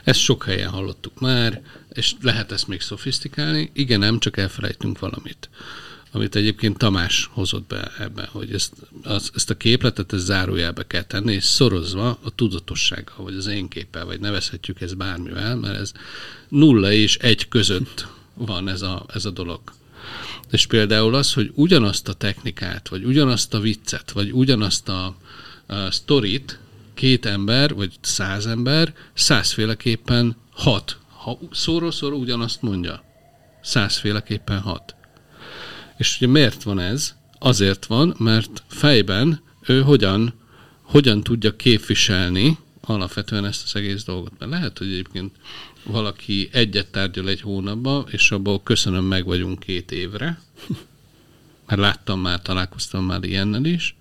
Ezt 0.04 0.20
sok 0.20 0.44
helyen 0.44 0.70
hallottuk 0.70 1.20
már, 1.20 1.62
és 1.90 2.14
lehet 2.22 2.52
ezt 2.52 2.68
még 2.68 2.82
szofisztikálni. 2.82 3.72
Igen, 3.74 4.00
nem, 4.00 4.20
csak 4.20 4.38
elfelejtünk 4.38 5.00
valamit 5.00 5.50
amit 6.12 6.36
egyébként 6.36 6.78
Tamás 6.78 7.30
hozott 7.34 7.68
be 7.68 7.92
ebben, 8.00 8.26
hogy 8.26 8.54
ezt, 8.54 8.74
az, 9.04 9.32
ezt 9.36 9.50
a 9.50 9.58
képletet 9.58 10.14
ezt 10.14 10.26
zárójelbe 10.26 10.88
kell 10.88 11.04
tenni, 11.04 11.34
és 11.34 11.44
szorozva 11.44 12.20
a 12.24 12.36
tudatossággal, 12.36 13.24
vagy 13.24 13.36
az 13.36 13.48
én 13.48 13.68
képpel, 13.68 14.06
vagy 14.06 14.20
nevezhetjük 14.20 14.82
ezt 14.82 14.98
bármivel, 14.98 15.56
mert 15.56 15.80
ez 15.80 15.92
nulla 16.48 16.92
és 16.92 17.18
egy 17.18 17.48
között 17.48 18.08
van 18.34 18.70
ez 18.70 18.82
a, 18.82 19.06
ez 19.14 19.26
a 19.26 19.32
dolog. 19.32 19.62
És 20.52 20.66
például 20.66 21.16
az, 21.16 21.34
hogy 21.34 21.52
ugyanazt 21.54 22.08
a 22.08 22.14
technikát, 22.14 22.88
vagy 22.88 23.04
ugyanazt 23.04 23.54
a 23.54 23.60
viccet, 23.60 24.12
vagy 24.12 24.32
ugyanazt 24.32 24.90
a, 24.90 25.16
a 25.66 25.92
sztorit 25.92 26.60
két 26.94 27.26
ember, 27.26 27.74
vagy 27.74 27.94
száz 28.02 28.46
ember 28.46 28.94
százféleképpen 29.14 30.36
hat. 30.52 30.98
Ha 31.10 31.40
szóról-szóról 31.52 32.20
ugyanazt 32.20 32.62
mondja, 32.62 33.04
százféleképpen 33.62 34.60
hat. 34.60 34.96
És 35.98 36.16
ugye 36.18 36.28
miért 36.28 36.64
van 36.64 36.80
ez? 36.80 37.16
Azért 37.40 37.86
van, 37.86 38.16
mert 38.18 38.64
fejben 38.68 39.42
ő 39.68 39.82
hogyan, 39.82 40.34
hogyan 40.82 41.24
tudja 41.24 41.56
képviselni 41.56 42.58
alapvetően 42.82 43.46
ezt 43.46 43.64
az 43.64 43.76
egész 43.76 44.04
dolgot. 44.04 44.34
Mert 44.40 44.52
lehet, 44.52 44.78
hogy 44.78 44.88
egyébként 44.88 45.36
valaki 45.88 46.50
egyet 46.52 46.92
tárgyal 46.92 47.30
egy 47.30 47.42
hónapba, 47.42 48.06
és 48.12 48.32
abból 48.32 48.64
köszönöm, 48.64 49.06
meg 49.06 49.26
vagyunk 49.26 49.60
két 49.60 49.92
évre, 49.92 50.42
mert 51.68 51.82
láttam 51.82 52.20
már, 52.20 52.42
találkoztam 52.42 53.06
már 53.06 53.24
ilyennel 53.24 53.66
is, 53.66 53.96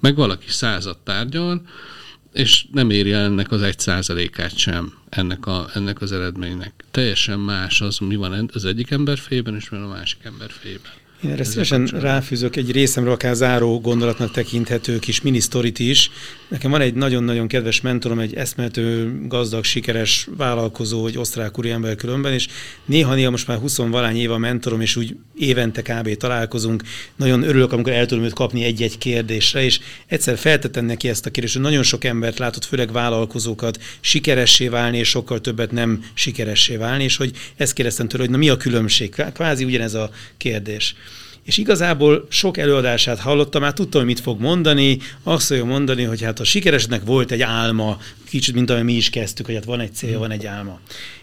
meg 0.00 0.16
valaki 0.16 0.50
százat 0.50 0.98
tárgyal, 0.98 1.62
és 2.32 2.66
nem 2.72 2.90
éri 2.90 3.12
el 3.12 3.24
ennek 3.24 3.50
az 3.50 3.62
egy 3.62 3.78
százalékát 3.78 4.56
sem 4.56 4.92
ennek, 5.08 5.46
a, 5.46 5.68
ennek 5.74 6.00
az 6.00 6.12
eredménynek. 6.12 6.84
Teljesen 6.90 7.40
más 7.40 7.80
az, 7.80 7.98
mi 7.98 8.16
van 8.16 8.50
az 8.52 8.64
egyik 8.64 8.90
ember 8.90 9.18
fejében, 9.18 9.54
és 9.54 9.68
mi 9.68 9.78
van 9.78 9.90
a 9.90 9.94
másik 9.94 10.24
ember 10.24 10.50
fejében. 10.50 10.92
Én 11.24 11.30
erre 11.30 11.44
szívesen 11.44 11.86
ráfűzök 11.86 12.56
egy 12.56 12.70
részemről 12.70 13.12
akár 13.12 13.34
záró 13.34 13.80
gondolatnak 13.80 14.30
tekinthető 14.30 14.98
kis 14.98 15.20
minisztorit 15.20 15.78
is. 15.78 16.10
Nekem 16.48 16.70
van 16.70 16.80
egy 16.80 16.94
nagyon-nagyon 16.94 17.48
kedves 17.48 17.80
mentorom, 17.80 18.18
egy 18.18 18.34
eszmető, 18.34 19.18
gazdag, 19.26 19.64
sikeres 19.64 20.28
vállalkozó, 20.36 21.06
egy 21.06 21.18
osztrák 21.18 21.54
ember 21.62 21.96
különben, 21.96 22.32
és 22.32 22.46
néha-néha 22.84 23.30
most 23.30 23.46
már 23.46 23.58
20 23.58 23.76
valány 23.76 24.16
év 24.16 24.30
a 24.30 24.38
mentorom, 24.38 24.80
és 24.80 24.96
úgy 24.96 25.16
évente 25.38 25.82
kb. 25.82 26.16
találkozunk. 26.16 26.82
Nagyon 27.16 27.42
örülök, 27.42 27.72
amikor 27.72 27.92
el 27.92 28.06
tudom 28.06 28.24
őt 28.24 28.32
kapni 28.32 28.64
egy-egy 28.64 28.98
kérdésre, 28.98 29.64
és 29.64 29.80
egyszer 30.06 30.38
feltettem 30.38 30.84
neki 30.84 31.08
ezt 31.08 31.26
a 31.26 31.30
kérdést, 31.30 31.54
hogy 31.54 31.64
nagyon 31.64 31.82
sok 31.82 32.04
embert 32.04 32.38
látott, 32.38 32.64
főleg 32.64 32.92
vállalkozókat 32.92 33.82
sikeressé 34.00 34.68
válni, 34.68 34.98
és 34.98 35.08
sokkal 35.08 35.40
többet 35.40 35.70
nem 35.70 36.04
sikeressé 36.14 36.76
válni, 36.76 37.04
és 37.04 37.16
hogy 37.16 37.30
ezt 37.56 37.72
kérdeztem 37.72 38.08
tőle, 38.08 38.22
hogy 38.22 38.32
na 38.32 38.38
mi 38.38 38.48
a 38.48 38.56
különbség? 38.56 39.14
Kvázi 39.32 39.64
ugyanez 39.64 39.94
a 39.94 40.10
kérdés 40.36 40.94
és 41.48 41.56
igazából 41.56 42.26
sok 42.30 42.56
előadását 42.56 43.18
hallottam, 43.18 43.62
már 43.62 43.72
tudtam, 43.72 44.00
hogy 44.00 44.10
mit 44.10 44.20
fog 44.20 44.40
mondani, 44.40 44.98
azt 45.22 45.46
fogja 45.46 45.64
mondani, 45.64 46.02
hogy 46.02 46.22
hát 46.22 46.40
a 46.40 46.44
sikeresnek 46.44 47.04
volt 47.04 47.30
egy 47.30 47.42
álma, 47.42 47.98
kicsit, 48.24 48.54
mint 48.54 48.70
ahogy 48.70 48.84
mi 48.84 48.92
is 48.92 49.10
kezdtük, 49.10 49.46
hogy 49.46 49.54
hát 49.54 49.64
van 49.64 49.80
egy 49.80 49.94
cél, 49.94 50.18
van 50.18 50.30
egy 50.30 50.46
álma. 50.46 50.80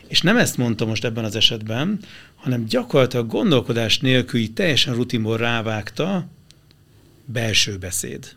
És 0.08 0.22
nem 0.22 0.38
ezt 0.38 0.58
mondta 0.58 0.86
most 0.86 1.06
ebben 1.06 1.24
az 1.24 1.36
esetben, 1.36 2.00
hanem 2.36 2.66
gyakorlatilag 2.66 3.28
gondolkodás 3.28 4.00
nélkül 4.00 4.54
teljesen 4.54 4.94
rutinból 4.94 5.38
rávágta 5.38 6.28
belső 7.26 7.78
beszéd. 7.78 8.36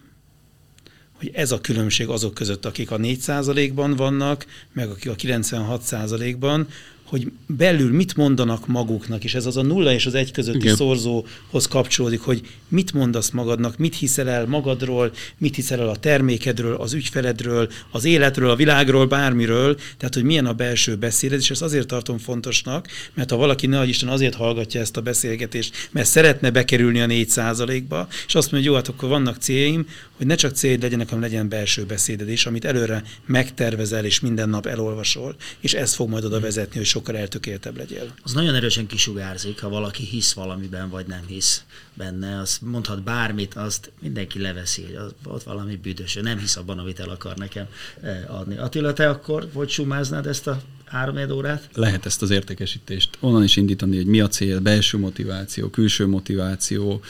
Hogy 1.12 1.30
ez 1.34 1.52
a 1.52 1.60
különbség 1.60 2.08
azok 2.08 2.34
között, 2.34 2.66
akik 2.66 2.90
a 2.90 2.96
4%-ban 2.96 3.96
vannak, 3.96 4.46
meg 4.72 4.88
akik 4.88 5.10
a 5.10 5.14
96%-ban, 5.14 6.68
hogy 7.08 7.30
belül 7.46 7.92
mit 7.92 8.16
mondanak 8.16 8.66
maguknak, 8.66 9.24
és 9.24 9.34
ez 9.34 9.46
az 9.46 9.56
a 9.56 9.62
nulla 9.62 9.92
és 9.92 10.06
az 10.06 10.14
egy 10.14 10.32
közötti 10.32 10.58
Igen. 10.58 10.76
szorzóhoz 10.76 11.66
kapcsolódik, 11.68 12.20
hogy 12.20 12.40
mit 12.68 12.92
mondasz 12.92 13.30
magadnak, 13.30 13.76
mit 13.76 13.96
hiszel 13.96 14.28
el 14.28 14.46
magadról, 14.46 15.12
mit 15.38 15.54
hiszel 15.54 15.80
el 15.80 15.88
a 15.88 15.96
termékedről, 15.96 16.74
az 16.74 16.92
ügyfeledről, 16.92 17.68
az 17.90 18.04
életről, 18.04 18.50
a 18.50 18.56
világról, 18.56 19.06
bármiről, 19.06 19.76
tehát 19.96 20.14
hogy 20.14 20.22
milyen 20.22 20.46
a 20.46 20.52
belső 20.52 20.96
beszéded, 20.96 21.38
és 21.38 21.50
ezt 21.50 21.62
azért 21.62 21.86
tartom 21.86 22.18
fontosnak, 22.18 22.86
mert 23.14 23.30
ha 23.30 23.36
valaki 23.36 23.66
ne 23.66 23.86
Isten 23.86 24.08
azért 24.08 24.34
hallgatja 24.34 24.80
ezt 24.80 24.96
a 24.96 25.00
beszélgetést, 25.00 25.88
mert 25.90 26.08
szeretne 26.08 26.50
bekerülni 26.50 27.00
a 27.00 27.06
4 27.06 27.84
ba 27.88 28.08
és 28.26 28.34
azt 28.34 28.52
mondja, 28.52 28.56
hogy 28.56 28.64
jó, 28.64 28.74
hát 28.74 28.88
akkor 28.88 29.08
vannak 29.08 29.36
céljaim, 29.36 29.86
hogy 30.16 30.26
ne 30.26 30.34
csak 30.34 30.54
céljaid 30.54 30.82
legyenek, 30.82 31.08
hanem 31.08 31.22
legyen 31.22 31.48
belső 31.48 31.84
beszéded 31.84 32.28
is, 32.28 32.46
amit 32.46 32.64
előre 32.64 33.02
megtervezel 33.26 34.04
és 34.04 34.20
minden 34.20 34.48
nap 34.48 34.66
elolvasol, 34.66 35.36
és 35.60 35.74
ez 35.74 35.94
fog 35.94 36.08
majd 36.08 36.24
oda 36.24 36.40
vezetni, 36.40 36.76
hogy 36.76 36.86
sokkal 36.98 37.16
eltökéltebb 37.16 37.76
legyél. 37.76 38.14
Az 38.22 38.32
nagyon 38.32 38.54
erősen 38.54 38.86
kisugárzik, 38.86 39.60
ha 39.60 39.68
valaki 39.68 40.04
hisz 40.04 40.32
valamiben, 40.32 40.90
vagy 40.90 41.06
nem 41.06 41.26
hisz 41.26 41.64
benne, 41.98 42.38
az 42.38 42.58
mondhat 42.62 43.02
bármit, 43.02 43.54
azt 43.54 43.92
mindenki 44.00 44.38
leveszi, 44.38 44.82
hogy 44.82 44.94
az, 44.94 45.14
ott 45.24 45.42
valami 45.42 45.76
büdös, 45.76 46.14
nem 46.14 46.38
hisz 46.38 46.56
abban, 46.56 46.78
amit 46.78 47.00
el 47.00 47.08
akar 47.08 47.36
nekem 47.36 47.66
eh, 48.00 48.34
adni. 48.40 48.56
Attila, 48.56 48.92
te 48.92 49.08
akkor 49.08 49.48
hogy 49.52 49.68
sumáznád 49.68 50.26
ezt 50.26 50.46
a 50.46 50.60
három 50.90 51.30
órát? 51.30 51.68
Lehet 51.74 52.06
ezt 52.06 52.22
az 52.22 52.30
értékesítést 52.30 53.10
onnan 53.20 53.42
is 53.42 53.56
indítani, 53.56 53.96
hogy 53.96 54.06
mi 54.06 54.20
a 54.20 54.28
cél, 54.28 54.60
belső 54.60 54.98
motiváció, 54.98 55.68
külső 55.68 56.06
motiváció. 56.06 57.00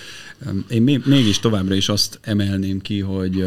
Én 0.68 0.82
mégis 1.04 1.38
továbbra 1.38 1.74
is 1.74 1.88
azt 1.88 2.18
emelném 2.22 2.80
ki, 2.80 3.00
hogy 3.00 3.44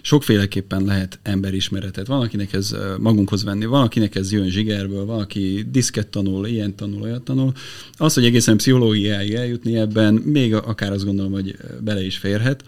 sokféleképpen 0.00 0.84
lehet 0.84 1.18
emberismeretet. 1.22 2.06
Van, 2.06 2.20
akinek 2.20 2.52
ez 2.52 2.76
magunkhoz 2.98 3.44
venni, 3.44 3.64
van, 3.64 3.82
akinek 3.82 4.14
ez 4.14 4.32
jön 4.32 4.48
zsigerből, 4.48 5.04
van, 5.04 5.20
aki 5.20 5.66
diszket 5.70 6.06
tanul, 6.06 6.46
ilyen 6.46 6.76
tanul, 6.76 7.02
olyat 7.02 7.22
tanul. 7.22 7.52
Az, 7.96 8.14
hogy 8.14 8.24
egészen 8.24 8.56
pszichológiáig 8.56 9.34
eljutni 9.34 9.76
ebben, 9.76 10.14
még 10.14 10.54
akár 10.70 10.92
azt 10.92 11.04
gondolom, 11.04 11.32
hogy 11.32 11.56
bele 11.80 12.02
is 12.02 12.18
férhet. 12.18 12.64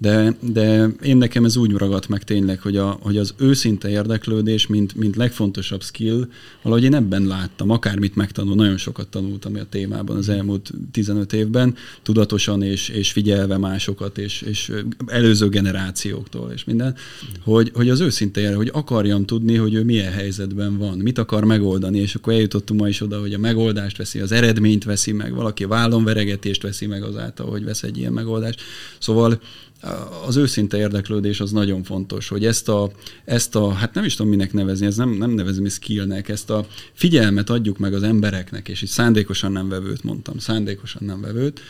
De, 0.00 0.34
de 0.40 0.88
én 1.02 1.16
nekem 1.16 1.44
ez 1.44 1.56
úgy 1.56 1.72
ragadt 1.72 2.08
meg 2.08 2.24
tényleg, 2.24 2.60
hogy, 2.60 2.76
a, 2.76 2.98
hogy 3.02 3.16
az 3.16 3.34
őszinte 3.36 3.88
érdeklődés, 3.88 4.66
mint, 4.66 4.94
mint 4.94 5.16
legfontosabb 5.16 5.82
skill, 5.82 6.28
valahogy 6.62 6.84
én 6.84 6.94
ebben 6.94 7.26
láttam, 7.26 7.70
akármit 7.70 8.14
megtanul, 8.14 8.54
nagyon 8.54 8.76
sokat 8.76 9.08
tanultam 9.08 9.54
a 9.54 9.68
témában 9.68 10.16
az 10.16 10.28
elmúlt 10.28 10.70
15 10.90 11.32
évben, 11.32 11.74
tudatosan 12.02 12.62
és, 12.62 12.88
és 12.88 13.12
figyelve 13.12 13.58
másokat, 13.58 14.18
és, 14.18 14.42
és 14.42 14.72
előző 15.06 15.48
generációktól, 15.48 16.50
és 16.50 16.64
minden, 16.64 16.94
hogy, 17.42 17.70
hogy 17.74 17.88
az 17.88 18.00
őszinte, 18.00 18.54
hogy 18.54 18.70
akarjam 18.72 19.24
tudni, 19.24 19.56
hogy 19.56 19.74
ő 19.74 19.84
milyen 19.84 20.12
helyzetben 20.12 20.78
van, 20.78 20.98
mit 20.98 21.18
akar 21.18 21.44
megoldani, 21.44 21.98
és 21.98 22.14
akkor 22.14 22.32
eljutottunk 22.32 22.80
ma 22.80 22.88
is 22.88 23.00
oda, 23.00 23.20
hogy 23.20 23.34
a 23.34 23.38
megoldást 23.38 23.96
veszi, 23.96 24.20
az 24.20 24.32
eredményt 24.32 24.84
veszi 24.84 25.12
meg, 25.12 25.34
valaki 25.34 25.64
vállonveregetést 25.64 26.62
veszi 26.62 26.86
meg 26.86 27.02
azáltal, 27.02 27.50
hogy 27.50 27.64
vesz 27.64 27.82
egy 27.82 27.98
ilyen 27.98 28.12
megoldást. 28.12 28.60
Szóval 28.98 29.40
az 30.26 30.36
őszinte 30.36 30.76
érdeklődés 30.76 31.40
az 31.40 31.50
nagyon 31.50 31.82
fontos, 31.82 32.28
hogy 32.28 32.44
ezt 32.44 32.68
a, 32.68 32.90
ezt 33.24 33.56
a 33.56 33.72
hát 33.72 33.94
nem 33.94 34.04
is 34.04 34.14
tudom 34.14 34.30
minek 34.30 34.52
nevezni, 34.52 34.86
ez 34.86 34.96
nem, 34.96 35.10
nem 35.10 35.30
nevezem 35.30 35.68
skillnek, 35.68 36.28
ezt 36.28 36.50
a 36.50 36.66
figyelmet 36.92 37.50
adjuk 37.50 37.78
meg 37.78 37.94
az 37.94 38.02
embereknek, 38.02 38.68
és 38.68 38.82
itt 38.82 38.88
szándékosan 38.88 39.52
nem 39.52 39.68
vevőt 39.68 40.02
mondtam, 40.02 40.38
szándékosan 40.38 41.02
nem 41.04 41.20
vevőt, 41.20 41.60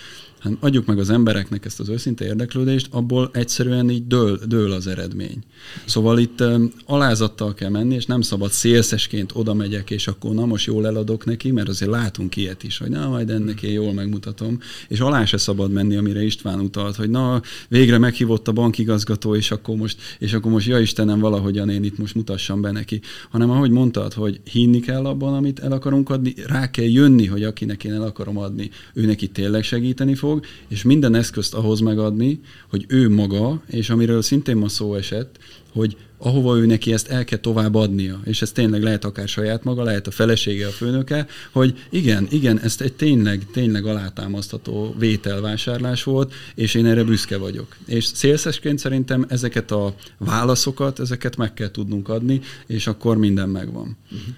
hanem 0.40 0.58
adjuk 0.60 0.86
meg 0.86 0.98
az 0.98 1.10
embereknek 1.10 1.64
ezt 1.64 1.80
az 1.80 1.88
őszinte 1.88 2.24
érdeklődést, 2.24 2.88
abból 2.90 3.30
egyszerűen 3.32 3.90
így 3.90 4.06
dől, 4.06 4.38
dől 4.46 4.72
az 4.72 4.86
eredmény. 4.86 5.38
Szóval 5.84 6.18
itt 6.18 6.40
um, 6.40 6.72
alázattal 6.86 7.54
kell 7.54 7.70
menni, 7.70 7.94
és 7.94 8.06
nem 8.06 8.20
szabad 8.20 8.50
szélszesként 8.50 9.30
oda 9.34 9.54
megyek, 9.54 9.90
és 9.90 10.06
akkor 10.06 10.34
na 10.34 10.46
most 10.46 10.66
jól 10.66 10.86
eladok 10.86 11.24
neki, 11.24 11.50
mert 11.50 11.68
azért 11.68 11.90
látunk 11.90 12.36
ilyet 12.36 12.62
is, 12.62 12.78
hogy 12.78 12.90
na 12.90 13.08
majd 13.08 13.30
ennek 13.30 13.62
én 13.62 13.72
jól 13.72 13.92
megmutatom, 13.92 14.58
és 14.88 15.00
alá 15.00 15.24
se 15.24 15.36
szabad 15.36 15.72
menni, 15.72 15.96
amire 15.96 16.22
István 16.22 16.60
utalt, 16.60 16.96
hogy 16.96 17.10
na 17.10 17.42
végre 17.68 17.98
meghívott 17.98 18.48
a 18.48 18.52
bankigazgató, 18.52 19.34
és 19.34 19.50
akkor 19.50 19.76
most, 19.76 19.98
és 20.18 20.32
akkor 20.32 20.52
most 20.52 20.66
ja 20.66 20.78
Istenem, 20.78 21.18
valahogyan 21.20 21.70
én 21.70 21.84
itt 21.84 21.98
most 21.98 22.14
mutassam 22.14 22.60
be 22.60 22.70
neki, 22.70 23.00
hanem 23.30 23.50
ahogy 23.50 23.70
mondtad, 23.70 24.12
hogy 24.12 24.40
hinni 24.44 24.80
kell 24.80 25.06
abban, 25.06 25.34
amit 25.34 25.58
el 25.58 25.72
akarunk 25.72 26.10
adni, 26.10 26.34
rá 26.46 26.70
kell 26.70 26.88
jönni, 26.88 27.26
hogy 27.26 27.44
akinek 27.44 27.84
én 27.84 27.92
el 27.92 28.02
akarom 28.02 28.38
adni, 28.38 28.70
ő 28.94 29.06
neki 29.06 29.28
tényleg 29.28 29.62
segíteni 29.62 30.14
fog, 30.14 30.29
és 30.68 30.82
minden 30.82 31.14
eszközt 31.14 31.54
ahhoz 31.54 31.80
megadni, 31.80 32.40
hogy 32.68 32.84
ő 32.88 33.08
maga, 33.08 33.62
és 33.66 33.90
amiről 33.90 34.22
szintén 34.22 34.56
ma 34.56 34.68
szó 34.68 34.94
esett, 34.94 35.38
hogy 35.72 35.96
ahova 36.18 36.56
ő 36.56 36.66
neki 36.66 36.92
ezt 36.92 37.08
el 37.08 37.24
kell 37.24 37.38
tovább 37.38 37.74
adnia, 37.74 38.20
és 38.24 38.42
ez 38.42 38.52
tényleg 38.52 38.82
lehet 38.82 39.04
akár 39.04 39.28
saját 39.28 39.64
maga, 39.64 39.82
lehet 39.82 40.06
a 40.06 40.10
felesége, 40.10 40.66
a 40.66 40.70
főnöke, 40.70 41.26
hogy 41.52 41.78
igen, 41.90 42.26
igen, 42.30 42.60
ez 42.60 42.76
egy 42.78 42.92
tényleg, 42.92 43.46
tényleg 43.52 43.86
alátámasztható 43.86 44.94
vételvásárlás 44.98 46.02
volt, 46.02 46.32
és 46.54 46.74
én 46.74 46.86
erre 46.86 47.04
büszke 47.04 47.36
vagyok. 47.36 47.76
És 47.86 48.04
szélszesként 48.04 48.78
szerintem 48.78 49.24
ezeket 49.28 49.70
a 49.70 49.94
válaszokat, 50.18 51.00
ezeket 51.00 51.36
meg 51.36 51.54
kell 51.54 51.70
tudnunk 51.70 52.08
adni, 52.08 52.40
és 52.66 52.86
akkor 52.86 53.16
minden 53.16 53.48
megvan. 53.48 53.96
Uh-huh. 54.10 54.34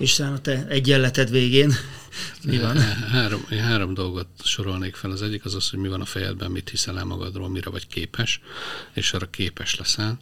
István, 0.00 0.32
a 0.32 0.38
te 0.38 0.66
egyenleted 0.68 1.30
végén 1.30 1.72
mi 2.44 2.58
van? 2.58 2.76
Három, 3.10 3.44
három 3.44 3.94
dolgot 3.94 4.28
sorolnék 4.44 4.94
fel. 4.94 5.10
Az 5.10 5.22
egyik 5.22 5.44
az 5.44 5.54
az, 5.54 5.70
hogy 5.70 5.78
mi 5.78 5.88
van 5.88 6.00
a 6.00 6.04
fejedben, 6.04 6.50
mit 6.50 6.68
hiszel 6.68 6.98
el 6.98 7.04
magadról, 7.04 7.48
mire 7.48 7.70
vagy 7.70 7.86
képes, 7.86 8.40
és 8.92 9.12
arra 9.12 9.30
képes 9.30 9.76
leszel. 9.76 10.18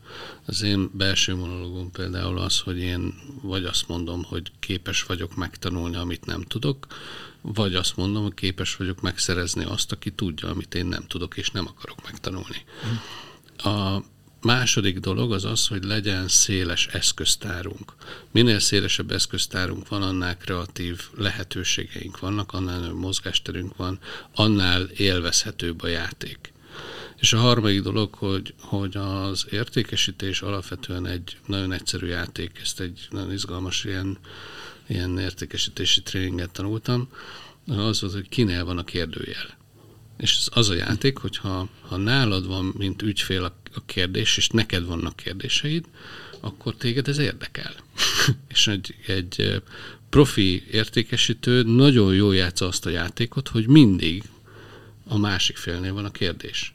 Az 0.47 0.63
én 0.63 0.91
belső 0.93 1.35
monológum 1.35 1.91
például 1.91 2.39
az, 2.39 2.59
hogy 2.59 2.79
én 2.79 3.15
vagy 3.43 3.65
azt 3.65 3.89
mondom, 3.89 4.25
hogy 4.25 4.53
képes 4.61 5.03
vagyok 5.03 5.37
megtanulni, 5.37 5.97
amit 5.97 6.27
nem 6.27 6.43
tudok, 6.43 6.87
vagy 7.41 7.75
azt 7.75 7.97
mondom, 7.97 8.23
hogy 8.23 8.35
képes 8.35 8.77
vagyok 8.77 9.01
megszerezni 9.01 9.65
azt, 9.65 9.93
aki 9.93 10.11
tudja, 10.11 10.49
amit 10.49 10.75
én 10.75 10.87
nem 10.87 11.07
tudok, 11.07 11.37
és 11.37 11.51
nem 11.51 11.67
akarok 11.67 12.03
megtanulni. 12.03 12.65
A 13.57 14.03
második 14.47 14.99
dolog 14.99 15.33
az 15.33 15.45
az, 15.45 15.67
hogy 15.67 15.85
legyen 15.85 16.29
széles 16.29 16.87
eszköztárunk. 16.87 17.93
Minél 18.31 18.59
szélesebb 18.59 19.11
eszköztárunk 19.11 19.89
van, 19.89 20.03
annál 20.03 20.37
kreatív 20.37 21.01
lehetőségeink 21.17 22.19
vannak, 22.19 22.53
annál 22.53 22.81
nagyobb 22.81 22.99
mozgásterünk 22.99 23.77
van, 23.77 23.99
annál 24.35 24.83
élvezhetőbb 24.83 25.83
a 25.83 25.89
játék. 25.89 26.53
És 27.17 27.33
a 27.33 27.39
harmadik 27.39 27.83
dolog, 27.83 28.15
hogy, 28.15 28.55
hogy 28.61 28.97
az 28.97 29.47
értékesítés 29.51 30.43
alapvetően 30.43 31.07
egy 31.07 31.37
nagyon 31.47 31.73
egyszerű 31.73 32.07
játék, 32.07 32.59
ezt 32.63 32.81
egy 32.81 33.07
nagyon 33.11 33.33
izgalmas 33.33 33.85
ilyen, 33.85 34.19
ilyen 34.87 35.19
értékesítési 35.19 36.03
tréninget 36.03 36.51
tanultam, 36.51 37.09
az 37.67 38.03
az, 38.03 38.13
hogy 38.13 38.29
kinél 38.29 38.65
van 38.65 38.79
a 38.79 38.85
kérdőjel. 38.85 39.57
És 40.17 40.37
ez 40.39 40.49
az 40.51 40.69
a 40.69 40.75
játék, 40.75 41.19
hogyha 41.19 41.69
ha 41.81 41.97
nálad 41.97 42.47
van, 42.47 42.75
mint 42.79 43.03
ügyfél 43.03 43.45
a, 43.45 43.57
a 43.77 43.83
kérdés, 43.87 44.37
és 44.37 44.49
neked 44.49 44.87
vannak 44.87 45.17
kérdéseid, 45.17 45.85
akkor 46.41 46.75
téged 46.75 47.09
ez 47.09 47.19
érdekel. 47.19 47.75
és 48.55 48.67
egy, 48.67 48.95
egy 49.07 49.63
profi 50.09 50.65
értékesítő 50.71 51.63
nagyon 51.63 52.15
jól 52.15 52.35
játsza 52.35 52.67
azt 52.67 52.87
a 52.87 52.91
játékot, 52.91 53.49
hogy 53.49 53.67
mindig 53.67 54.23
a 55.09 55.19
másik 55.19 55.57
félnél 55.57 55.93
van 55.93 56.05
a 56.05 56.11
kérdés. 56.11 56.75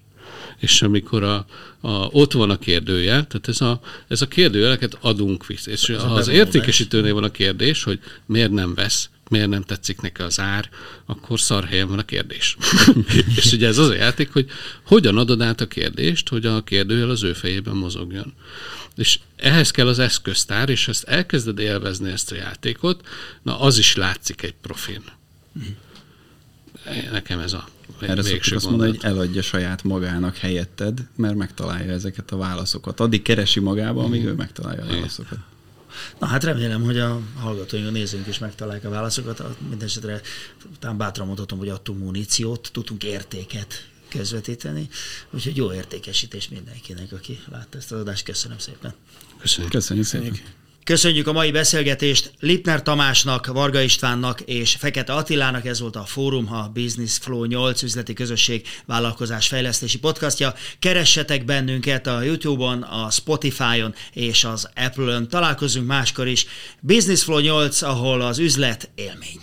És 0.57 0.81
amikor 0.81 1.23
a, 1.23 1.45
a, 1.79 1.91
ott 1.91 2.31
van 2.31 2.49
a 2.49 2.57
kérdője, 2.57 3.11
tehát 3.11 3.47
ez 3.47 3.61
a, 3.61 3.81
ez 4.07 4.21
a 4.21 4.27
kérdőjeleket 4.27 4.97
adunk 5.01 5.45
vissza. 5.45 5.71
És 5.71 5.85
ha 5.85 6.13
az 6.13 6.27
értékesítőnél 6.27 7.13
van 7.13 7.23
a 7.23 7.31
kérdés, 7.31 7.83
hogy 7.83 7.99
miért 8.25 8.51
nem 8.51 8.73
vesz, 8.73 9.09
miért 9.31 9.49
nem 9.49 9.61
tetszik 9.61 10.01
neki 10.01 10.21
az 10.21 10.39
ár, 10.39 10.69
akkor 11.05 11.39
szar 11.39 11.65
helyen 11.65 11.87
van 11.87 11.99
a 11.99 12.05
kérdés. 12.05 12.57
és 13.37 13.51
ugye 13.51 13.67
ez 13.67 13.77
az 13.77 13.89
a 13.89 13.93
játék, 13.93 14.31
hogy 14.31 14.49
hogyan 14.85 15.17
adod 15.17 15.41
át 15.41 15.61
a 15.61 15.67
kérdést, 15.67 16.29
hogy 16.29 16.45
a 16.45 16.63
kérdőjel 16.63 17.09
az 17.09 17.23
ő 17.23 17.33
fejében 17.33 17.75
mozogjon. 17.75 18.33
És 18.95 19.19
ehhez 19.35 19.71
kell 19.71 19.87
az 19.87 19.99
eszköztár, 19.99 20.69
és 20.69 20.87
ezt 20.87 21.03
elkezded 21.03 21.59
élvezni 21.59 22.11
ezt 22.11 22.31
a 22.31 22.35
játékot, 22.35 23.07
na 23.41 23.59
az 23.59 23.77
is 23.77 23.95
látszik 23.95 24.41
egy 24.41 24.55
profin. 24.61 25.03
Nekem 27.11 27.39
ez 27.39 27.53
a 27.53 27.67
erre 27.99 28.21
szoktuk 28.21 28.55
azt 28.55 28.69
mondani, 28.69 28.89
hogy 28.89 28.99
eladja 29.01 29.41
saját 29.41 29.83
magának 29.83 30.37
helyetted, 30.37 31.07
mert 31.15 31.35
megtalálja 31.35 31.91
ezeket 31.91 32.31
a 32.31 32.37
válaszokat. 32.37 32.99
Addig 32.99 33.21
keresi 33.21 33.59
magába, 33.59 34.03
amíg 34.03 34.25
ő 34.25 34.33
megtalálja 34.33 34.83
a 34.83 34.87
válaszokat. 34.87 35.37
Na 36.19 36.25
hát 36.25 36.43
remélem, 36.43 36.83
hogy 36.83 36.99
a 36.99 37.21
hallgatóink, 37.35 37.87
a 37.87 37.91
nézőink 37.91 38.27
is 38.27 38.39
megtalálják 38.39 38.85
a 38.85 38.89
válaszokat. 38.89 39.43
Mindenesetre 39.59 40.21
talán 40.79 40.97
bátran 40.97 41.27
mondhatom, 41.27 41.59
hogy 41.59 41.69
adtunk 41.69 41.99
muníciót, 41.99 42.69
tudtunk 42.73 43.03
értéket 43.03 43.87
közvetíteni, 44.09 44.89
úgyhogy 45.29 45.55
jó 45.55 45.73
értékesítés 45.73 46.49
mindenkinek, 46.49 47.11
aki 47.11 47.39
látta 47.51 47.77
ezt 47.77 47.91
az 47.91 47.99
adást. 47.99 48.23
Köszönöm 48.23 48.57
szépen. 48.57 48.93
Köszönjük. 49.39 49.71
Köszönjük 49.71 50.05
szépen. 50.05 50.39
Köszönjük 50.83 51.27
a 51.27 51.31
mai 51.31 51.51
beszélgetést 51.51 52.31
Lipner 52.39 52.81
Tamásnak, 52.81 53.47
Varga 53.47 53.81
Istvánnak 53.81 54.41
és 54.41 54.75
Fekete 54.75 55.13
Attilának. 55.13 55.65
Ez 55.65 55.79
volt 55.79 55.95
a 55.95 56.03
Fórum, 56.05 56.53
a 56.53 56.69
Business 56.73 57.17
Flow 57.17 57.43
8 57.43 57.81
üzleti 57.81 58.13
közösség 58.13 58.67
vállalkozás 58.85 59.47
fejlesztési 59.47 59.99
podcastja. 59.99 60.53
Keressetek 60.79 61.45
bennünket 61.45 62.07
a 62.07 62.21
YouTube-on, 62.21 62.81
a 62.81 63.09
Spotify-on 63.09 63.93
és 64.13 64.43
az 64.43 64.69
Apple-on. 64.75 65.27
Találkozunk 65.27 65.87
máskor 65.87 66.27
is. 66.27 66.45
Business 66.79 67.23
Flow 67.23 67.39
8, 67.39 67.81
ahol 67.81 68.21
az 68.21 68.39
üzlet 68.39 68.89
élmény. 68.95 69.39